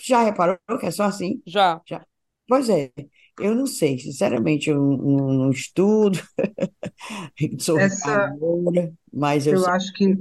Já 0.00 0.22
reparou 0.22 0.56
que 0.78 0.86
é 0.86 0.90
só 0.92 1.02
assim? 1.02 1.42
Já. 1.44 1.80
Já. 1.84 2.06
Pois 2.46 2.68
é, 2.68 2.92
eu 3.40 3.56
não 3.56 3.66
sei, 3.66 3.98
sinceramente, 3.98 4.70
eu 4.70 4.80
não, 4.80 5.32
não 5.32 5.50
estudo, 5.50 6.16
sou 7.58 7.76
Essa, 7.76 8.32
mas 9.12 9.48
eu, 9.48 9.54
eu 9.54 9.66
acho 9.66 9.92
que 9.94 10.16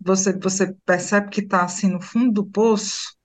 você, 0.00 0.32
você 0.38 0.72
percebe 0.86 1.30
que 1.30 1.40
está 1.40 1.64
assim 1.64 1.88
no 1.88 2.00
fundo 2.00 2.30
do 2.30 2.46
poço 2.46 3.16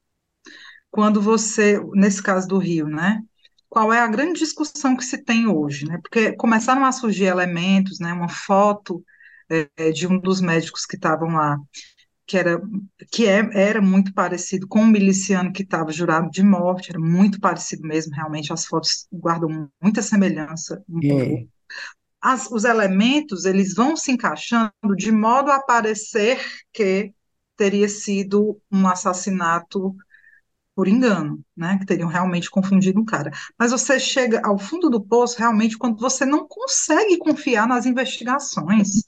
quando 0.89 1.21
você, 1.21 1.79
nesse 1.93 2.23
caso 2.23 2.47
do 2.47 2.57
Rio, 2.57 2.87
né? 2.87 3.21
Qual 3.75 3.91
é 3.91 3.99
a 3.99 4.07
grande 4.07 4.39
discussão 4.39 4.95
que 4.95 5.03
se 5.03 5.17
tem 5.17 5.47
hoje, 5.47 5.85
né? 5.85 5.99
Porque 6.01 6.31
começaram 6.31 6.85
a 6.85 6.93
surgir 6.93 7.25
elementos, 7.25 7.99
né? 7.99 8.13
Uma 8.13 8.29
foto 8.29 9.03
é, 9.49 9.91
de 9.91 10.07
um 10.07 10.17
dos 10.17 10.39
médicos 10.39 10.85
que 10.85 10.95
estavam 10.95 11.33
lá, 11.33 11.57
que 12.25 12.37
era 12.37 12.61
que 13.11 13.27
é, 13.27 13.41
era 13.51 13.81
muito 13.81 14.13
parecido 14.13 14.65
com 14.65 14.79
o 14.79 14.83
um 14.83 14.87
miliciano 14.87 15.51
que 15.51 15.61
estava 15.61 15.91
jurado 15.91 16.29
de 16.29 16.41
morte, 16.41 16.89
era 16.89 16.99
muito 17.01 17.37
parecido 17.37 17.85
mesmo, 17.85 18.15
realmente 18.15 18.53
as 18.53 18.65
fotos 18.65 19.07
guardam 19.11 19.69
muita 19.81 20.01
semelhança 20.01 20.81
um 20.87 20.99
é. 21.03 21.45
as, 22.21 22.49
os 22.49 22.63
elementos 22.63 23.43
eles 23.43 23.75
vão 23.75 23.97
se 23.97 24.09
encaixando 24.09 24.95
de 24.95 25.11
modo 25.11 25.51
a 25.51 25.59
parecer 25.59 26.39
que 26.71 27.11
teria 27.57 27.89
sido 27.89 28.57
um 28.71 28.87
assassinato 28.87 29.93
por 30.75 30.87
engano, 30.87 31.43
né? 31.55 31.77
Que 31.79 31.85
teriam 31.85 32.09
realmente 32.09 32.49
confundido 32.49 32.99
um 32.99 33.05
cara. 33.05 33.31
Mas 33.57 33.71
você 33.71 33.99
chega 33.99 34.41
ao 34.43 34.59
fundo 34.59 34.89
do 34.89 35.01
poço 35.01 35.39
realmente 35.39 35.77
quando 35.77 35.97
você 35.99 36.25
não 36.25 36.45
consegue 36.47 37.17
confiar 37.17 37.67
nas 37.67 37.85
investigações. 37.85 39.03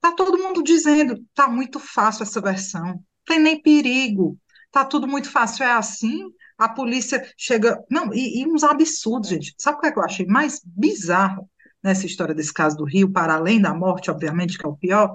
Tá 0.00 0.12
todo 0.12 0.38
mundo 0.38 0.62
dizendo, 0.62 1.22
tá 1.34 1.46
muito 1.46 1.78
fácil 1.78 2.22
essa 2.24 2.40
versão, 2.40 3.00
tem 3.26 3.38
nem 3.38 3.60
perigo, 3.62 4.36
tá 4.72 4.84
tudo 4.84 5.06
muito 5.06 5.30
fácil, 5.30 5.64
é 5.64 5.72
assim. 5.72 6.24
A 6.58 6.68
polícia 6.68 7.30
chega. 7.36 7.78
Não, 7.90 8.12
e, 8.12 8.40
e 8.40 8.46
uns 8.46 8.64
absurdos, 8.64 9.28
gente. 9.28 9.54
Sabe 9.58 9.78
o 9.78 9.80
que, 9.80 9.86
é 9.88 9.92
que 9.92 9.98
eu 9.98 10.04
achei 10.04 10.26
mais 10.26 10.60
bizarro 10.64 11.48
nessa 11.82 12.06
história 12.06 12.34
desse 12.34 12.52
caso 12.52 12.76
do 12.76 12.84
Rio, 12.84 13.10
para 13.12 13.34
além 13.34 13.60
da 13.60 13.74
morte, 13.74 14.10
obviamente, 14.10 14.56
que 14.56 14.64
é 14.64 14.68
o 14.68 14.76
pior? 14.76 15.12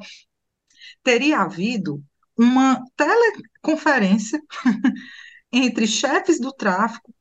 Teria 1.04 1.40
havido 1.40 2.04
uma 2.38 2.84
teleconferência 2.96 4.40
entre 5.52 5.88
chefes 5.88 6.40
do 6.40 6.52
tráfico 6.52 7.14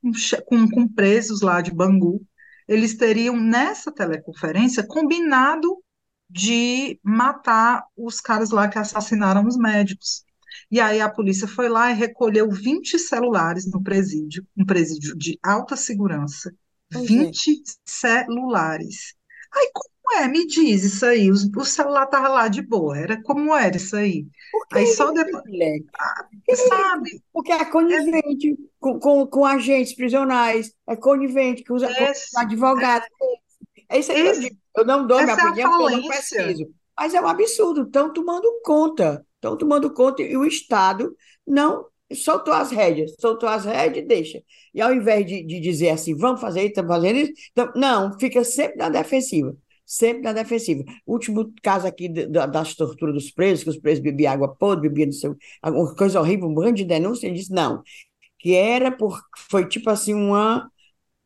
com, 0.45 0.69
com 0.69 0.87
presos 0.87 1.41
lá 1.41 1.61
de 1.61 1.73
Bangu. 1.73 2.25
Eles 2.67 2.95
teriam, 2.95 3.37
nessa 3.37 3.91
teleconferência, 3.91 4.85
combinado 4.85 5.81
de 6.29 6.99
matar 7.01 7.85
os 7.95 8.19
caras 8.19 8.49
lá 8.49 8.67
que 8.67 8.77
assassinaram 8.77 9.47
os 9.47 9.57
médicos. 9.57 10.25
E 10.69 10.79
aí 10.81 10.99
a 10.99 11.09
polícia 11.09 11.47
foi 11.47 11.69
lá 11.69 11.91
e 11.91 11.95
recolheu 11.95 12.49
20 12.49 12.99
celulares 12.99 13.65
no 13.71 13.81
presídio, 13.81 14.45
um 14.57 14.65
presídio 14.65 15.15
de 15.15 15.39
alta 15.41 15.77
segurança. 15.77 16.53
20 16.91 17.63
celulares. 17.85 19.13
Aí 19.53 19.71
como 19.73 19.89
é? 20.13 20.27
Me 20.27 20.45
diz 20.45 20.83
isso 20.83 21.05
aí. 21.05 21.29
O, 21.29 21.33
o 21.33 21.65
celular 21.65 22.03
estava 22.03 22.27
lá 22.29 22.47
de 22.47 22.61
boa. 22.61 22.97
Era 22.97 23.21
como 23.23 23.55
era 23.55 23.75
isso 23.75 23.95
aí? 23.95 24.25
Aí 24.71 24.87
só 24.87 25.11
depois. 25.11 25.43
Ah, 25.99 26.27
sabe? 26.55 27.21
Porque 27.33 27.51
é 27.51 27.65
conivente 27.65 28.51
é... 28.51 28.67
Com, 28.79 28.99
com, 28.99 29.27
com, 29.27 29.45
agentes 29.45 29.95
prisionais, 29.95 30.71
é 30.87 30.95
conivente 30.95 31.63
com 31.63 31.73
os, 31.73 31.83
Esse... 31.83 32.31
com 32.31 32.39
advogados. 32.39 33.07
É 33.89 33.99
isso 33.99 34.11
aí 34.11 34.21
Esse... 34.21 34.39
que 34.39 34.45
eu 34.45 34.49
digo. 34.49 34.61
Eu 34.77 34.85
não 34.85 35.07
dou 35.07 35.21
minha 35.21 35.31
é 35.31 35.33
opinião 35.33 35.71
porque 35.71 35.93
eu 35.93 35.97
não 35.97 36.07
preciso. 36.07 36.69
Mas 36.97 37.13
é 37.13 37.21
um 37.21 37.27
absurdo. 37.27 37.83
Estão 37.83 38.13
tomando 38.13 38.61
conta. 38.63 39.25
Estão 39.35 39.57
tomando 39.57 39.93
conta 39.93 40.21
e 40.21 40.37
o 40.37 40.45
Estado 40.45 41.15
não 41.45 41.85
soltou 42.13 42.53
as 42.53 42.71
rédeas, 42.71 43.13
soltou 43.19 43.49
as 43.49 43.65
rédeas 43.65 44.05
e 44.05 44.07
deixa. 44.07 44.43
E 44.73 44.81
ao 44.81 44.93
invés 44.93 45.25
de, 45.25 45.43
de 45.43 45.59
dizer 45.59 45.89
assim, 45.89 46.15
vamos 46.15 46.39
fazer 46.39 46.61
isso, 46.61 46.69
estamos 46.69 46.95
fazendo 46.95 47.17
isso, 47.17 47.33
não, 47.75 48.17
fica 48.17 48.43
sempre 48.43 48.77
na 48.77 48.89
defensiva 48.89 49.55
sempre 49.87 50.23
na 50.23 50.33
defensiva. 50.33 50.83
O 51.05 51.13
último 51.13 51.53
caso 51.63 51.87
aqui 51.87 52.09
das 52.09 52.75
torturas 52.75 53.15
dos 53.15 53.31
presos, 53.31 53.63
que 53.63 53.69
os 53.69 53.77
presos 53.77 54.03
bebiam 54.03 54.33
água 54.33 54.53
podre, 54.53 54.89
bebiam 54.89 55.11
seu, 55.13 55.35
alguma 55.61 55.95
coisa 55.95 56.19
horrível, 56.19 56.49
um 56.49 56.53
grande 56.53 56.83
denúncia, 56.83 57.25
ele 57.25 57.37
disse 57.37 57.53
não, 57.53 57.81
que 58.37 58.53
era 58.53 58.91
por, 58.91 59.21
foi 59.49 59.67
tipo 59.67 59.89
assim 59.89 60.13
uma 60.13 60.69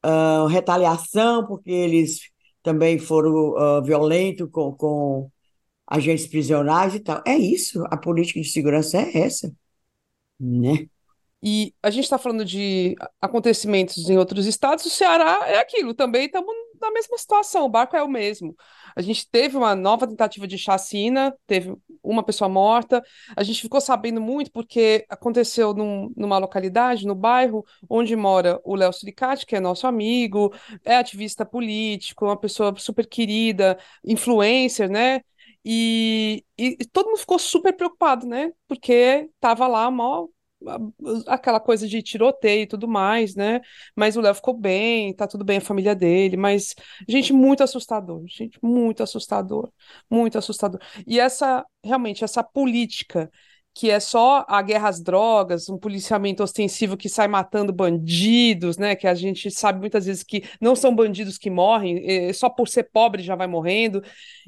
uh, 0.05 0.45
retaliação, 0.45 1.45
porque 1.47 1.71
eles 1.71 2.29
também 2.61 2.99
foram 2.99 3.79
uh, 3.79 3.83
violentos 3.83 4.47
com, 4.51 4.71
com 4.73 5.31
agentes 5.87 6.27
prisionais 6.27 6.93
e 6.93 6.99
tal. 6.99 7.23
É 7.25 7.35
isso, 7.35 7.83
a 7.89 7.97
política 7.97 8.39
de 8.39 8.47
segurança 8.47 8.97
é 8.99 9.17
essa, 9.23 9.51
né? 10.39 10.85
E 11.43 11.73
a 11.81 11.89
gente 11.89 12.03
está 12.03 12.19
falando 12.19 12.45
de 12.45 12.95
acontecimentos 13.19 14.07
em 14.07 14.17
outros 14.19 14.45
estados, 14.45 14.85
o 14.85 14.91
Ceará 14.91 15.39
é 15.47 15.57
aquilo, 15.57 15.95
também 15.95 16.27
estamos 16.27 16.53
na 16.81 16.91
mesma 16.91 17.17
situação, 17.17 17.65
o 17.65 17.69
barco 17.69 17.95
é 17.95 18.03
o 18.03 18.07
mesmo. 18.07 18.55
A 18.95 19.01
gente 19.01 19.29
teve 19.29 19.55
uma 19.55 19.75
nova 19.75 20.07
tentativa 20.07 20.47
de 20.47 20.57
chacina, 20.57 21.33
teve 21.47 21.75
uma 22.03 22.23
pessoa 22.23 22.49
morta, 22.49 23.03
a 23.35 23.43
gente 23.43 23.61
ficou 23.61 23.79
sabendo 23.79 24.19
muito 24.19 24.51
porque 24.51 25.05
aconteceu 25.09 25.73
num, 25.73 26.11
numa 26.17 26.37
localidade, 26.37 27.05
no 27.05 27.15
bairro, 27.15 27.63
onde 27.89 28.15
mora 28.15 28.59
o 28.63 28.75
Léo 28.75 28.91
Suricati, 28.91 29.45
que 29.45 29.55
é 29.55 29.59
nosso 29.59 29.87
amigo, 29.87 30.53
é 30.83 30.95
ativista 30.97 31.45
político, 31.45 32.25
uma 32.25 32.37
pessoa 32.37 32.73
super 32.77 33.07
querida, 33.07 33.77
influencer, 34.03 34.89
né? 34.89 35.21
E, 35.63 36.43
e, 36.57 36.77
e 36.79 36.85
todo 36.87 37.07
mundo 37.07 37.19
ficou 37.19 37.37
super 37.37 37.73
preocupado, 37.75 38.25
né? 38.27 38.51
Porque 38.67 39.29
tava 39.39 39.67
lá 39.67 39.89
mal 39.91 40.29
aquela 41.27 41.59
coisa 41.59 41.87
de 41.87 42.01
tiroteio 42.01 42.63
e 42.63 42.67
tudo 42.67 42.87
mais, 42.87 43.35
né? 43.35 43.61
Mas 43.95 44.15
o 44.15 44.21
Léo 44.21 44.35
ficou 44.35 44.53
bem, 44.57 45.13
tá 45.13 45.27
tudo 45.27 45.43
bem 45.43 45.57
a 45.57 45.61
família 45.61 45.95
dele, 45.95 46.37
mas 46.37 46.75
gente 47.07 47.33
muito 47.33 47.63
assustador, 47.63 48.23
gente 48.27 48.59
muito 48.61 49.01
assustador, 49.03 49.71
muito 50.09 50.37
assustador. 50.37 50.79
E 51.07 51.19
essa 51.19 51.65
realmente 51.83 52.23
essa 52.23 52.43
política 52.43 53.31
que 53.73 53.89
é 53.89 53.99
só 53.99 54.45
a 54.47 54.61
guerra 54.61 54.89
às 54.89 55.01
drogas, 55.01 55.69
um 55.69 55.77
policiamento 55.77 56.43
ostensivo 56.43 56.97
que 56.97 57.07
sai 57.07 57.27
matando 57.27 57.71
bandidos, 57.71 58.77
né? 58.77 58.95
Que 58.95 59.07
a 59.07 59.13
gente 59.13 59.49
sabe 59.49 59.79
muitas 59.79 60.05
vezes 60.05 60.23
que 60.23 60.43
não 60.59 60.75
são 60.75 60.93
bandidos 60.93 61.37
que 61.37 61.49
morrem, 61.49 62.03
é, 62.05 62.33
só 62.33 62.49
por 62.49 62.67
ser 62.67 62.83
pobre 62.91 63.23
já 63.23 63.35
vai 63.35 63.47
morrendo. 63.47 64.03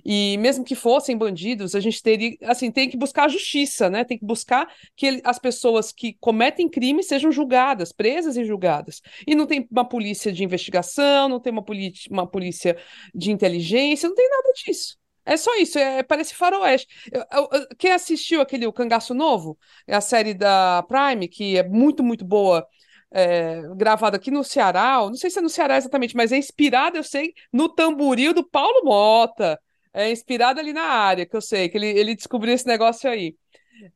E 0.06 0.38
mesmo 0.38 0.64
que 0.66 0.76
fossem 0.76 1.18
bandidos, 1.18 1.74
a 1.76 1.80
gente 1.80 2.02
teria, 2.02 2.36
assim, 2.44 2.70
tem 2.72 2.90
que 2.90 2.98
buscar 2.98 3.26
a 3.26 3.30
justiça, 3.30 3.90
né? 3.90 4.04
Tem 4.04 4.18
que 4.18 4.26
buscar 4.26 4.68
que 4.96 5.22
as 5.24 5.40
pessoas 5.40 5.92
que 5.92 6.14
cometem 6.20 6.70
crimes 6.70 7.08
sejam 7.08 7.32
julgadas, 7.32 7.92
presas 7.94 8.36
e 8.36 8.44
julgadas. 8.44 9.02
E 9.26 9.36
não 9.36 9.48
tem 9.48 9.66
uma 9.72 9.88
polícia 9.88 10.32
de 10.32 10.44
investigação, 10.44 11.30
não 11.30 11.40
tem 11.40 11.54
uma, 11.54 11.64
uma 12.10 12.28
polícia 12.28 12.78
de 13.16 13.32
inteligência, 13.32 14.10
não 14.10 14.16
tem 14.16 14.30
nada 14.30 14.52
disso. 14.66 15.03
É 15.26 15.38
só 15.38 15.56
isso, 15.56 15.80
é, 15.80 16.04
parece 16.04 16.36
faroeste. 16.36 16.88
Eu, 17.12 17.24
eu, 17.52 17.68
quem 17.78 17.92
assistiu 17.92 18.42
aquele 18.42 18.68
O 18.68 18.74
Cangaço 18.74 19.14
Novo, 19.14 19.58
a 19.88 20.02
série 20.02 20.34
da 20.34 20.84
Prime, 20.84 21.28
que 21.28 21.58
é 21.58 21.64
muito, 21.64 22.04
muito 22.04 22.26
boa, 22.26 22.68
é, 23.12 23.62
gravada 23.76 24.18
aqui 24.18 24.32
no 24.32 24.44
Ceará, 24.44 24.98
não 25.02 25.16
sei 25.16 25.30
se 25.30 25.40
é 25.40 25.42
no 25.42 25.50
Ceará 25.50 25.78
exatamente, 25.78 26.16
mas 26.16 26.32
é 26.32 26.38
inspirada, 26.38 26.98
eu 26.98 27.04
sei, 27.04 27.34
no 27.52 27.70
tamboril 27.70 28.34
do 28.34 28.44
Paulo 28.48 28.84
Mota. 28.84 29.60
É 29.94 30.12
inspirada 30.12 30.60
ali 30.60 30.74
na 30.74 30.82
área, 30.84 31.26
que 31.26 31.36
eu 31.36 31.42
sei, 31.42 31.70
que 31.70 31.78
ele, 31.78 31.88
ele 31.88 32.16
descobriu 32.16 32.54
esse 32.54 32.66
negócio 32.66 33.08
aí. 33.10 33.38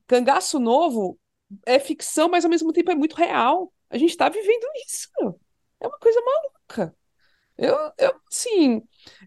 Cangaço 0.07 0.59
Novo 0.59 1.19
é 1.65 1.79
ficção, 1.79 2.29
mas 2.29 2.45
ao 2.45 2.51
mesmo 2.51 2.73
tempo 2.73 2.91
é 2.91 2.95
muito 2.95 3.15
real. 3.15 3.73
A 3.89 3.97
gente 3.97 4.11
está 4.11 4.29
vivendo 4.29 4.65
isso. 4.85 5.09
É 5.79 5.87
uma 5.87 5.97
coisa 5.99 6.19
maluca. 6.21 6.95
Eu, 7.57 7.75
eu, 7.97 8.21
sim, 8.31 8.83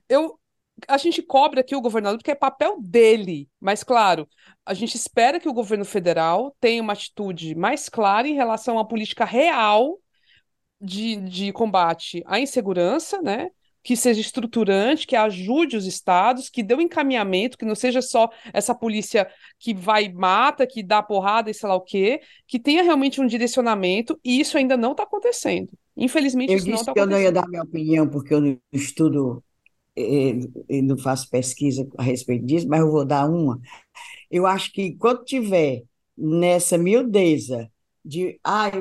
eu, 0.08 0.39
a 0.88 0.96
gente 0.96 1.22
cobra 1.22 1.60
aqui 1.60 1.74
o 1.74 1.80
governador 1.80 2.18
porque 2.18 2.30
é 2.30 2.34
papel 2.34 2.76
dele, 2.80 3.48
mas 3.60 3.82
claro, 3.82 4.28
a 4.64 4.74
gente 4.74 4.94
espera 4.94 5.40
que 5.40 5.48
o 5.48 5.52
governo 5.52 5.84
federal 5.84 6.56
tenha 6.60 6.82
uma 6.82 6.92
atitude 6.92 7.54
mais 7.54 7.88
clara 7.88 8.28
em 8.28 8.34
relação 8.34 8.78
à 8.78 8.84
política 8.84 9.24
real 9.24 9.98
de, 10.80 11.16
de 11.16 11.52
combate 11.52 12.22
à 12.26 12.40
insegurança, 12.40 13.20
né? 13.20 13.50
Que 13.82 13.96
seja 13.96 14.20
estruturante, 14.20 15.06
que 15.06 15.16
ajude 15.16 15.76
os 15.76 15.86
estados, 15.86 16.50
que 16.50 16.62
dê 16.62 16.74
um 16.74 16.80
encaminhamento, 16.82 17.56
que 17.56 17.64
não 17.64 17.74
seja 17.74 18.02
só 18.02 18.28
essa 18.52 18.74
polícia 18.74 19.26
que 19.58 19.72
vai 19.72 20.04
e 20.04 20.12
mata, 20.12 20.66
que 20.66 20.82
dá 20.82 21.02
porrada 21.02 21.50
e 21.50 21.54
sei 21.54 21.68
lá 21.68 21.74
o 21.74 21.80
quê, 21.80 22.20
que 22.46 22.58
tenha 22.58 22.82
realmente 22.82 23.20
um 23.20 23.26
direcionamento, 23.26 24.20
e 24.22 24.38
isso 24.38 24.58
ainda 24.58 24.76
não 24.76 24.92
está 24.92 25.04
acontecendo. 25.04 25.70
Infelizmente, 25.96 26.52
eu 26.52 26.58
isso 26.58 26.68
não 26.68 26.76
está 26.76 26.92
acontecendo. 26.92 27.12
Eu 27.12 27.16
disse 27.16 27.30
que 27.30 27.30
eu 27.30 27.32
não 27.32 27.40
ia 27.40 27.42
dar 27.42 27.48
minha 27.48 27.62
opinião, 27.62 28.08
porque 28.08 28.34
eu 28.34 28.40
não 28.40 28.58
estudo 28.72 29.42
eu 29.96 30.82
não 30.84 30.98
faço 30.98 31.28
pesquisa 31.30 31.86
a 31.98 32.02
respeito 32.02 32.46
disso, 32.46 32.68
mas 32.68 32.80
eu 32.80 32.90
vou 32.90 33.04
dar 33.04 33.28
uma. 33.28 33.60
Eu 34.30 34.46
acho 34.46 34.72
que 34.72 34.96
quando 34.96 35.24
tiver 35.24 35.82
nessa 36.16 36.78
miudeza 36.78 37.70
de 38.04 38.38
ai, 38.44 38.72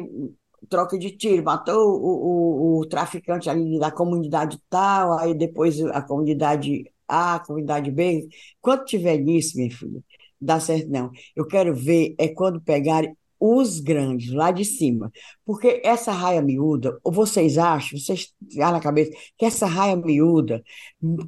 troca 0.70 0.98
de 0.98 1.12
tiro, 1.18 1.44
matou 1.44 1.78
o, 1.78 2.78
o, 2.78 2.80
o 2.82 2.86
traficante 2.88 3.50
ali 3.50 3.80
da 3.80 3.92
comunidade 3.92 4.60
tal, 4.70 5.18
aí 5.20 5.34
depois 5.34 5.82
a 5.86 6.02
comunidade 6.02 6.84
A, 7.08 7.36
a 7.36 7.40
comunidade 7.40 7.92
B, 7.92 8.28
quando 8.62 8.86
tiver 8.86 9.18
nisso, 9.18 9.58
minha 9.58 9.72
filha, 9.72 10.04
dá 10.40 10.60
certo 10.60 10.90
não. 10.90 11.12
Eu 11.36 11.48
quero 11.48 11.74
ver 11.76 12.16
é 12.20 12.28
quando 12.30 12.62
pegarem 12.62 13.16
os 13.40 13.80
grandes, 13.80 14.32
lá 14.32 14.52
de 14.52 14.66
cima. 14.66 15.12
Porque 15.46 15.82
essa 15.84 16.12
raia 16.12 16.42
miúda, 16.42 16.98
ou 17.04 17.12
vocês 17.12 17.58
acham, 17.58 17.98
vocês 17.98 18.34
têm 18.50 18.60
na 18.60 18.80
cabeça, 18.80 19.12
que 19.38 19.46
essa 19.46 19.66
raia 19.66 19.96
miúda 19.96 20.64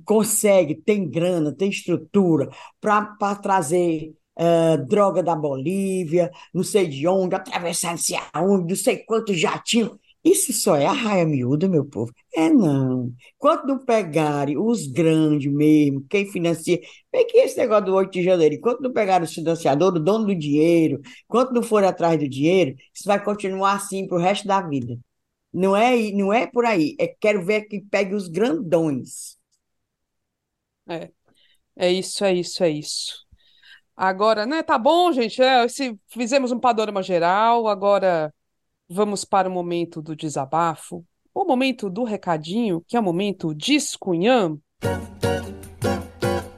consegue, 0.05 0.76
tem 0.76 1.09
grana, 1.09 1.53
tem 1.53 1.70
estrutura 1.70 2.49
para 2.80 3.36
trazer 3.36 4.14
uh, 4.38 4.86
droga 4.86 5.24
da 5.24 5.36
Bolívia, 5.36 6.32
não 6.53 6.64
sei 6.64 6.88
de 6.88 7.07
onde, 7.07 7.36
atravessar 7.36 7.91
não 7.91 7.97
sei 7.97 8.18
aonde, 8.34 8.70
não 8.70 8.76
sei 8.76 8.97
quantos 8.97 9.39
jatinhos. 9.39 9.97
Isso 10.24 10.53
só 10.53 10.76
é 10.76 10.86
a 10.86 10.91
raia 10.91 11.26
miúda, 11.26 11.67
meu 11.67 11.84
povo. 11.84 12.13
É 12.34 12.47
não. 12.49 13.11
Quando 13.39 13.65
não 13.65 13.80
pegarem 13.84 14.55
os 14.57 14.86
grandes 14.88 15.51
mesmo, 15.51 16.05
quem 16.07 16.30
financia. 16.32 16.80
Vem 17.11 17.26
que 17.26 17.38
esse 17.38 17.57
negócio 17.57 17.86
do 17.86 17.95
8 17.95 18.11
de 18.11 18.24
janeiro, 18.24 18.55
enquanto 18.55 18.82
não 18.82 18.93
pegarem 18.93 19.28
o 19.28 19.32
financiador, 19.32 19.95
o 19.95 19.99
dono 19.99 20.28
do 20.28 20.36
dinheiro, 20.36 21.01
enquanto 21.26 21.51
não 21.51 21.63
for 21.63 21.84
atrás 21.84 22.19
do 22.19 22.30
dinheiro, 22.30 22.76
isso 22.93 23.03
vai 23.05 23.24
continuar 23.24 23.74
assim 23.74 24.07
para 24.07 24.17
o 24.17 24.22
resto 24.22 24.47
da 24.47 24.61
vida. 24.61 24.99
Não 25.53 25.76
é, 25.76 26.11
não 26.11 26.32
é 26.34 26.47
por 26.47 26.65
aí. 26.65 26.95
É 26.99 27.07
quero 27.07 27.43
ver 27.45 27.63
que 27.63 27.82
pegue 27.82 28.13
os 28.15 28.28
grandões. 28.28 29.38
É, 30.88 31.11
é 31.76 31.91
isso, 31.91 32.24
é 32.26 32.34
isso, 32.34 32.63
é 32.63 32.69
isso. 32.69 33.26
Agora, 33.95 34.45
né, 34.45 34.63
tá 34.63 34.78
bom, 34.78 35.11
gente, 35.11 35.41
é, 35.41 35.67
se 35.67 35.97
fizemos 36.07 36.51
um 36.51 36.59
panorama 36.59 37.03
geral, 37.03 37.67
agora 37.67 38.34
vamos 38.92 39.24
para 39.24 39.48
o 39.48 39.52
momento 39.52 40.02
do 40.02 40.16
desabafo, 40.16 41.06
o 41.34 41.46
momento 41.46 41.89
do 41.89 42.04
recadinho, 42.04 42.84
que 42.86 42.98
é 42.98 43.00
o 43.00 43.04
momento 43.04 43.56
discunhã. 43.56 44.58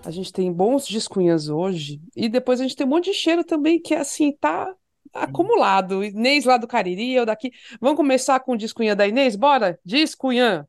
A 0.04 0.10
gente 0.10 0.34
tem 0.34 0.52
bons 0.52 0.88
discunhãs 0.88 1.48
hoje, 1.48 2.02
e 2.16 2.28
depois 2.28 2.60
a 2.60 2.64
gente 2.64 2.76
tem 2.76 2.88
um 2.88 2.90
monte 2.90 3.12
de 3.12 3.14
cheiro 3.14 3.44
também, 3.44 3.80
que 3.80 3.94
assim, 3.94 4.32
tá 4.32 4.74
acumulado. 5.14 6.04
Inês 6.04 6.44
lá 6.46 6.58
do 6.58 6.68
Cariri, 6.68 7.14
eu 7.14 7.26
daqui. 7.26 7.52
Vamos 7.80 7.98
começar 7.98 8.40
com 8.40 8.54
o 8.54 8.58
discunhã 8.58 8.96
da 8.96 9.08
Inês? 9.08 9.36
Bora? 9.36 9.80
Discunhã. 9.86 10.68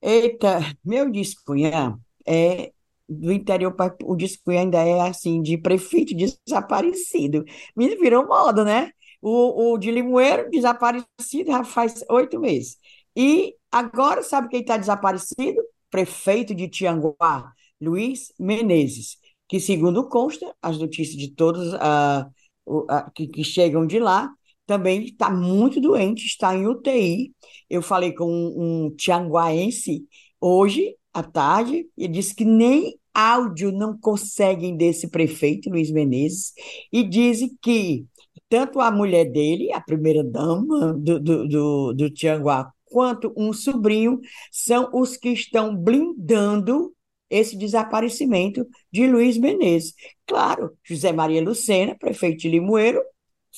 Eita, 0.00 0.60
meu 0.84 1.10
discunhã 1.10 1.98
é 2.26 2.72
do 3.08 3.32
interior, 3.32 3.74
o 4.04 4.16
discunhã 4.16 4.60
ainda 4.60 4.78
é 4.78 5.00
assim, 5.00 5.42
de 5.42 5.58
prefeito 5.58 6.14
desaparecido. 6.14 7.44
Me 7.76 7.94
virou 7.96 8.26
moda, 8.26 8.64
né? 8.64 8.92
O, 9.22 9.72
o 9.72 9.78
de 9.78 9.90
Limoeiro 9.90 10.50
desaparecido 10.50 11.52
já 11.52 11.64
faz 11.64 12.04
oito 12.10 12.40
meses. 12.40 12.76
E 13.16 13.54
agora, 13.70 14.22
sabe 14.22 14.48
quem 14.48 14.60
está 14.60 14.76
desaparecido? 14.76 15.62
Prefeito 15.90 16.54
de 16.54 16.68
Tianguá, 16.68 17.52
Luiz 17.80 18.32
Menezes, 18.38 19.16
que, 19.48 19.60
segundo 19.60 20.08
consta, 20.08 20.54
as 20.60 20.78
notícias 20.78 21.16
de 21.16 21.30
todos 21.34 21.72
uh, 21.74 22.26
uh, 22.66 23.10
que, 23.14 23.28
que 23.28 23.44
chegam 23.44 23.86
de 23.86 23.98
lá, 23.98 24.30
também 24.66 25.04
está 25.04 25.30
muito 25.30 25.80
doente, 25.80 26.24
está 26.26 26.54
em 26.56 26.66
UTI. 26.66 27.32
Eu 27.68 27.82
falei 27.82 28.12
com 28.14 28.26
um, 28.26 28.86
um 28.86 28.90
tianguaense 28.96 30.06
hoje 30.40 30.96
à 31.12 31.22
tarde, 31.22 31.86
e 31.96 32.08
disse 32.08 32.34
que 32.34 32.44
nem 32.44 32.98
áudio 33.14 33.70
não 33.70 33.98
conseguem 33.98 34.76
desse 34.76 35.08
prefeito, 35.08 35.68
Luiz 35.68 35.90
Menezes, 35.90 36.52
e 36.90 37.04
dizem 37.04 37.50
que 37.60 38.06
tanto 38.48 38.80
a 38.80 38.90
mulher 38.90 39.24
dele, 39.30 39.72
a 39.72 39.80
primeira-dama 39.80 40.94
do, 40.94 41.20
do, 41.20 41.48
do, 41.48 41.92
do 41.94 42.10
Tianguá, 42.10 42.72
quanto 42.84 43.32
um 43.36 43.52
sobrinho, 43.52 44.20
são 44.50 44.90
os 44.92 45.16
que 45.16 45.30
estão 45.30 45.74
blindando 45.74 46.94
esse 47.30 47.56
desaparecimento 47.56 48.66
de 48.92 49.06
Luiz 49.06 49.38
Menezes. 49.38 49.94
Claro, 50.26 50.76
José 50.84 51.12
Maria 51.12 51.42
Lucena, 51.42 51.96
prefeito 51.98 52.40
de 52.42 52.50
Limoeiro, 52.50 53.02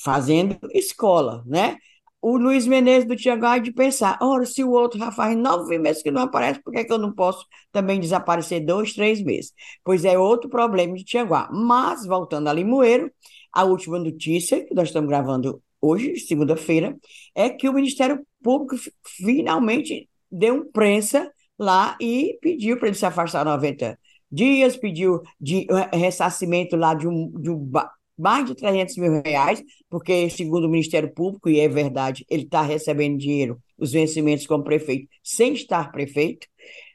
fazendo 0.03 0.57
escola, 0.73 1.43
né? 1.45 1.77
O 2.23 2.39
Luiz 2.39 2.67
Menezes 2.67 3.07
do 3.07 3.17
Tianguá 3.17 3.59
de 3.59 3.71
pensar, 3.71 4.19
ora, 4.23 4.47
se 4.47 4.65
o 4.65 4.71
outro 4.71 4.99
já 4.99 5.13
faz 5.13 5.37
nove 5.37 5.77
meses 5.79 6.03
que 6.03 6.11
não 6.11 6.23
aparece, 6.23 6.63
por 6.63 6.73
que, 6.73 6.79
é 6.79 6.85
que 6.85 6.93
eu 6.93 6.97
não 6.99 7.13
posso 7.13 7.45
também 7.71 8.01
desaparecer 8.01 8.65
dois, 8.65 8.95
três 8.95 9.23
meses? 9.23 9.53
Pois 9.85 10.07
é 10.07 10.19
outro 10.19 10.49
problema 10.49 10.95
de 10.95 11.05
Tianguá. 11.05 11.51
Mas, 11.53 12.07
voltando 12.07 12.49
a 12.49 12.53
Limoeiro, 12.53 13.13
a 13.55 13.65
última 13.65 13.99
notícia 13.99 14.65
que 14.65 14.75
nós 14.75 14.89
estamos 14.89 15.09
gravando 15.09 15.63
hoje, 15.81 16.17
segunda-feira, 16.17 16.97
é 17.35 17.49
que 17.49 17.69
o 17.69 17.73
Ministério 17.73 18.27
Público 18.43 18.77
finalmente 19.07 20.09
deu 20.31 20.67
prensa 20.73 21.31
lá 21.59 21.97
e 22.01 22.39
pediu 22.43 22.79
para 22.79 22.89
ele 22.89 22.97
se 22.97 23.07
afastar 23.07 23.45
90 23.45 23.99
dias, 24.31 24.77
pediu 24.77 25.23
de 25.41 25.67
eh, 25.71 25.97
ressarcimento 25.97 26.75
lá 26.77 26.95
de 26.95 27.07
um, 27.07 27.31
de 27.41 27.51
um 27.51 27.71
mais 28.19 28.47
de 28.47 28.55
300 28.55 28.97
mil 28.97 29.23
reais, 29.23 29.63
porque, 29.89 30.29
segundo 30.31 30.67
o 30.67 30.71
Ministério 30.71 31.13
Público, 31.13 31.49
e 31.49 31.61
é 31.61 31.69
verdade, 31.69 32.25
ele 32.29 32.45
está 32.45 32.63
recebendo 32.63 33.19
dinheiro, 33.19 33.59
os 33.79 33.93
vencimentos 33.93 34.47
como 34.47 34.65
prefeito, 34.65 35.09
sem 35.23 35.53
estar 35.55 35.91
prefeito. 35.93 36.47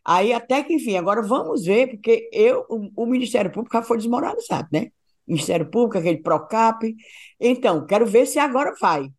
Aí, 0.06 0.34
até 0.34 0.64
que, 0.64 0.74
enfim, 0.74 0.96
agora 0.98 1.22
vamos 1.22 1.66
ver, 1.66 1.90
porque 1.90 2.30
eu, 2.34 2.66
o, 2.70 3.04
o 3.04 3.06
Ministério 3.06 3.52
Público 3.52 3.76
já 3.78 3.84
foi 3.84 3.98
desmoralizado, 3.98 4.68
né? 4.72 4.92
Ministério 5.30 5.70
Público, 5.70 5.98
aquele 5.98 6.18
PROCAP. 6.18 6.96
Então, 7.40 7.86
quero 7.86 8.06
ver 8.06 8.26
se 8.26 8.40
agora 8.40 8.74
vai. 8.80 9.10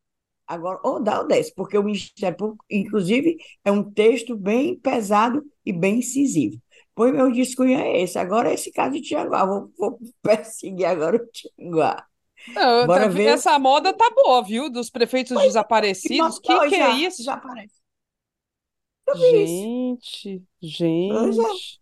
Agora, 0.46 0.80
ou 0.82 1.00
dá 1.00 1.20
ou 1.20 1.28
desce, 1.28 1.54
porque 1.54 1.78
o 1.78 1.82
Ministério 1.84 2.36
Público, 2.36 2.64
inclusive, 2.68 3.36
é 3.64 3.70
um 3.70 3.88
texto 3.88 4.36
bem 4.36 4.76
pesado 4.76 5.44
e 5.64 5.72
bem 5.72 5.98
incisivo. 5.98 6.61
Pois 6.92 7.14
meu 7.14 7.30
disco 7.30 7.62
é 7.62 8.02
esse. 8.02 8.18
Agora 8.18 8.50
é 8.50 8.54
esse 8.54 8.72
caso 8.72 8.92
de 8.92 9.00
Tianguá. 9.00 9.46
Vou, 9.46 9.70
vou 9.78 9.98
perseguir 10.20 10.86
agora 10.86 11.16
o 11.16 11.26
Tianguá. 11.26 12.04
Não, 12.48 12.86
Bora 12.86 13.08
ver. 13.08 13.26
Essa 13.26 13.58
moda 13.58 13.92
tá 13.92 14.11
boa, 14.14 14.42
viu? 14.42 14.68
Dos 14.68 14.90
prefeitos 14.90 15.32
pois 15.32 15.44
é, 15.44 15.46
desaparecidos. 15.48 16.38
O 16.38 16.40
que, 16.40 16.68
que, 16.68 16.74
é 16.74 16.90
isso? 16.92 17.22
Já 17.22 17.34
aparece. 17.34 17.80
Gente, 19.16 20.36
é. 20.36 20.66
gente. 20.66 21.40
É. 21.40 21.80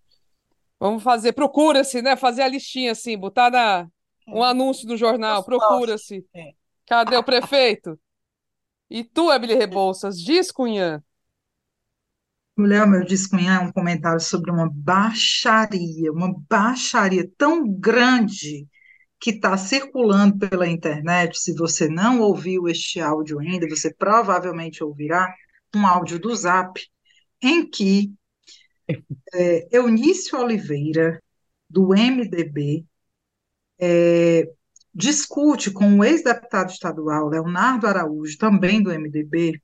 Vamos 0.80 1.02
fazer, 1.02 1.32
procura-se, 1.32 2.00
né? 2.02 2.16
Fazer 2.16 2.42
a 2.42 2.48
listinha 2.48 2.92
assim, 2.92 3.18
botar 3.18 3.50
na, 3.50 3.88
um 4.28 4.42
anúncio 4.42 4.86
no 4.88 4.96
jornal, 4.96 5.44
procura-se. 5.44 6.24
É. 6.34 6.52
Cadê 6.86 7.16
o 7.16 7.22
prefeito? 7.22 7.98
E 8.90 9.04
tu, 9.04 9.30
Emily 9.30 9.54
Rebouças, 9.54 10.18
diz, 10.18 10.50
Cunhã. 10.50 11.02
Mulher, 12.58 12.84
meu 12.88 13.04
descunhar 13.04 13.62
é 13.62 13.64
um 13.64 13.70
comentário 13.70 14.18
sobre 14.18 14.50
uma 14.50 14.68
baixaria, 14.68 16.10
uma 16.10 16.34
baixaria 16.50 17.30
tão 17.38 17.64
grande 17.68 18.66
que 19.20 19.30
está 19.30 19.56
circulando 19.56 20.48
pela 20.48 20.66
internet. 20.66 21.38
Se 21.38 21.54
você 21.54 21.88
não 21.88 22.20
ouviu 22.20 22.66
este 22.68 23.00
áudio 23.00 23.38
ainda, 23.38 23.68
você 23.68 23.94
provavelmente 23.94 24.82
ouvirá 24.82 25.32
um 25.72 25.86
áudio 25.86 26.18
do 26.18 26.34
Zap, 26.34 26.80
em 27.40 27.64
que 27.68 28.12
é, 29.32 29.68
Eunício 29.70 30.36
Oliveira, 30.36 31.22
do 31.70 31.90
MDB, 31.94 32.84
é, 33.80 34.48
discute 34.94 35.70
com 35.70 35.98
o 35.98 36.04
ex-deputado 36.04 36.70
estadual 36.70 37.28
Leonardo 37.28 37.86
Araújo, 37.86 38.36
também 38.38 38.82
do 38.82 38.90
MDB, 38.90 39.60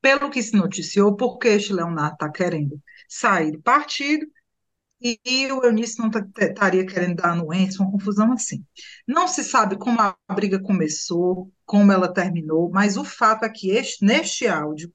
pelo 0.00 0.30
que 0.30 0.42
se 0.42 0.56
noticiou, 0.56 1.16
porque 1.16 1.48
este 1.48 1.72
Leonardo 1.72 2.14
está 2.14 2.30
querendo 2.30 2.80
sair 3.08 3.52
do 3.52 3.62
partido 3.62 4.26
e, 5.04 5.20
e 5.24 5.52
o 5.52 5.62
Eunício 5.62 6.02
não 6.02 6.10
tá, 6.10 6.26
estaria 6.38 6.86
querendo 6.86 7.16
dar 7.16 7.32
anuência, 7.32 7.82
uma 7.82 7.90
confusão 7.90 8.32
assim. 8.32 8.64
Não 9.06 9.28
se 9.28 9.44
sabe 9.44 9.76
como 9.76 10.00
a 10.00 10.16
briga 10.34 10.58
começou, 10.58 11.52
como 11.66 11.92
ela 11.92 12.12
terminou, 12.12 12.70
mas 12.70 12.96
o 12.96 13.04
fato 13.04 13.44
é 13.44 13.50
que 13.50 13.70
este, 13.70 14.04
neste 14.04 14.46
áudio, 14.46 14.90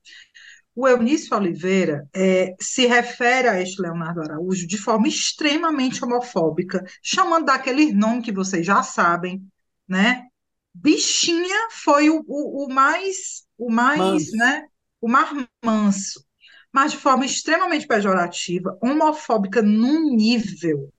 o 0.79 0.87
Eunício 0.87 1.35
Oliveira 1.35 2.07
é, 2.15 2.55
se 2.57 2.87
refere 2.87 3.49
a 3.49 3.61
este 3.61 3.81
Leonardo 3.81 4.21
Araújo 4.21 4.65
de 4.65 4.77
forma 4.77 5.09
extremamente 5.09 6.03
homofóbica, 6.05 6.81
chamando 7.03 7.47
daquele 7.47 7.91
nome 7.93 8.21
que 8.21 8.31
vocês 8.31 8.65
já 8.65 8.81
sabem, 8.81 9.43
né? 9.85 10.25
Bichinha 10.73 11.67
foi 11.71 12.09
o, 12.09 12.23
o, 12.25 12.65
o 12.65 12.73
mais, 12.73 13.45
o 13.57 13.69
mais, 13.69 14.31
né? 14.31 14.67
o 15.01 15.09
mais 15.09 15.29
manso, 15.61 16.25
mas 16.71 16.93
de 16.93 16.97
forma 16.97 17.25
extremamente 17.25 17.85
pejorativa, 17.85 18.77
homofóbica 18.81 19.61
num 19.61 20.15
nível 20.15 20.93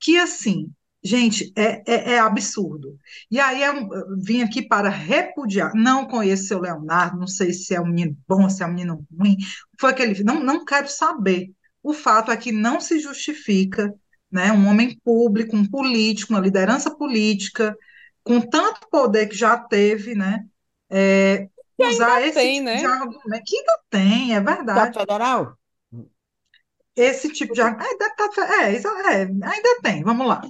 que, 0.00 0.18
assim, 0.18 0.72
gente, 1.06 1.52
é, 1.56 1.82
é, 1.86 2.12
é 2.14 2.18
absurdo. 2.18 2.98
E 3.30 3.38
aí 3.38 3.62
eu 3.62 3.88
vim 4.18 4.42
aqui 4.42 4.60
para 4.60 4.88
repudiar. 4.88 5.72
Não 5.74 6.06
conheço 6.06 6.48
seu 6.48 6.60
Leonardo, 6.60 7.18
não 7.18 7.26
sei 7.26 7.52
se 7.52 7.74
é 7.74 7.80
um 7.80 7.86
menino 7.86 8.16
bom, 8.26 8.48
se 8.50 8.62
é 8.62 8.66
um 8.66 8.70
menino 8.70 9.06
ruim. 9.16 9.36
Foi 9.80 9.90
aquele. 9.90 10.22
Não, 10.24 10.42
não 10.42 10.64
quero 10.64 10.88
saber. 10.88 11.50
O 11.82 11.92
fato 11.92 12.30
é 12.32 12.36
que 12.36 12.50
não 12.50 12.80
se 12.80 12.98
justifica 12.98 13.94
né, 14.30 14.52
um 14.52 14.66
homem 14.66 14.98
público, 15.04 15.56
um 15.56 15.64
político, 15.64 16.32
uma 16.32 16.40
liderança 16.40 16.90
política, 16.90 17.76
com 18.24 18.40
tanto 18.40 18.88
poder 18.90 19.28
que 19.28 19.36
já 19.36 19.56
teve, 19.56 20.14
né, 20.14 20.44
é, 20.90 21.48
usar 21.78 22.22
esse 22.22 22.34
tem, 22.34 22.54
tipo 22.54 22.64
né? 22.64 22.76
de 22.78 22.86
argumento, 22.86 23.44
que 23.44 23.56
ainda 23.56 23.78
tem, 23.88 24.34
é 24.34 24.40
verdade. 24.40 24.92
Da 24.92 25.00
federal? 25.00 25.56
Esse 26.94 27.30
tipo 27.30 27.52
de 27.52 27.60
argumento, 27.60 27.86
é, 28.40 28.74
é, 28.74 28.76
é, 28.76 29.20
ainda 29.22 29.80
tem, 29.82 30.02
vamos 30.02 30.26
lá. 30.26 30.42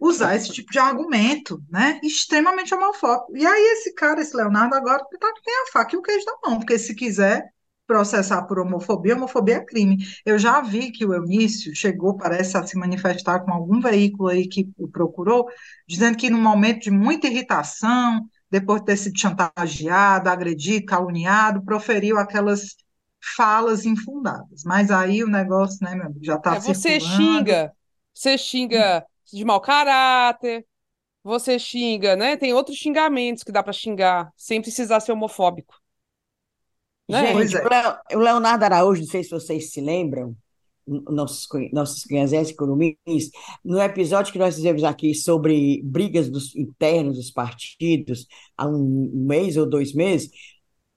Usar 0.00 0.34
esse 0.34 0.50
tipo 0.52 0.72
de 0.72 0.78
argumento, 0.78 1.62
né? 1.70 2.00
Extremamente 2.02 2.74
homofóbico. 2.74 3.36
E 3.36 3.46
aí, 3.46 3.62
esse 3.74 3.94
cara, 3.94 4.20
esse 4.20 4.36
Leonardo, 4.36 4.74
agora 4.74 5.04
tá, 5.20 5.32
tem 5.44 5.54
a 5.62 5.72
faca 5.72 5.94
e 5.94 5.98
o 5.98 6.02
queijo 6.02 6.24
na 6.24 6.48
mão, 6.50 6.58
porque 6.58 6.78
se 6.78 6.94
quiser 6.94 7.52
processar 7.86 8.42
por 8.42 8.60
homofobia, 8.60 9.16
homofobia 9.16 9.56
é 9.56 9.64
crime. 9.64 9.98
Eu 10.24 10.38
já 10.38 10.60
vi 10.60 10.92
que 10.92 11.04
o 11.04 11.12
Eunício 11.12 11.74
chegou, 11.74 12.16
parece, 12.16 12.56
a 12.56 12.64
se 12.64 12.78
manifestar 12.78 13.40
com 13.40 13.52
algum 13.52 13.80
veículo 13.80 14.28
aí 14.28 14.46
que 14.48 14.70
o 14.78 14.86
procurou, 14.88 15.46
dizendo 15.88 16.16
que 16.16 16.30
no 16.30 16.38
momento 16.38 16.84
de 16.84 16.90
muita 16.92 17.26
irritação, 17.26 18.24
depois 18.48 18.80
de 18.80 18.86
ter 18.86 18.96
sido 18.96 19.18
chantageado, 19.18 20.28
agredido, 20.28 20.86
caluniado, 20.86 21.64
proferiu 21.64 22.16
aquelas 22.16 22.76
falas 23.36 23.84
infundadas. 23.84 24.62
Mas 24.64 24.90
aí 24.90 25.22
o 25.22 25.28
negócio, 25.28 25.78
né, 25.82 25.94
meu 25.94 26.06
amigo, 26.06 26.24
já 26.24 26.36
está 26.36 26.56
é, 26.56 26.60
Você 26.60 27.00
xinga, 27.00 27.72
você 28.14 28.38
xinga 28.38 29.04
de 29.32 29.44
mau 29.44 29.60
caráter, 29.60 30.66
você 31.22 31.58
xinga, 31.58 32.16
né? 32.16 32.36
Tem 32.36 32.52
outros 32.52 32.76
xingamentos 32.76 33.42
que 33.42 33.52
dá 33.52 33.62
para 33.62 33.72
xingar, 33.72 34.32
sem 34.36 34.60
precisar 34.60 35.00
ser 35.00 35.12
homofóbico. 35.12 35.74
Né? 37.08 37.44
Gente, 37.44 37.56
é. 37.56 38.16
o 38.16 38.20
Leonardo 38.20 38.64
Araújo, 38.64 39.02
não 39.02 39.08
sei 39.08 39.24
se 39.24 39.30
vocês 39.30 39.72
se 39.72 39.80
lembram, 39.80 40.36
nossos, 40.86 41.46
nossos 41.72 42.04
conhecem 42.04 42.54
curumins, 42.56 42.96
no 43.64 43.80
episódio 43.80 44.32
que 44.32 44.38
nós 44.38 44.54
fizemos 44.54 44.84
aqui 44.84 45.14
sobre 45.14 45.80
brigas 45.84 46.28
dos, 46.28 46.54
internos 46.54 47.16
dos 47.16 47.30
partidos, 47.30 48.26
há 48.56 48.66
um 48.66 49.10
mês 49.12 49.56
ou 49.56 49.68
dois 49.68 49.92
meses, 49.92 50.30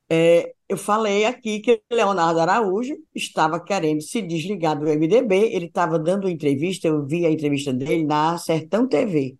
é, 0.09 0.53
eu 0.73 0.77
falei 0.77 1.25
aqui 1.25 1.59
que 1.59 1.81
Leonardo 1.91 2.39
Araújo 2.39 2.95
estava 3.15 3.59
querendo 3.59 4.01
se 4.01 4.21
desligar 4.21 4.77
do 4.79 4.87
MDB, 4.87 5.53
ele 5.53 5.67
estava 5.67 5.99
dando 5.99 6.29
entrevista, 6.29 6.87
eu 6.87 7.05
vi 7.05 7.25
a 7.25 7.31
entrevista 7.31 7.71
dele 7.73 8.03
na 8.05 8.37
Sertão 8.37 8.87
TV, 8.87 9.37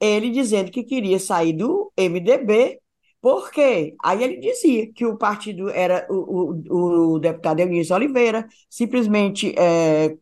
ele 0.00 0.30
dizendo 0.30 0.70
que 0.70 0.84
queria 0.84 1.18
sair 1.18 1.52
do 1.52 1.92
MDB 1.96 2.80
por 3.20 3.50
quê? 3.50 3.96
Aí 4.04 4.22
ele 4.22 4.38
dizia 4.38 4.92
que 4.92 5.04
o 5.04 5.16
partido 5.18 5.68
era 5.70 6.06
o, 6.08 6.52
o, 6.70 7.14
o 7.14 7.18
deputado 7.18 7.60
Eunice 7.60 7.92
Oliveira, 7.92 8.46
simplesmente 8.70 9.52
é, 9.58 10.16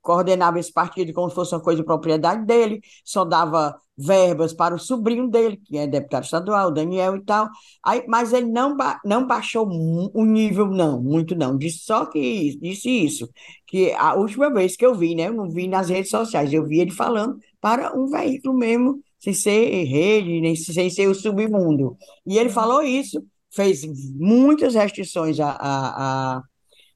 coordenava 0.00 0.58
esse 0.58 0.72
partido 0.72 1.12
como 1.12 1.28
se 1.28 1.34
fosse 1.34 1.54
uma 1.54 1.62
coisa 1.62 1.80
de 1.80 1.86
propriedade 1.86 2.44
dele, 2.44 2.80
só 3.04 3.24
dava 3.24 3.80
verbas 3.98 4.52
para 4.52 4.74
o 4.74 4.78
sobrinho 4.78 5.28
dele, 5.28 5.56
que 5.56 5.76
é 5.76 5.86
deputado 5.86 6.24
estadual, 6.24 6.70
Daniel 6.70 7.16
e 7.16 7.24
tal. 7.24 7.48
Aí, 7.84 8.04
mas 8.06 8.32
ele 8.32 8.46
não, 8.46 8.76
ba 8.76 9.00
não 9.04 9.26
baixou 9.26 9.66
o 9.68 10.24
nível, 10.24 10.68
não, 10.68 11.02
muito 11.02 11.34
não. 11.34 11.58
Disse 11.58 11.80
só 11.80 12.06
que 12.06 12.56
disse 12.60 12.88
isso, 12.88 13.28
que 13.66 13.92
a 13.92 14.14
última 14.14 14.52
vez 14.52 14.76
que 14.76 14.86
eu 14.86 14.94
vi, 14.94 15.14
né? 15.16 15.26
Eu 15.28 15.34
não 15.34 15.50
vi 15.50 15.66
nas 15.66 15.88
redes 15.88 16.10
sociais, 16.10 16.52
eu 16.52 16.64
vi 16.64 16.80
ele 16.80 16.92
falando 16.92 17.38
para 17.60 17.92
um 17.98 18.06
veículo 18.06 18.56
mesmo 18.56 19.02
sem 19.18 19.34
ser 19.34 19.84
rede, 19.84 20.40
nem 20.40 20.54
sem 20.54 20.88
ser 20.88 21.08
o 21.08 21.14
submundo. 21.14 21.96
E 22.24 22.38
ele 22.38 22.50
falou 22.50 22.82
isso, 22.82 23.20
fez 23.50 23.82
muitas 24.14 24.74
restrições 24.74 25.40
a, 25.40 25.50
a, 25.50 26.36
a 26.38 26.42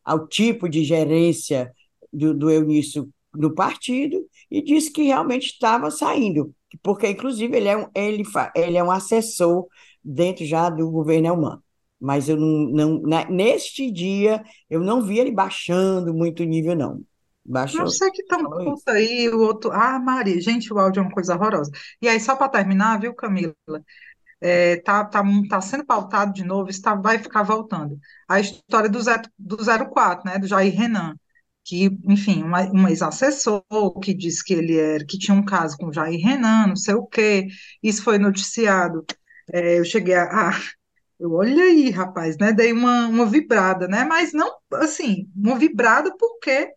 ao 0.05 0.26
tipo 0.26 0.68
de 0.68 0.84
gerência 0.84 1.72
do, 2.12 2.34
do 2.34 2.50
Eunício 2.50 3.09
no 3.34 3.55
partido 3.55 4.24
e 4.50 4.61
disse 4.62 4.90
que 4.92 5.03
realmente 5.03 5.46
estava 5.46 5.90
saindo, 5.90 6.55
porque, 6.78 7.08
inclusive, 7.08 7.56
ele 7.56 7.68
é 7.68 7.76
um, 7.76 7.88
ele, 7.94 8.22
ele 8.54 8.76
é 8.76 8.84
um 8.84 8.90
assessor 8.90 9.66
dentro 10.02 10.44
já 10.44 10.70
do 10.70 10.90
governo 10.90 11.28
Elman. 11.28 11.58
Mas 12.00 12.28
eu 12.28 12.36
não, 12.36 13.00
não, 13.00 13.26
neste 13.30 13.90
dia, 13.90 14.42
eu 14.68 14.80
não 14.80 15.02
vi 15.02 15.18
ele 15.20 15.30
baixando 15.30 16.12
muito 16.12 16.42
o 16.42 16.46
nível, 16.46 16.74
não. 16.74 17.00
Baixou. 17.44 17.80
Não 17.80 17.88
sei 17.88 18.10
que 18.10 18.24
tão 18.24 18.48
puta 18.48 18.92
aí, 18.92 19.28
o 19.28 19.40
outro. 19.40 19.70
Ah, 19.72 19.98
Maria, 19.98 20.40
gente, 20.40 20.72
o 20.72 20.78
áudio 20.78 21.00
é 21.00 21.02
uma 21.04 21.12
coisa 21.12 21.34
horrorosa. 21.34 21.70
E 22.00 22.08
aí, 22.08 22.18
só 22.20 22.34
para 22.36 22.48
terminar, 22.48 23.00
viu, 23.00 23.14
Camila? 23.14 23.54
É, 24.40 24.76
tá, 24.78 25.04
tá, 25.04 25.22
tá 25.48 25.60
sendo 25.60 25.86
pautado 25.86 26.32
de 26.32 26.44
novo, 26.44 26.68
está, 26.68 26.94
vai 26.96 27.18
ficar 27.18 27.44
voltando. 27.44 27.98
A 28.28 28.40
história 28.40 28.88
do, 28.88 29.00
Zé, 29.00 29.22
do 29.38 29.56
04, 29.56 30.28
né, 30.28 30.38
do 30.38 30.48
Jair 30.48 30.76
Renan, 30.76 31.14
que, 31.64 31.90
enfim, 32.08 32.42
uma, 32.42 32.62
um 32.72 32.88
ex-assessor 32.88 33.62
que 34.02 34.14
disse 34.14 34.44
que 34.44 34.54
ele 34.54 34.76
era, 34.78 35.04
que 35.06 35.18
tinha 35.18 35.36
um 35.36 35.44
caso 35.44 35.76
com 35.76 35.92
Jair 35.92 36.20
Renan, 36.20 36.66
não 36.68 36.76
sei 36.76 36.94
o 36.94 37.06
quê, 37.06 37.48
isso 37.82 38.02
foi 38.02 38.18
noticiado. 38.18 39.04
É, 39.52 39.78
eu 39.78 39.84
cheguei 39.84 40.14
a, 40.14 40.50
a 40.50 40.60
eu, 41.20 41.32
olha 41.32 41.64
aí, 41.64 41.90
rapaz, 41.90 42.36
né? 42.38 42.52
Dei 42.52 42.72
uma, 42.72 43.06
uma 43.06 43.26
vibrada, 43.26 43.86
né? 43.88 44.04
Mas 44.04 44.32
não, 44.32 44.50
assim, 44.74 45.30
uma 45.36 45.56
vibrada 45.56 46.14
porque 46.18 46.68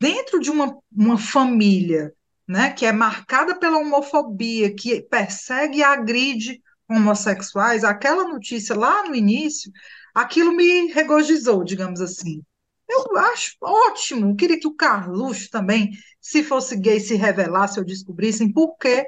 dentro 0.00 0.40
de 0.40 0.50
uma, 0.50 0.76
uma 0.92 1.18
família 1.18 2.12
né, 2.48 2.72
que 2.72 2.84
é 2.84 2.92
marcada 2.92 3.56
pela 3.58 3.78
homofobia, 3.78 4.74
que 4.74 5.02
persegue 5.02 5.78
e 5.78 5.82
agride 5.84 6.60
homossexuais, 6.88 7.84
aquela 7.84 8.24
notícia 8.24 8.74
lá 8.74 9.04
no 9.08 9.14
início, 9.14 9.70
aquilo 10.12 10.52
me 10.52 10.88
regozijou, 10.92 11.62
digamos 11.62 12.00
assim. 12.00 12.42
Eu 12.90 13.16
acho 13.18 13.56
ótimo, 13.62 14.34
queria 14.34 14.58
que 14.58 14.66
o 14.66 14.74
Carluxo 14.74 15.48
também, 15.48 15.90
se 16.20 16.42
fosse 16.42 16.76
gay, 16.76 16.98
se 16.98 17.14
revelasse 17.14 17.78
ou 17.78 17.84
descobrissem, 17.84 18.52
porque 18.52 19.06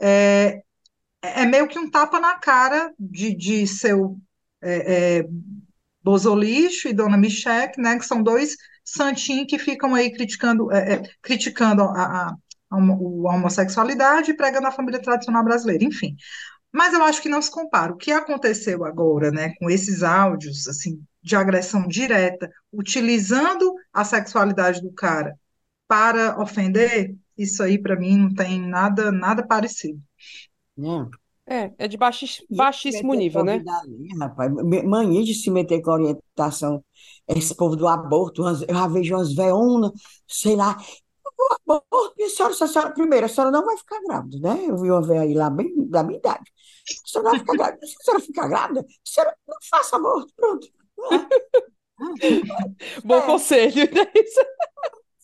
é, 0.00 0.62
é 1.20 1.44
meio 1.44 1.66
que 1.66 1.78
um 1.78 1.90
tapa 1.90 2.20
na 2.20 2.38
cara 2.38 2.92
de, 2.98 3.34
de 3.34 3.66
seu 3.66 4.16
é, 4.62 5.18
é, 5.18 5.28
Bozolixo 6.02 6.86
e 6.88 6.92
Dona 6.92 7.16
Michelle, 7.16 7.72
né, 7.78 7.98
que 7.98 8.06
são 8.06 8.22
dois 8.22 8.56
santinhos 8.84 9.46
que 9.48 9.58
ficam 9.58 9.94
aí 9.94 10.12
criticando, 10.12 10.70
é, 10.70 10.94
é, 10.94 11.02
criticando 11.20 11.82
a, 11.82 11.86
a, 11.86 12.28
a, 12.28 12.36
a, 12.70 12.76
homossexualidade 12.76 14.30
e 14.30 14.36
pregando 14.36 14.68
a 14.68 14.72
família 14.72 15.02
tradicional 15.02 15.42
brasileira, 15.42 15.82
enfim. 15.82 16.14
Mas 16.70 16.94
eu 16.94 17.02
acho 17.02 17.22
que 17.22 17.28
não 17.28 17.42
se 17.42 17.50
compara. 17.50 17.92
O 17.92 17.96
que 17.96 18.12
aconteceu 18.12 18.84
agora, 18.84 19.30
né, 19.30 19.54
com 19.58 19.70
esses 19.70 20.02
áudios, 20.02 20.68
assim, 20.68 21.02
de 21.24 21.34
agressão 21.34 21.88
direta, 21.88 22.50
utilizando 22.70 23.74
a 23.90 24.04
sexualidade 24.04 24.82
do 24.82 24.92
cara 24.92 25.34
para 25.88 26.38
ofender, 26.40 27.16
isso 27.36 27.62
aí 27.62 27.80
para 27.80 27.96
mim 27.96 28.16
não 28.16 28.34
tem 28.34 28.60
nada, 28.60 29.10
nada 29.10 29.46
parecido. 29.46 30.00
Não. 30.76 31.10
É, 31.46 31.72
é 31.78 31.88
de 31.88 31.96
baixis, 31.96 32.42
baixíssimo 32.50 33.14
nível, 33.14 33.42
né? 33.44 33.62
Rapaz, 34.18 34.52
mania 34.84 35.24
de 35.24 35.34
se 35.34 35.50
meter 35.50 35.80
com 35.82 35.90
orientação 35.90 36.84
esse 37.28 37.54
povo 37.54 37.74
do 37.74 37.88
aborto, 37.88 38.42
eu 38.46 38.74
já 38.74 38.86
vejo 38.86 39.14
umas 39.14 39.34
veonas, 39.34 39.92
sei 40.28 40.56
lá. 40.56 40.76
O 41.66 41.72
aborto, 41.72 42.22
a 42.22 42.28
senhora, 42.28 42.54
a 42.54 42.66
senhora, 42.66 42.92
primeiro, 42.92 43.26
a 43.26 43.28
senhora 43.28 43.50
não 43.50 43.64
vai 43.64 43.76
ficar 43.76 44.00
grávida, 44.02 44.38
né? 44.40 44.66
Eu 44.66 44.76
vi 44.78 44.90
uma 44.90 45.02
velha 45.02 45.22
aí 45.22 45.34
lá, 45.34 45.50
bem 45.50 45.88
da 45.88 46.02
minha 46.02 46.18
idade. 46.18 46.44
A 47.04 47.08
senhora 47.08 47.30
vai 47.30 47.38
ficar 47.40 47.56
grávida. 47.56 47.86
Se 47.86 47.94
a 47.98 48.04
senhora 48.04 48.22
ficar 48.22 48.48
grávida, 48.48 48.80
a 48.80 48.84
senhora 49.04 49.36
não 49.48 49.56
faça 49.70 49.96
aborto, 49.96 50.32
pronto. 50.36 50.83
Bom 53.04 53.18
é. 53.18 53.26
conselho, 53.26 53.84
né? 53.92 54.06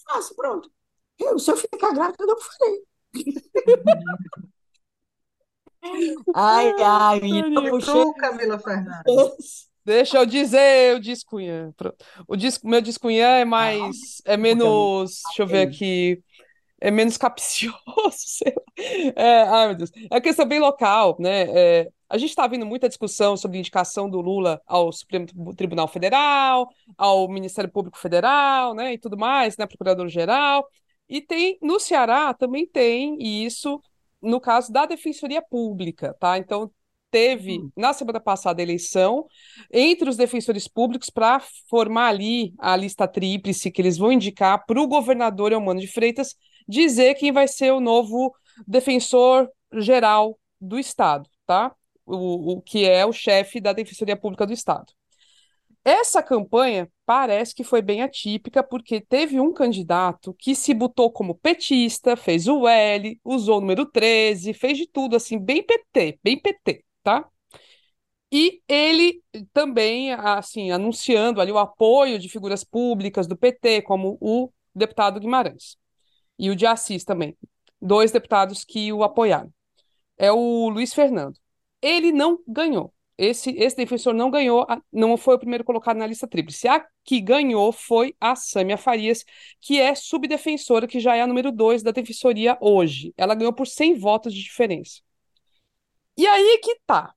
Faça, 0.07 0.35
pronto. 0.35 0.71
Eu, 1.19 1.39
se 1.39 1.51
eu 1.51 1.57
ficar 1.57 1.93
grávida, 1.93 2.17
eu 2.21 2.27
não 2.27 2.37
farei. 2.41 2.83
ai, 6.35 6.73
ai, 6.83 7.21
eu 7.65 7.71
puxei. 7.71 8.13
Camila 8.15 8.59
Fernandes. 8.59 9.69
Deixa 9.85 10.19
eu 10.19 10.27
dizer 10.27 10.97
o 10.97 11.01
Discunhã. 11.01 11.75
O 12.29 12.37
disco, 12.37 12.69
meu 12.69 12.81
Discunhã 12.81 13.39
é 13.39 13.45
mais. 13.45 14.23
É 14.25 14.37
menos. 14.37 15.23
Deixa 15.27 15.43
eu 15.43 15.47
ver 15.47 15.67
aqui. 15.67 16.23
É 16.81 16.91
menos 16.91 17.17
capcioso, 17.19 17.77
sei 18.17 18.53
lá. 18.57 18.63
É, 19.17 19.43
ai, 19.43 19.67
meu 19.69 19.77
Deus. 19.77 19.91
É 20.11 20.21
questão 20.21 20.47
bem 20.47 20.59
local, 20.59 21.17
né? 21.19 21.43
É, 21.51 21.89
a 22.09 22.19
gente 22.19 22.31
está 22.31 22.47
vendo 22.47 22.67
muita 22.67 22.89
discussão 22.89 23.37
sobre 23.37 23.59
indicação 23.59 24.09
do 24.09 24.21
Lula 24.21 24.61
ao 24.67 24.91
Supremo 24.93 25.27
Tribunal 25.55 25.87
Federal, 25.87 26.69
ao 26.97 27.29
Ministério 27.29 27.71
Público 27.71 27.99
Federal, 27.99 28.75
né? 28.75 28.95
E 28.95 28.99
tudo 28.99 29.17
mais, 29.17 29.57
né? 29.57 29.67
Procurador-Geral. 29.67 30.67
E 31.09 31.21
tem, 31.21 31.59
no 31.61 31.79
Ceará 31.79 32.33
também 32.33 32.67
tem 32.67 33.17
isso 33.21 33.81
no 34.23 34.41
caso 34.41 34.73
da 34.73 34.87
Defensoria 34.87 35.43
Pública, 35.43 36.15
tá? 36.19 36.39
Então, 36.39 36.71
teve, 37.11 37.59
uhum. 37.59 37.73
na 37.77 37.93
semana 37.93 38.21
passada, 38.21 38.61
a 38.61 38.63
eleição 38.63 39.27
entre 39.73 40.09
os 40.09 40.17
defensores 40.17 40.69
públicos 40.69 41.11
para 41.11 41.41
formar 41.69 42.09
ali 42.09 42.55
a 42.59 42.77
lista 42.77 43.09
tríplice 43.09 43.71
que 43.71 43.83
eles 43.83 43.99
vão 43.99 44.13
indicar 44.13 44.65
para 44.67 44.81
o 44.81 44.87
governador 44.87 45.53
Eumano 45.53 45.81
de 45.81 45.89
Freitas 45.89 46.37
dizer 46.71 47.15
quem 47.17 47.33
vai 47.33 47.49
ser 47.49 47.73
o 47.73 47.81
novo 47.81 48.35
defensor 48.67 49.51
geral 49.75 50.39
do 50.61 50.79
Estado, 50.79 51.29
tá? 51.47 51.75
O, 52.07 52.55
o 52.55 52.63
que 52.63 52.85
é 52.89 53.05
o 53.05 53.13
chefe 53.13 53.61
da 53.61 53.73
Defensoria 53.73 54.17
Pública 54.17 54.47
do 54.47 54.53
Estado. 54.53 54.93
Essa 55.85 56.23
campanha 56.23 56.91
parece 57.07 57.55
que 57.55 57.65
foi 57.65 57.81
bem 57.81 58.03
atípica, 58.03 58.63
porque 58.63 59.01
teve 59.01 59.41
um 59.41 59.53
candidato 59.53 60.35
que 60.39 60.55
se 60.55 60.75
botou 60.75 61.11
como 61.11 61.35
petista, 61.35 62.17
fez 62.17 62.47
o 62.47 62.69
L, 62.69 63.19
usou 63.25 63.59
o 63.59 63.61
número 63.61 63.87
13, 63.87 64.53
fez 64.53 64.77
de 64.77 64.87
tudo, 64.87 65.17
assim, 65.17 65.39
bem 65.39 65.63
PT, 65.63 66.19
bem 66.23 66.39
PT 66.41 66.85
tá? 67.03 67.27
E 68.33 68.63
ele 68.69 69.23
também, 69.53 70.13
assim, 70.13 70.71
anunciando 70.71 71.41
ali 71.41 71.51
o 71.51 71.59
apoio 71.59 72.19
de 72.19 72.29
figuras 72.29 72.63
públicas 72.63 73.27
do 73.27 73.37
PT, 73.37 73.83
como 73.83 74.17
o 74.21 74.51
deputado 74.75 75.19
Guimarães 75.19 75.80
e 76.41 76.49
o 76.49 76.57
de 76.57 76.67
Assis 76.67 77.05
também, 77.05 77.37
dois 77.81 78.11
deputados 78.11 78.65
que 78.65 78.91
o 78.93 79.03
apoiaram. 79.05 79.53
É 80.17 80.33
o 80.33 80.71
Luiz 80.71 80.95
Fernando. 80.95 81.39
Ele 81.83 82.11
não 82.13 82.39
ganhou. 82.49 82.95
Esse, 83.19 83.51
esse 83.51 83.77
defensor 83.77 84.15
não 84.15 84.31
ganhou, 84.31 84.67
não 84.91 85.15
foi 85.19 85.35
o 85.35 85.39
primeiro 85.39 85.63
colocado 85.63 85.99
na 85.99 86.07
lista 86.07 86.27
tríplice. 86.27 86.67
A 86.67 86.87
que 87.05 87.21
ganhou 87.21 87.71
foi 87.71 88.17
a 88.19 88.35
Sâmia 88.35 88.79
Farias, 88.79 89.23
que 89.61 89.79
é 89.79 89.95
subdefensora, 89.95 90.87
que 90.87 90.99
já 90.99 91.15
é 91.15 91.21
a 91.21 91.27
número 91.27 91.53
dois 91.53 91.83
da 91.83 91.91
defensoria 91.91 92.57
hoje. 92.59 93.13
Ela 93.19 93.35
ganhou 93.35 93.53
por 93.53 93.67
100 93.67 93.99
votos 93.99 94.33
de 94.33 94.43
diferença. 94.43 95.03
E 96.17 96.27
aí 96.27 96.59
que 96.63 96.79
tá. 96.87 97.15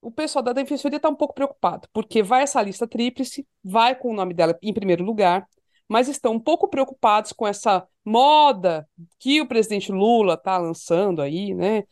O 0.00 0.10
pessoal 0.10 0.42
da 0.42 0.52
Defensoria 0.52 0.98
está 0.98 1.08
um 1.08 1.14
pouco 1.14 1.32
preocupado, 1.34 1.88
porque 1.90 2.22
vai 2.22 2.42
essa 2.42 2.60
lista 2.60 2.86
tríplice, 2.86 3.46
vai 3.62 3.94
com 3.96 4.10
o 4.10 4.14
nome 4.14 4.34
dela 4.34 4.58
em 4.62 4.72
primeiro 4.74 5.02
lugar, 5.02 5.48
mas 5.88 6.08
estão 6.08 6.32
um 6.32 6.40
pouco 6.40 6.68
preocupados 6.68 7.32
com 7.32 7.46
essa 7.46 7.86
moda 8.04 8.88
que 9.18 9.40
o 9.40 9.46
presidente 9.46 9.92
Lula 9.92 10.34
está 10.34 10.58
lançando 10.58 11.22
aí, 11.22 11.54
né? 11.54 11.84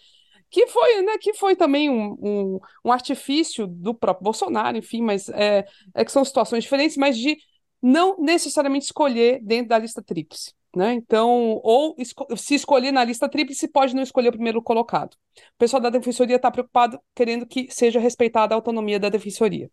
Que 0.50 0.66
foi, 0.66 1.02
né, 1.02 1.16
que 1.18 1.32
foi 1.34 1.56
também 1.56 1.88
um, 1.88 2.12
um, 2.20 2.60
um 2.84 2.92
artifício 2.92 3.66
do 3.66 3.94
próprio 3.94 4.24
Bolsonaro, 4.24 4.76
enfim, 4.76 5.00
mas 5.00 5.28
é, 5.30 5.64
é 5.94 6.04
que 6.04 6.12
são 6.12 6.24
situações 6.24 6.64
diferentes, 6.64 6.96
mas 6.96 7.16
de 7.16 7.38
não 7.80 8.16
necessariamente 8.18 8.84
escolher 8.84 9.40
dentro 9.42 9.68
da 9.68 9.78
lista 9.78 10.02
tríplice. 10.02 10.52
Né? 10.74 10.94
Então, 10.94 11.60
ou 11.62 11.94
esco 11.98 12.26
se 12.34 12.54
escolher 12.54 12.92
na 12.92 13.04
lista 13.04 13.28
tríplice, 13.28 13.68
pode 13.68 13.94
não 13.94 14.02
escolher 14.02 14.28
o 14.28 14.32
primeiro 14.32 14.62
colocado. 14.62 15.14
O 15.14 15.58
pessoal 15.58 15.82
da 15.82 15.90
defensoria 15.90 16.36
está 16.36 16.50
preocupado, 16.50 16.98
querendo 17.14 17.46
que 17.46 17.70
seja 17.70 18.00
respeitada 18.00 18.54
a 18.54 18.56
autonomia 18.56 18.98
da 18.98 19.10
defensoria. 19.10 19.70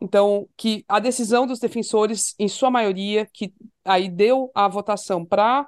Então, 0.00 0.48
que 0.56 0.84
a 0.88 0.98
decisão 0.98 1.46
dos 1.46 1.58
defensores, 1.58 2.34
em 2.38 2.48
sua 2.48 2.70
maioria, 2.70 3.26
que 3.32 3.52
aí 3.84 4.08
deu 4.08 4.50
a 4.54 4.66
votação 4.68 5.24
para 5.24 5.66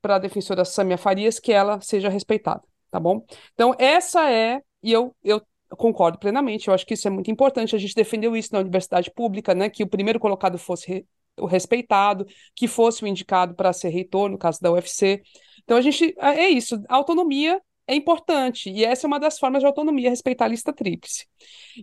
para 0.00 0.16
a 0.16 0.18
defensora 0.18 0.64
Samia 0.64 0.98
Farias, 0.98 1.38
que 1.38 1.52
ela 1.52 1.80
seja 1.80 2.08
respeitada, 2.08 2.62
tá 2.90 2.98
bom? 2.98 3.24
Então, 3.54 3.74
essa 3.78 4.30
é, 4.30 4.60
e 4.82 4.92
eu, 4.92 5.14
eu 5.22 5.40
concordo 5.76 6.18
plenamente, 6.18 6.68
eu 6.68 6.74
acho 6.74 6.84
que 6.84 6.94
isso 6.94 7.06
é 7.06 7.10
muito 7.10 7.30
importante, 7.30 7.76
a 7.76 7.78
gente 7.78 7.94
defendeu 7.94 8.36
isso 8.36 8.52
na 8.52 8.58
universidade 8.60 9.10
pública, 9.12 9.54
né, 9.54 9.70
que 9.70 9.84
o 9.84 9.88
primeiro 9.88 10.18
colocado 10.18 10.58
fosse 10.58 10.88
re, 10.88 11.06
o 11.38 11.46
respeitado, 11.46 12.26
que 12.54 12.66
fosse 12.66 13.04
o 13.04 13.06
indicado 13.06 13.54
para 13.54 13.72
ser 13.72 13.90
reitor, 13.90 14.28
no 14.28 14.38
caso 14.38 14.60
da 14.60 14.72
UFC. 14.72 15.22
Então, 15.62 15.76
a 15.76 15.80
gente, 15.80 16.14
é, 16.18 16.44
é 16.46 16.48
isso, 16.48 16.82
autonomia 16.88 17.60
é 17.90 17.94
importante, 17.96 18.70
e 18.70 18.84
essa 18.84 19.04
é 19.04 19.08
uma 19.08 19.18
das 19.18 19.36
formas 19.36 19.60
de 19.60 19.66
autonomia, 19.66 20.10
respeitar 20.10 20.44
a 20.44 20.48
lista 20.48 20.72
tríplice. 20.72 21.26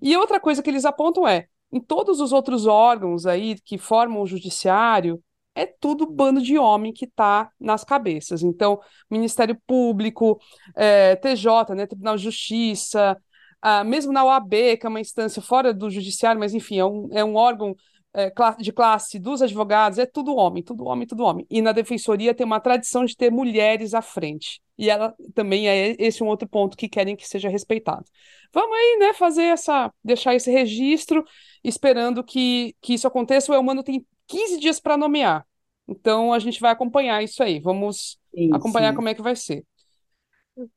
E 0.02 0.16
outra 0.16 0.40
coisa 0.40 0.64
que 0.64 0.70
eles 0.70 0.86
apontam 0.86 1.28
é, 1.28 1.48
em 1.70 1.82
todos 1.82 2.22
os 2.22 2.32
outros 2.32 2.66
órgãos 2.66 3.26
aí 3.26 3.60
que 3.66 3.78
formam 3.78 4.22
o 4.22 4.26
judiciário, 4.26 5.22
é 5.54 5.66
tudo 5.66 6.06
bando 6.06 6.42
de 6.42 6.58
homem 6.58 6.94
que 6.94 7.04
está 7.04 7.52
nas 7.60 7.84
cabeças. 7.84 8.42
Então, 8.42 8.80
Ministério 9.10 9.60
Público, 9.68 10.40
é, 10.76 11.18
TJ, 11.18 11.76
né, 11.76 11.86
Tribunal 11.86 12.16
de 12.16 12.24
Justiça, 12.24 13.18
ah, 13.62 13.84
mesmo 13.84 14.14
na 14.14 14.24
OAB, 14.24 14.78
que 14.80 14.86
é 14.86 14.90
uma 14.90 15.02
instância 15.02 15.42
fora 15.42 15.74
do 15.74 15.90
judiciário, 15.90 16.40
mas 16.40 16.54
enfim, 16.54 16.80
é 16.80 16.86
um, 16.86 17.10
é 17.12 17.26
um 17.26 17.36
órgão 17.36 17.76
é, 18.14 18.32
de 18.58 18.72
classe 18.72 19.20
dos 19.20 19.42
advogados, 19.42 20.00
é 20.00 20.06
tudo 20.06 20.36
homem, 20.36 20.64
tudo 20.64 20.86
homem, 20.86 21.08
tudo 21.08 21.24
homem. 21.24 21.46
E 21.50 21.62
na 21.62 21.72
defensoria 21.72 22.34
tem 22.34 22.46
uma 22.46 22.60
tradição 22.60 23.06
de 23.06 23.16
ter 23.16 23.32
mulheres 23.32 23.94
à 23.94 24.02
frente. 24.02 24.62
E 24.78 24.90
ela 24.90 25.16
também 25.34 25.68
é 25.68 25.96
esse 26.00 26.24
um 26.24 26.28
outro 26.28 26.48
ponto 26.48 26.78
que 26.78 26.88
querem 26.90 27.16
que 27.16 27.28
seja 27.28 27.50
respeitado. 27.50 28.06
Vamos 28.54 28.76
aí, 28.78 28.98
né, 29.00 29.14
fazer 29.14 29.44
essa, 29.44 29.92
deixar 30.04 30.36
esse 30.36 30.52
registro, 30.52 31.24
esperando 31.64 32.24
que, 32.24 32.76
que 32.82 32.94
isso 32.94 33.08
aconteça. 33.08 33.52
O 33.52 33.56
Elmano 33.56 33.84
tem 33.84 34.06
15 34.28 34.60
dias 34.60 34.80
para 34.80 34.98
nomear. 34.98 35.46
Então 35.88 36.34
a 36.34 36.40
gente 36.40 36.60
vai 36.60 36.72
acompanhar 36.72 37.24
isso 37.24 37.42
aí. 37.42 37.60
Vamos 37.60 38.18
sim, 38.34 38.54
acompanhar 38.54 38.92
sim. 38.92 38.96
como 38.96 39.10
é 39.10 39.14
que 39.14 39.22
vai 39.22 39.36
ser. 39.36 39.64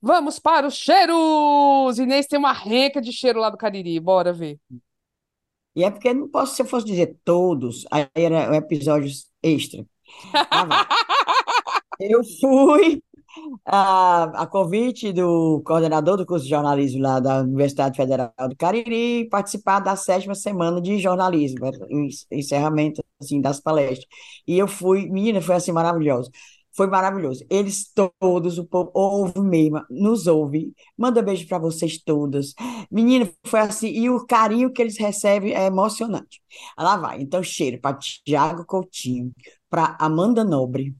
Vamos 0.01 0.39
para 0.39 0.66
os 0.66 0.74
cheiros! 0.74 1.99
Inês 1.99 2.26
tem 2.26 2.39
uma 2.39 2.53
renca 2.53 3.01
de 3.01 3.12
cheiro 3.12 3.41
lá 3.41 3.49
do 3.49 3.57
Cariri, 3.57 3.99
bora 3.99 4.33
ver. 4.33 4.59
E 5.75 5.85
é 5.85 5.91
porque 5.91 6.12
não 6.12 6.29
posso, 6.29 6.55
se 6.55 6.62
eu 6.62 6.66
fosse 6.66 6.87
dizer 6.87 7.18
todos, 7.25 7.85
aí 7.91 8.07
era 8.14 8.57
episódios 8.57 9.27
extra. 9.43 9.85
Ah, 10.35 10.87
eu 12.01 12.23
fui 12.41 13.03
a, 13.64 14.43
a, 14.43 14.47
convite 14.47 15.12
do 15.12 15.62
coordenador 15.64 16.16
do 16.16 16.27
curso 16.27 16.45
de 16.45 16.51
jornalismo 16.51 17.03
lá 17.03 17.21
da 17.21 17.41
Universidade 17.41 17.97
Federal 17.97 18.33
do 18.49 18.57
Cariri 18.57 19.29
participar 19.31 19.81
da 19.81 19.95
sétima 19.97 20.35
semana 20.35 20.81
de 20.81 20.99
jornalismo, 20.99 21.61
encerramento 22.31 23.03
assim 23.21 23.41
das 23.41 23.61
palestras. 23.61 24.07
E 24.47 24.59
eu 24.59 24.66
fui, 24.66 25.09
menina, 25.09 25.41
foi 25.41 25.55
assim 25.57 25.73
maravilhoso. 25.73 26.31
Foi 26.73 26.87
maravilhoso. 26.87 27.45
Eles 27.51 27.91
todos, 28.21 28.59
o 28.59 28.64
povo 28.64 28.91
ouve 28.95 29.41
mesmo, 29.41 29.85
nos 29.91 30.27
ouve. 30.27 30.73
Manda 30.97 31.23
beijo 31.23 31.47
para 31.49 31.59
vocês 31.59 31.99
todas. 31.99 32.55
Menina, 32.91 33.29
foi 33.45 33.61
assim, 33.61 33.89
e 33.89 34.09
o 34.09 34.25
carinho 34.27 34.73
que 34.73 34.81
eles 34.81 34.99
recebem 34.99 35.53
é 35.53 35.66
emocionante. 35.66 36.41
Lá 36.79 36.97
vai. 36.97 37.21
Então, 37.23 37.43
cheiro 37.43 37.81
para 37.81 37.99
Tiago 37.99 38.64
Coutinho, 38.64 39.33
para 39.68 39.97
Amanda 40.01 40.45
Nobre, 40.45 40.95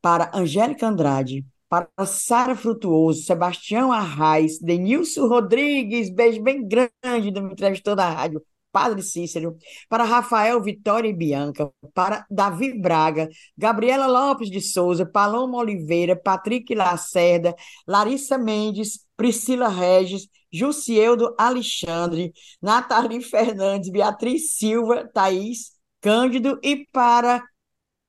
para 0.00 0.30
Angélica 0.34 0.86
Andrade, 0.88 1.44
para 1.68 1.88
Sara 2.04 2.56
Frutuoso, 2.56 3.22
Sebastião 3.22 3.92
Arraes, 3.92 4.58
Denilson 4.58 5.28
Rodrigues, 5.28 6.10
beijo 6.10 6.42
bem 6.42 6.66
grande 6.66 7.30
do 7.30 7.42
me 7.42 7.52
entrevistou 7.52 7.94
da 7.94 8.10
rádio, 8.10 8.42
Padre 8.72 9.02
Cícero, 9.02 9.56
para 9.88 10.04
Rafael 10.04 10.60
Vitória 10.62 11.08
e 11.08 11.12
Bianca, 11.12 11.70
para 11.92 12.24
Davi 12.30 12.78
Braga, 12.78 13.28
Gabriela 13.56 14.06
Lopes 14.06 14.50
de 14.50 14.60
Souza, 14.60 15.04
Paloma 15.04 15.58
Oliveira, 15.58 16.16
Patrick 16.16 16.74
Lacerda, 16.74 17.54
Larissa 17.86 18.38
Mendes, 18.38 19.06
Priscila 19.16 19.68
Regis, 19.68 20.28
Jussieldo 20.52 21.34
Alexandre, 21.38 22.32
Nathalie 22.60 23.20
Fernandes, 23.22 23.90
Beatriz 23.90 24.56
Silva, 24.56 25.08
Thaís 25.12 25.72
Cândido 26.00 26.58
e 26.62 26.86
para 26.92 27.42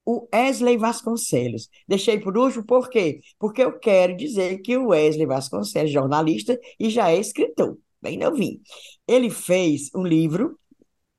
o 0.05 0.28
Wesley 0.34 0.78
Vasconcelos. 0.78 1.70
Deixei 1.88 2.20
por 2.20 2.38
último, 2.38 2.66
por 2.66 2.89
quê? 2.89 3.20
Porque 3.38 3.64
eu 3.64 3.78
quero 3.80 4.16
dizer 4.16 4.59
que 4.59 4.78
o 4.78 4.88
Wesley 4.88 5.26
Vasconcelos, 5.26 5.89
é 5.89 5.93
jornalista 5.93 6.59
e 6.80 6.89
já 6.89 7.12
é 7.12 7.18
escritor 7.18 7.78
bem 8.02 8.18
novinho. 8.18 8.60
Ele 9.08 9.30
fez 9.30 9.89
um 9.95 10.04
livro 10.04 10.58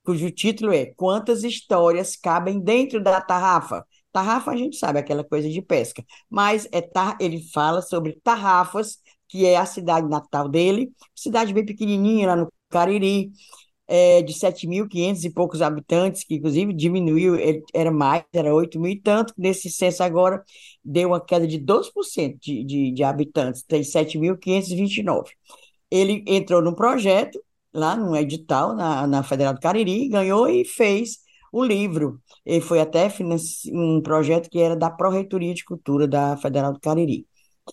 cujo 0.04 0.30
título 0.30 0.72
é 0.72 0.86
Quantas 0.86 1.44
Histórias 1.44 2.16
Cabem 2.16 2.60
Dentro 2.60 3.02
da 3.02 3.20
Tarrafa? 3.20 3.86
Tarrafa 4.12 4.50
a 4.50 4.56
gente 4.56 4.76
sabe, 4.76 4.98
aquela 4.98 5.24
coisa 5.24 5.48
de 5.48 5.62
pesca, 5.62 6.04
mas 6.28 6.68
é 6.70 6.80
tar... 6.82 7.16
ele 7.20 7.40
fala 7.50 7.80
sobre 7.80 8.20
Tarrafas, 8.22 8.98
que 9.28 9.46
é 9.46 9.56
a 9.56 9.64
cidade 9.64 10.06
natal 10.08 10.48
dele, 10.48 10.92
cidade 11.14 11.54
bem 11.54 11.64
pequenininha 11.64 12.26
lá 12.28 12.36
no 12.36 12.52
Cariri, 12.68 13.32
é, 13.86 14.22
de 14.22 14.32
7.500 14.34 15.24
e 15.24 15.30
poucos 15.30 15.62
habitantes, 15.62 16.24
que 16.24 16.34
inclusive 16.34 16.72
diminuiu, 16.72 17.36
era 17.74 17.90
mais, 17.90 18.24
era 18.32 18.54
8 18.54 18.78
mil 18.78 18.92
e 18.92 19.00
tanto, 19.00 19.34
nesse 19.36 19.70
censo 19.70 20.02
agora 20.02 20.42
deu 20.84 21.08
uma 21.08 21.20
queda 21.20 21.46
de 21.46 21.58
12% 21.58 22.38
de, 22.40 22.64
de, 22.64 22.92
de 22.92 23.04
habitantes, 23.04 23.62
tem 23.62 23.82
7.529 23.82 25.30
ele 25.92 26.24
entrou 26.26 26.62
num 26.62 26.74
projeto, 26.74 27.40
lá 27.72 27.96
num 27.96 28.16
edital, 28.16 28.74
na, 28.74 29.06
na 29.06 29.22
Federal 29.22 29.54
do 29.54 29.60
Cariri, 29.60 30.08
ganhou 30.08 30.48
e 30.48 30.64
fez 30.64 31.18
o 31.52 31.64
livro. 31.64 32.20
Ele 32.44 32.60
foi 32.60 32.80
até 32.80 33.08
um 33.72 34.00
projeto 34.02 34.48
que 34.50 34.58
era 34.58 34.76
da 34.76 34.90
Pró-Reitoria 34.90 35.54
de 35.54 35.64
Cultura 35.64 36.08
da 36.08 36.36
Federal 36.36 36.72
do 36.72 36.80
Cariri. 36.80 37.26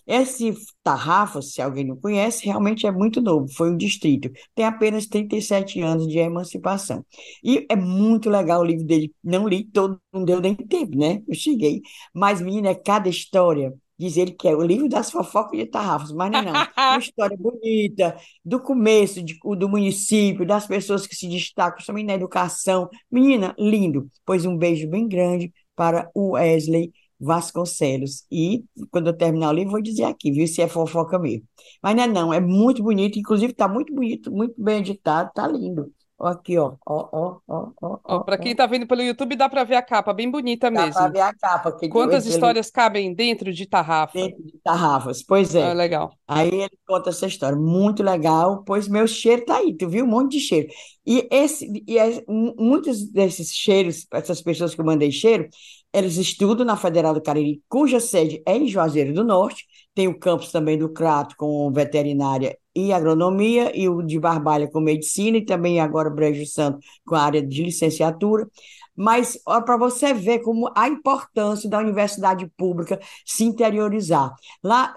Esse 0.06 0.54
Tarrafa, 0.84 1.42
se 1.42 1.60
alguém 1.60 1.84
não 1.84 1.96
conhece, 1.96 2.44
realmente 2.44 2.86
é 2.86 2.92
muito 2.92 3.20
novo, 3.20 3.48
foi 3.52 3.70
um 3.70 3.76
distrito, 3.76 4.30
tem 4.54 4.64
apenas 4.64 5.06
37 5.06 5.80
anos 5.80 6.06
de 6.06 6.18
emancipação. 6.18 7.04
E 7.42 7.66
é 7.68 7.74
muito 7.76 8.30
legal 8.30 8.60
o 8.60 8.64
livro 8.64 8.86
dele, 8.86 9.12
não 9.22 9.48
li 9.48 9.64
todo, 9.64 10.00
não 10.12 10.24
deu 10.24 10.40
nem 10.40 10.54
tempo, 10.54 10.96
né? 10.96 11.22
Eu 11.26 11.34
cheguei, 11.34 11.80
mas, 12.14 12.40
menina, 12.40 12.68
é 12.70 12.74
cada 12.74 13.08
história 13.08 13.74
diz 14.00 14.16
ele 14.16 14.32
que 14.32 14.48
é 14.48 14.56
o 14.56 14.62
livro 14.62 14.88
das 14.88 15.10
fofocas 15.10 15.58
de 15.58 15.66
Tarrafas, 15.66 16.10
mas 16.10 16.30
não, 16.30 16.42
não. 16.42 16.52
Uma 16.52 16.98
história 16.98 17.36
bonita, 17.36 18.16
do 18.42 18.58
começo 18.58 19.22
de, 19.22 19.38
do 19.58 19.68
município, 19.68 20.46
das 20.46 20.66
pessoas 20.66 21.06
que 21.06 21.14
se 21.14 21.28
destacam 21.28 21.84
também 21.84 22.04
na 22.04 22.14
educação. 22.14 22.88
Menina, 23.10 23.54
lindo. 23.58 24.08
Pois 24.24 24.46
um 24.46 24.56
beijo 24.56 24.88
bem 24.88 25.06
grande 25.06 25.52
para 25.76 26.10
o 26.14 26.30
Wesley 26.30 26.92
Vasconcelos. 27.20 28.24
E 28.30 28.64
quando 28.90 29.08
eu 29.08 29.16
terminar 29.16 29.50
o 29.50 29.52
livro, 29.52 29.72
vou 29.72 29.82
dizer 29.82 30.04
aqui, 30.04 30.32
viu, 30.32 30.46
se 30.46 30.62
é 30.62 30.68
fofoca 30.68 31.18
mesmo. 31.18 31.46
Mas 31.82 31.94
não 31.94 32.02
é 32.02 32.06
não, 32.08 32.32
é 32.32 32.40
muito 32.40 32.82
bonito, 32.82 33.18
inclusive 33.18 33.52
está 33.52 33.68
muito 33.68 33.94
bonito, 33.94 34.32
muito 34.32 34.54
bem 34.56 34.78
editado, 34.78 35.28
está 35.28 35.46
lindo. 35.46 35.92
Aqui, 36.20 36.58
ó. 36.58 36.74
Ó, 36.86 37.08
ó, 37.12 37.36
ó, 37.48 37.68
ó, 37.80 37.98
ó 38.04 38.18
Para 38.20 38.36
quem 38.36 38.52
está 38.52 38.66
vendo 38.66 38.86
pelo 38.86 39.02
YouTube, 39.02 39.36
dá 39.36 39.48
para 39.48 39.64
ver 39.64 39.76
a 39.76 39.82
capa, 39.82 40.12
bem 40.12 40.30
bonita 40.30 40.70
dá 40.70 40.82
mesmo. 40.82 40.94
Dá 40.94 41.00
para 41.00 41.12
ver 41.12 41.20
a 41.20 41.34
capa. 41.34 41.72
Que 41.72 41.88
Quantas 41.88 42.26
histórias 42.26 42.66
ele... 42.66 42.72
cabem 42.72 43.14
dentro 43.14 43.52
de 43.52 43.66
Tarrafa? 43.66 44.12
Dentro 44.18 44.42
de 44.42 44.58
Tarrafas, 44.62 45.22
pois 45.22 45.54
é. 45.54 45.70
Ah, 45.70 45.72
legal. 45.72 46.12
Aí 46.28 46.48
ele 46.48 46.78
conta 46.86 47.10
essa 47.10 47.26
história, 47.26 47.56
muito 47.56 48.02
legal, 48.02 48.62
pois 48.64 48.86
meu 48.86 49.06
cheiro 49.06 49.44
tá 49.46 49.56
aí, 49.56 49.74
tu 49.74 49.88
viu 49.88 50.04
um 50.04 50.08
monte 50.08 50.32
de 50.32 50.40
cheiro. 50.40 50.68
E, 51.06 51.26
esse, 51.30 51.82
e 51.86 51.98
é, 51.98 52.22
muitos 52.28 53.10
desses 53.10 53.52
cheiros, 53.52 54.06
essas 54.12 54.42
pessoas 54.42 54.74
que 54.74 54.80
eu 54.80 54.84
mandei 54.84 55.10
cheiro, 55.10 55.48
eles 55.92 56.16
estudam 56.16 56.64
na 56.64 56.76
Federal 56.76 57.14
do 57.14 57.22
Cariri, 57.22 57.62
cuja 57.68 57.98
sede 57.98 58.42
é 58.46 58.56
em 58.56 58.68
Juazeiro 58.68 59.12
do 59.12 59.24
Norte, 59.24 59.66
tem 59.94 60.06
o 60.06 60.18
campus 60.18 60.52
também 60.52 60.78
do 60.78 60.92
Crato 60.92 61.34
com 61.36 61.72
veterinária 61.72 62.56
e 62.74 62.92
agronomia, 62.92 63.76
e 63.76 63.88
o 63.88 64.02
de 64.02 64.18
Barbalha 64.18 64.68
com 64.70 64.80
medicina, 64.80 65.38
e 65.38 65.44
também 65.44 65.80
agora 65.80 66.10
Brejo 66.10 66.46
Santo 66.46 66.78
com 67.04 67.14
a 67.14 67.22
área 67.22 67.42
de 67.46 67.62
licenciatura. 67.64 68.48
Mas 68.94 69.38
para 69.44 69.76
você 69.76 70.12
ver 70.12 70.40
como 70.40 70.70
a 70.76 70.88
importância 70.88 71.68
da 71.70 71.78
universidade 71.78 72.46
pública 72.56 73.00
se 73.24 73.44
interiorizar. 73.44 74.32
Lá, 74.62 74.94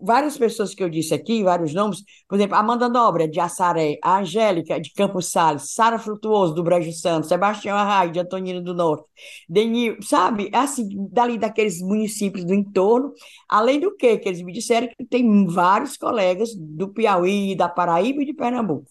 várias 0.00 0.36
pessoas 0.36 0.74
que 0.74 0.82
eu 0.82 0.90
disse 0.90 1.14
aqui, 1.14 1.42
vários 1.42 1.72
nomes, 1.72 2.02
por 2.28 2.36
exemplo, 2.36 2.56
Amanda 2.56 2.88
Nobre, 2.88 3.26
de 3.26 3.40
Assaré, 3.40 3.98
a 4.02 4.18
Angélica, 4.18 4.78
de 4.80 4.92
Campos 4.92 5.30
Sales, 5.30 5.72
Sara 5.72 5.98
Frutuoso, 5.98 6.54
do 6.54 6.62
Brejo 6.62 6.92
Santo, 6.92 7.26
Sebastião 7.26 7.76
Arraio, 7.76 8.12
de 8.12 8.20
Antonino 8.20 8.62
do 8.62 8.74
Norte, 8.74 9.04
Denil, 9.48 9.96
sabe, 10.02 10.50
assim, 10.52 10.88
dali 11.10 11.38
daqueles 11.38 11.80
municípios 11.80 12.44
do 12.44 12.52
entorno, 12.52 13.12
além 13.48 13.80
do 13.80 13.96
que, 13.96 14.18
que 14.18 14.28
eles 14.28 14.42
me 14.42 14.52
disseram 14.52 14.88
que 14.88 15.04
tem 15.06 15.46
vários 15.46 15.96
colegas 15.96 16.50
do 16.54 16.88
Piauí, 16.88 17.56
da 17.56 17.68
Paraíba 17.68 18.22
e 18.22 18.26
de 18.26 18.34
Pernambuco. 18.34 18.90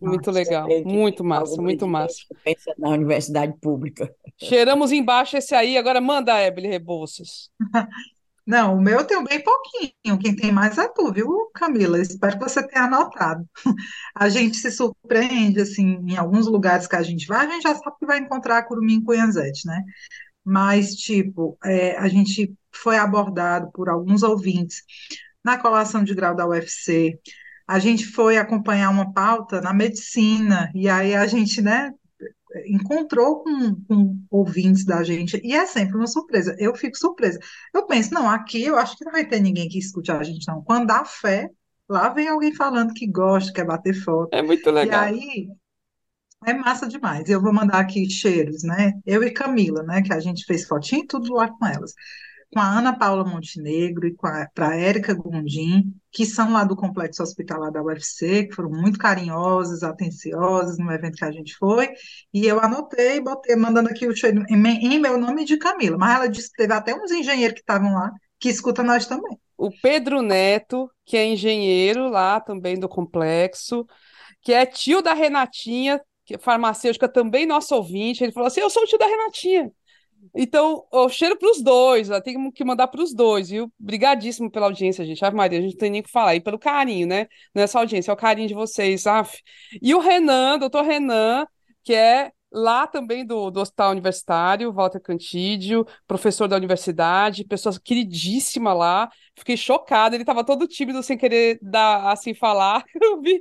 Muito 0.00 0.30
legal, 0.30 0.68
muito 0.84 1.24
massa, 1.24 1.62
muito 1.62 1.86
massa. 1.86 2.16
Pensa 2.42 2.74
na 2.78 2.90
universidade 2.90 3.54
pública. 3.60 4.14
Cheiramos 4.36 4.92
embaixo 4.92 5.36
esse 5.36 5.54
aí, 5.54 5.78
agora 5.78 6.00
manda, 6.00 6.40
Ebele 6.42 6.68
Rebouças. 6.68 7.50
Não, 8.46 8.76
o 8.76 8.80
meu 8.80 8.98
eu 8.98 9.06
tenho 9.06 9.24
bem 9.24 9.42
pouquinho. 9.42 10.18
Quem 10.20 10.36
tem 10.36 10.52
mais 10.52 10.76
é 10.76 10.86
tu, 10.88 11.10
viu, 11.12 11.50
Camila? 11.54 11.98
Espero 12.00 12.38
que 12.38 12.44
você 12.44 12.66
tenha 12.66 12.84
anotado. 12.84 13.48
A 14.14 14.28
gente 14.28 14.56
se 14.58 14.70
surpreende, 14.70 15.60
assim, 15.60 15.98
em 16.06 16.16
alguns 16.16 16.46
lugares 16.46 16.86
que 16.86 16.96
a 16.96 17.02
gente 17.02 17.26
vai, 17.26 17.46
a 17.46 17.50
gente 17.50 17.62
já 17.62 17.74
sabe 17.74 17.96
que 17.98 18.06
vai 18.06 18.18
encontrar 18.18 18.62
curumim 18.64 19.02
cunhanzete, 19.02 19.66
né? 19.66 19.82
Mas, 20.44 20.94
tipo, 20.94 21.56
é, 21.64 21.96
a 21.96 22.08
gente 22.08 22.54
foi 22.72 22.98
abordado 22.98 23.70
por 23.72 23.88
alguns 23.88 24.22
ouvintes 24.22 24.82
na 25.42 25.58
colação 25.58 26.04
de 26.04 26.14
grau 26.14 26.34
da 26.34 26.46
UFC. 26.46 27.18
A 27.66 27.78
gente 27.78 28.06
foi 28.06 28.36
acompanhar 28.36 28.90
uma 28.90 29.12
pauta 29.12 29.60
na 29.60 29.72
medicina, 29.72 30.70
e 30.74 30.88
aí 30.88 31.14
a 31.14 31.26
gente, 31.26 31.62
né, 31.62 31.92
encontrou 32.66 33.42
com, 33.42 33.74
com, 33.86 34.18
ouvintes 34.30 34.84
da 34.84 35.02
gente, 35.02 35.40
e 35.44 35.54
é 35.54 35.66
sempre 35.66 35.96
uma 35.96 36.06
surpresa. 36.06 36.54
Eu 36.58 36.74
fico 36.74 36.96
surpresa. 36.96 37.38
Eu 37.72 37.86
penso, 37.86 38.12
não, 38.14 38.28
aqui 38.28 38.62
eu 38.62 38.76
acho 38.76 38.96
que 38.96 39.04
não 39.04 39.12
vai 39.12 39.26
ter 39.26 39.40
ninguém 39.40 39.68
que 39.68 39.78
escute 39.78 40.10
a 40.10 40.22
gente, 40.22 40.46
não. 40.48 40.62
Quando 40.62 40.86
dá 40.86 41.04
fé, 41.04 41.50
lá 41.88 42.08
vem 42.08 42.28
alguém 42.28 42.54
falando 42.54 42.94
que 42.94 43.06
gosta, 43.06 43.52
quer 43.52 43.64
bater 43.64 43.94
foto. 43.94 44.28
É 44.32 44.42
muito 44.42 44.70
legal. 44.70 45.08
E 45.08 45.20
aí, 45.20 45.48
é 46.46 46.54
massa 46.54 46.86
demais. 46.86 47.28
Eu 47.28 47.40
vou 47.40 47.52
mandar 47.52 47.80
aqui 47.80 48.08
cheiros, 48.10 48.62
né? 48.62 48.92
Eu 49.06 49.22
e 49.22 49.30
Camila, 49.30 49.82
né? 49.82 50.02
Que 50.02 50.12
a 50.12 50.20
gente 50.20 50.44
fez 50.44 50.66
fotinho 50.66 51.04
e 51.04 51.06
tudo 51.06 51.32
lá 51.34 51.48
com 51.48 51.66
elas 51.66 51.94
com 52.54 52.60
a 52.60 52.78
Ana 52.78 52.96
Paula 52.96 53.24
Montenegro 53.24 54.06
e 54.06 54.14
para 54.14 54.68
a 54.68 54.76
Érica 54.76 55.12
Gondim, 55.12 55.92
que 56.12 56.24
são 56.24 56.52
lá 56.52 56.62
do 56.62 56.76
Complexo 56.76 57.20
Hospitalar 57.20 57.72
da 57.72 57.82
UFC, 57.82 58.44
que 58.46 58.54
foram 58.54 58.70
muito 58.70 58.96
carinhosas, 58.96 59.82
atenciosas 59.82 60.78
no 60.78 60.92
evento 60.92 61.16
que 61.16 61.24
a 61.24 61.32
gente 61.32 61.56
foi, 61.56 61.90
e 62.32 62.46
eu 62.46 62.60
anotei, 62.60 63.20
botei, 63.20 63.56
mandando 63.56 63.88
aqui 63.88 64.06
o 64.06 64.14
cheiro 64.14 64.44
em 64.48 65.00
meu 65.00 65.18
nome 65.18 65.44
de 65.44 65.56
Camila, 65.56 65.98
mas 65.98 66.14
ela 66.14 66.28
disse 66.28 66.48
que 66.50 66.58
teve 66.58 66.72
até 66.72 66.94
uns 66.94 67.10
engenheiros 67.10 67.54
que 67.54 67.60
estavam 67.60 67.92
lá, 67.92 68.12
que 68.38 68.48
escuta 68.48 68.84
nós 68.84 69.04
também. 69.04 69.36
O 69.58 69.70
Pedro 69.82 70.22
Neto, 70.22 70.88
que 71.04 71.16
é 71.16 71.26
engenheiro 71.26 72.08
lá 72.08 72.40
também 72.40 72.78
do 72.78 72.88
complexo, 72.88 73.84
que 74.40 74.52
é 74.52 74.64
tio 74.64 75.02
da 75.02 75.12
Renatinha, 75.12 76.00
que 76.24 76.36
é 76.36 76.38
farmacêutica, 76.38 77.08
também 77.08 77.46
nosso 77.46 77.74
ouvinte, 77.74 78.22
ele 78.22 78.32
falou 78.32 78.46
assim, 78.46 78.60
eu 78.60 78.70
sou 78.70 78.84
o 78.84 78.86
tio 78.86 78.98
da 78.98 79.06
Renatinha. 79.06 79.72
Então, 80.34 80.84
o 80.90 81.08
cheiro 81.08 81.36
para 81.38 81.50
os 81.50 81.62
dois, 81.62 82.08
tem 82.22 82.50
que 82.52 82.64
mandar 82.64 82.88
para 82.88 83.02
os 83.02 83.14
dois, 83.14 83.50
viu? 83.50 83.70
Obrigadíssimo 83.80 84.50
pela 84.50 84.66
audiência, 84.66 85.04
gente. 85.04 85.24
Ave 85.24 85.36
Maria, 85.36 85.58
a 85.58 85.62
gente 85.62 85.72
não 85.72 85.78
tem 85.78 85.90
nem 85.90 86.00
o 86.00 86.04
que 86.04 86.10
falar. 86.10 86.34
E 86.34 86.40
pelo 86.40 86.58
carinho, 86.58 87.06
né? 87.06 87.26
Só 87.66 87.80
audiência, 87.80 88.10
é 88.10 88.14
o 88.14 88.16
carinho 88.16 88.48
de 88.48 88.54
vocês, 88.54 89.06
af. 89.06 89.36
E 89.82 89.94
o 89.94 89.98
Renan, 90.00 90.58
doutor 90.58 90.84
Renan, 90.84 91.46
que 91.82 91.94
é 91.94 92.30
lá 92.54 92.86
também 92.86 93.26
do, 93.26 93.50
do 93.50 93.60
Hospital 93.60 93.90
Universitário, 93.90 94.72
Walter 94.72 95.00
Cantídio, 95.00 95.84
professor 96.06 96.46
da 96.46 96.56
universidade, 96.56 97.44
pessoa 97.44 97.74
queridíssima 97.82 98.72
lá. 98.72 99.10
Fiquei 99.36 99.56
chocada, 99.56 100.14
ele 100.14 100.22
estava 100.22 100.44
todo 100.44 100.68
tímido, 100.68 101.02
sem 101.02 101.18
querer 101.18 101.58
dar 101.60 102.12
assim 102.12 102.32
falar. 102.32 102.84
Eu 102.94 103.20
vi. 103.20 103.40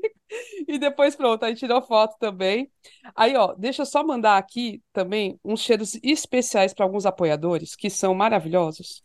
E 0.67 0.79
depois, 0.79 1.15
pronto, 1.15 1.43
aí 1.43 1.53
tirou 1.53 1.81
foto 1.83 2.17
também. 2.17 2.71
Aí, 3.15 3.35
ó, 3.35 3.53
deixa 3.53 3.83
eu 3.83 3.85
só 3.85 4.03
mandar 4.03 4.37
aqui 4.37 4.81
também 4.91 5.39
uns 5.45 5.61
cheiros 5.61 5.93
especiais 6.01 6.73
para 6.73 6.83
alguns 6.83 7.05
apoiadores, 7.05 7.75
que 7.75 7.89
são 7.89 8.15
maravilhosos. 8.15 9.01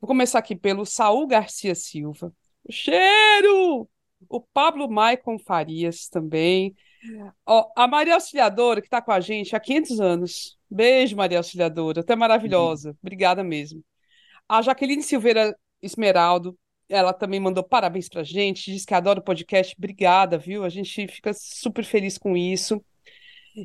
Vou 0.00 0.08
começar 0.08 0.40
aqui 0.40 0.56
pelo 0.56 0.84
Saul 0.84 1.26
Garcia 1.28 1.76
Silva. 1.76 2.32
Cheiro! 2.68 3.88
O 4.28 4.40
Pablo 4.40 4.90
Maicon 4.90 5.38
Farias 5.38 6.08
também. 6.08 6.74
Ó, 7.46 7.70
a 7.76 7.88
Maria 7.88 8.14
Auxiliadora, 8.14 8.80
que 8.80 8.86
está 8.86 9.02
com 9.02 9.12
a 9.12 9.20
gente 9.20 9.54
há 9.56 9.60
500 9.60 10.00
anos. 10.00 10.58
Beijo, 10.70 11.16
Maria 11.16 11.38
Auxiliadora. 11.38 12.00
Até 12.00 12.14
maravilhosa. 12.14 12.90
Uhum. 12.90 12.96
Obrigada 13.02 13.42
mesmo. 13.42 13.82
A 14.48 14.62
Jaqueline 14.62 15.02
Silveira 15.02 15.56
Esmeraldo, 15.80 16.56
ela 16.88 17.12
também 17.12 17.40
mandou 17.40 17.64
parabéns 17.64 18.08
pra 18.08 18.22
gente, 18.22 18.70
diz 18.70 18.84
que 18.84 18.94
adora 18.94 19.18
o 19.18 19.22
podcast. 19.22 19.74
Obrigada, 19.76 20.38
viu? 20.38 20.64
A 20.64 20.68
gente 20.68 21.08
fica 21.08 21.32
super 21.34 21.84
feliz 21.84 22.18
com 22.18 22.36
isso. 22.36 22.82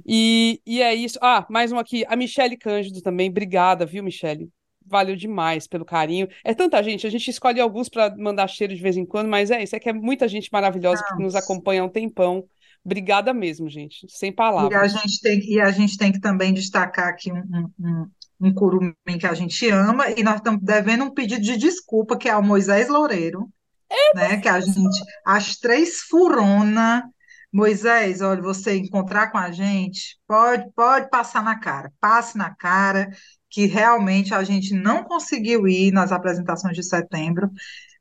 E, 0.06 0.62
e 0.66 0.82
é 0.82 0.94
isso. 0.94 1.18
Ah, 1.22 1.46
mais 1.50 1.72
um 1.72 1.78
aqui. 1.78 2.06
A 2.08 2.16
Michele 2.16 2.58
Cândido 2.58 3.02
também. 3.02 3.30
Obrigada, 3.30 3.86
viu, 3.86 4.04
Michele? 4.04 4.50
Valeu 4.86 5.16
demais 5.16 5.68
pelo 5.68 5.86
carinho. 5.86 6.28
É 6.44 6.54
tanta 6.54 6.82
gente, 6.82 7.06
a 7.06 7.10
gente 7.10 7.30
escolhe 7.30 7.60
alguns 7.60 7.90
para 7.90 8.16
mandar 8.16 8.48
cheiro 8.48 8.74
de 8.74 8.82
vez 8.82 8.96
em 8.96 9.06
quando, 9.06 9.28
mas 9.28 9.52
é 9.52 9.62
isso, 9.62 9.76
é 9.76 9.80
que 9.80 9.90
é 9.90 9.94
muita 9.94 10.28
gente 10.28 10.50
maravilhosa 10.52 11.02
Nossa. 11.02 11.16
que 11.16 11.24
nos 11.24 11.36
acompanha 11.36 11.82
há 11.82 11.86
um 11.86 11.90
tempão. 11.90 12.48
Obrigada 12.88 13.34
mesmo, 13.34 13.70
gente. 13.70 14.08
Sem 14.10 14.32
palavras. 14.32 14.72
E 14.72 14.76
a 14.76 14.88
gente 14.88 15.20
tem, 15.20 15.40
e 15.42 15.60
a 15.60 15.70
gente 15.72 15.98
tem 15.98 16.10
que 16.10 16.22
também 16.22 16.54
destacar 16.54 17.10
aqui 17.10 17.30
um, 17.34 17.70
um, 17.78 18.10
um 18.40 18.54
curumim 18.54 18.94
que 19.20 19.28
a 19.28 19.34
gente 19.34 19.70
ama, 19.70 20.10
e 20.12 20.24
nós 20.24 20.38
estamos 20.38 20.64
devendo 20.64 21.04
um 21.04 21.14
pedido 21.14 21.42
de 21.42 21.58
desculpa, 21.58 22.18
que 22.18 22.30
é 22.30 22.32
ao 22.32 22.42
Moisés 22.42 22.88
Loureiro, 22.88 23.50
é, 23.92 24.16
né? 24.16 24.38
Que 24.38 24.48
a 24.48 24.62
gente, 24.62 25.04
as 25.26 25.58
três 25.58 26.00
furona. 26.00 27.04
Moisés, 27.52 28.22
olha, 28.22 28.42
você 28.42 28.76
encontrar 28.76 29.32
com 29.32 29.38
a 29.38 29.52
gente, 29.52 30.18
pode, 30.28 30.70
pode 30.76 31.10
passar 31.10 31.42
na 31.42 31.58
cara, 31.58 31.92
passe 32.00 32.38
na 32.38 32.54
cara, 32.54 33.10
que 33.58 33.66
realmente 33.66 34.36
a 34.36 34.44
gente 34.44 34.72
não 34.76 35.04
conseguiu 35.04 35.68
ir 35.68 35.92
nas 35.92 36.12
apresentações 36.12 36.76
de 36.76 36.84
setembro, 36.84 37.50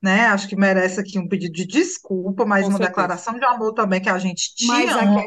né? 0.02 0.26
Acho 0.26 0.46
que 0.46 0.54
merece 0.54 1.00
aqui 1.00 1.18
um 1.18 1.26
pedido 1.26 1.54
de 1.54 1.66
desculpa, 1.66 2.44
mas 2.44 2.64
Com 2.64 2.72
uma 2.72 2.76
certeza. 2.76 2.90
declaração 2.90 3.38
de 3.38 3.44
amor 3.46 3.72
também 3.72 3.98
que 3.98 4.10
a 4.10 4.18
gente 4.18 4.54
te 4.54 4.66
mas 4.66 4.90
ama. 4.90 5.26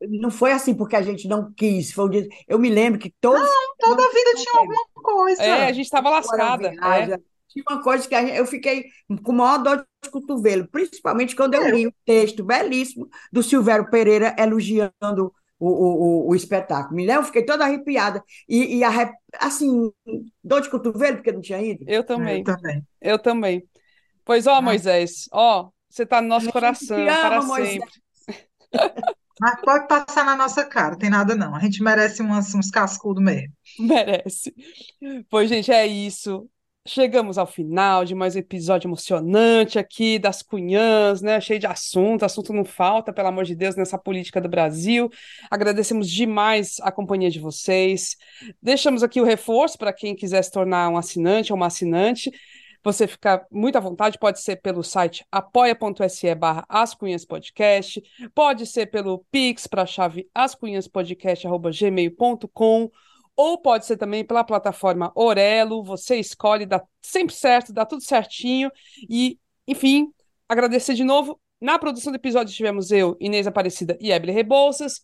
não 0.00 0.28
foi 0.28 0.50
assim 0.50 0.74
porque 0.74 0.96
a 0.96 1.02
gente 1.02 1.28
não 1.28 1.52
quis, 1.52 1.92
foi 1.92 2.06
um 2.06 2.28
Eu 2.48 2.58
me 2.58 2.68
lembro 2.68 2.98
que 2.98 3.14
todos. 3.20 3.40
Não, 3.40 3.76
toda 3.78 4.02
a 4.02 4.08
vida 4.08 4.42
tinha 4.42 4.60
alguma 4.60 4.84
coisa. 4.92 5.40
É, 5.40 5.66
a 5.68 5.72
gente 5.72 5.84
estava 5.84 6.10
lascada. 6.10 6.74
É. 6.74 7.16
Tinha 7.46 7.64
uma 7.70 7.80
coisa 7.80 8.08
que 8.08 8.20
gente, 8.20 8.36
eu 8.36 8.44
fiquei 8.44 8.86
com 9.22 9.32
maior 9.32 9.58
dor 9.58 9.86
de 10.02 10.10
cotovelo, 10.10 10.66
principalmente 10.66 11.36
quando 11.36 11.54
eu 11.54 11.62
é. 11.62 11.70
li 11.70 11.86
o 11.86 11.94
texto 12.04 12.42
belíssimo 12.42 13.08
do 13.32 13.40
Silvério 13.40 13.88
Pereira 13.88 14.34
elogiando 14.36 15.32
o, 15.58 15.68
o, 15.68 16.28
o, 16.28 16.34
espetáculo. 16.34 16.96
Me 16.96 17.06
lembro, 17.06 17.24
fiquei 17.24 17.44
toda 17.44 17.64
arrepiada. 17.64 18.22
E, 18.48 18.76
e 18.78 18.84
a, 18.84 19.12
assim, 19.40 19.90
dor 20.42 20.60
de 20.60 20.70
cotovelo, 20.70 21.16
porque 21.16 21.32
não 21.32 21.40
tinha 21.40 21.60
ido. 21.60 21.84
Eu 21.86 22.04
também. 22.04 22.38
Eu 22.38 22.44
também. 22.44 22.86
Eu 23.00 23.18
também. 23.18 23.68
Pois, 24.24 24.46
ó, 24.46 24.56
ah. 24.56 24.62
Moisés, 24.62 25.28
ó, 25.32 25.70
você 25.88 26.02
está 26.02 26.20
no 26.20 26.28
nosso 26.28 26.50
coração 26.52 26.98
ama, 26.98 27.20
para 27.20 27.42
Moisés. 27.42 27.72
sempre. 27.72 27.92
Mas 29.40 29.60
pode 29.60 29.86
passar 29.86 30.24
na 30.24 30.34
nossa 30.34 30.64
cara, 30.64 30.98
tem 30.98 31.08
nada 31.08 31.34
não. 31.34 31.54
A 31.54 31.60
gente 31.60 31.80
merece 31.82 32.20
umas, 32.22 32.52
uns 32.54 32.70
cascudos 32.70 33.22
mesmo. 33.22 33.52
Merece. 33.78 34.52
Pois, 35.30 35.48
gente, 35.48 35.70
é 35.70 35.86
isso. 35.86 36.50
Chegamos 36.86 37.36
ao 37.36 37.46
final 37.46 38.02
de 38.02 38.14
mais 38.14 38.34
um 38.34 38.38
episódio 38.38 38.88
emocionante 38.88 39.78
aqui 39.78 40.18
das 40.18 40.40
Cunhãs, 40.40 41.20
né? 41.20 41.38
Cheio 41.38 41.60
de 41.60 41.66
assunto, 41.66 42.24
assunto 42.24 42.50
não 42.50 42.64
falta, 42.64 43.12
pelo 43.12 43.28
amor 43.28 43.44
de 43.44 43.54
Deus, 43.54 43.76
nessa 43.76 43.98
política 43.98 44.40
do 44.40 44.48
Brasil. 44.48 45.10
Agradecemos 45.50 46.10
demais 46.10 46.76
a 46.80 46.90
companhia 46.90 47.30
de 47.30 47.40
vocês. 47.40 48.16
Deixamos 48.62 49.02
aqui 49.02 49.20
o 49.20 49.24
reforço 49.24 49.76
para 49.76 49.92
quem 49.92 50.16
quiser 50.16 50.42
se 50.42 50.50
tornar 50.50 50.88
um 50.88 50.96
assinante 50.96 51.52
ou 51.52 51.58
uma 51.58 51.66
assinante. 51.66 52.30
Você 52.82 53.06
fica 53.06 53.46
muito 53.50 53.76
à 53.76 53.80
vontade, 53.80 54.18
pode 54.18 54.40
ser 54.40 54.56
pelo 54.56 54.82
site 54.82 55.26
apoia.se 55.30 56.34
barra 56.34 56.64
ascunhaspodcast, 56.70 58.02
pode 58.34 58.64
ser 58.64 58.86
pelo 58.86 59.26
Pix 59.30 59.66
para 59.66 59.82
a 59.82 59.86
chave 59.86 60.26
ascunhaspodcast.gmail.com 60.34 62.90
ou 63.38 63.56
pode 63.56 63.86
ser 63.86 63.96
também 63.96 64.24
pela 64.24 64.42
plataforma 64.42 65.12
Orelo, 65.14 65.84
você 65.84 66.16
escolhe, 66.16 66.66
dá 66.66 66.82
sempre 67.00 67.32
certo, 67.32 67.72
dá 67.72 67.86
tudo 67.86 68.02
certinho. 68.02 68.68
E, 69.08 69.38
enfim, 69.64 70.12
agradecer 70.48 70.94
de 70.94 71.04
novo. 71.04 71.40
Na 71.60 71.78
produção 71.78 72.12
do 72.12 72.16
episódio 72.16 72.52
tivemos 72.52 72.90
eu, 72.90 73.16
Inês 73.20 73.46
Aparecida 73.46 73.96
e 74.00 74.10
Ebele 74.10 74.32
Rebouças. 74.32 75.02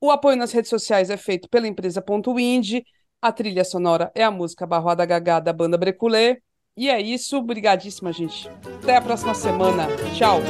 O 0.00 0.10
apoio 0.10 0.36
nas 0.36 0.50
redes 0.50 0.68
sociais 0.68 1.10
é 1.10 1.16
feito 1.16 1.48
pela 1.48 1.68
empresa 1.68 2.02
Ponto 2.02 2.40
Indie. 2.40 2.84
A 3.22 3.30
trilha 3.30 3.62
sonora 3.62 4.10
é 4.16 4.24
a 4.24 4.32
música 4.32 4.66
Barroada 4.66 5.06
Gagá 5.06 5.38
da 5.38 5.52
banda 5.52 5.78
Breculê. 5.78 6.42
E 6.76 6.90
é 6.90 7.00
isso, 7.00 7.40
brigadíssima, 7.40 8.12
gente. 8.12 8.48
Até 8.82 8.96
a 8.96 9.00
próxima 9.00 9.34
semana. 9.34 9.86
Tchau. 10.16 10.40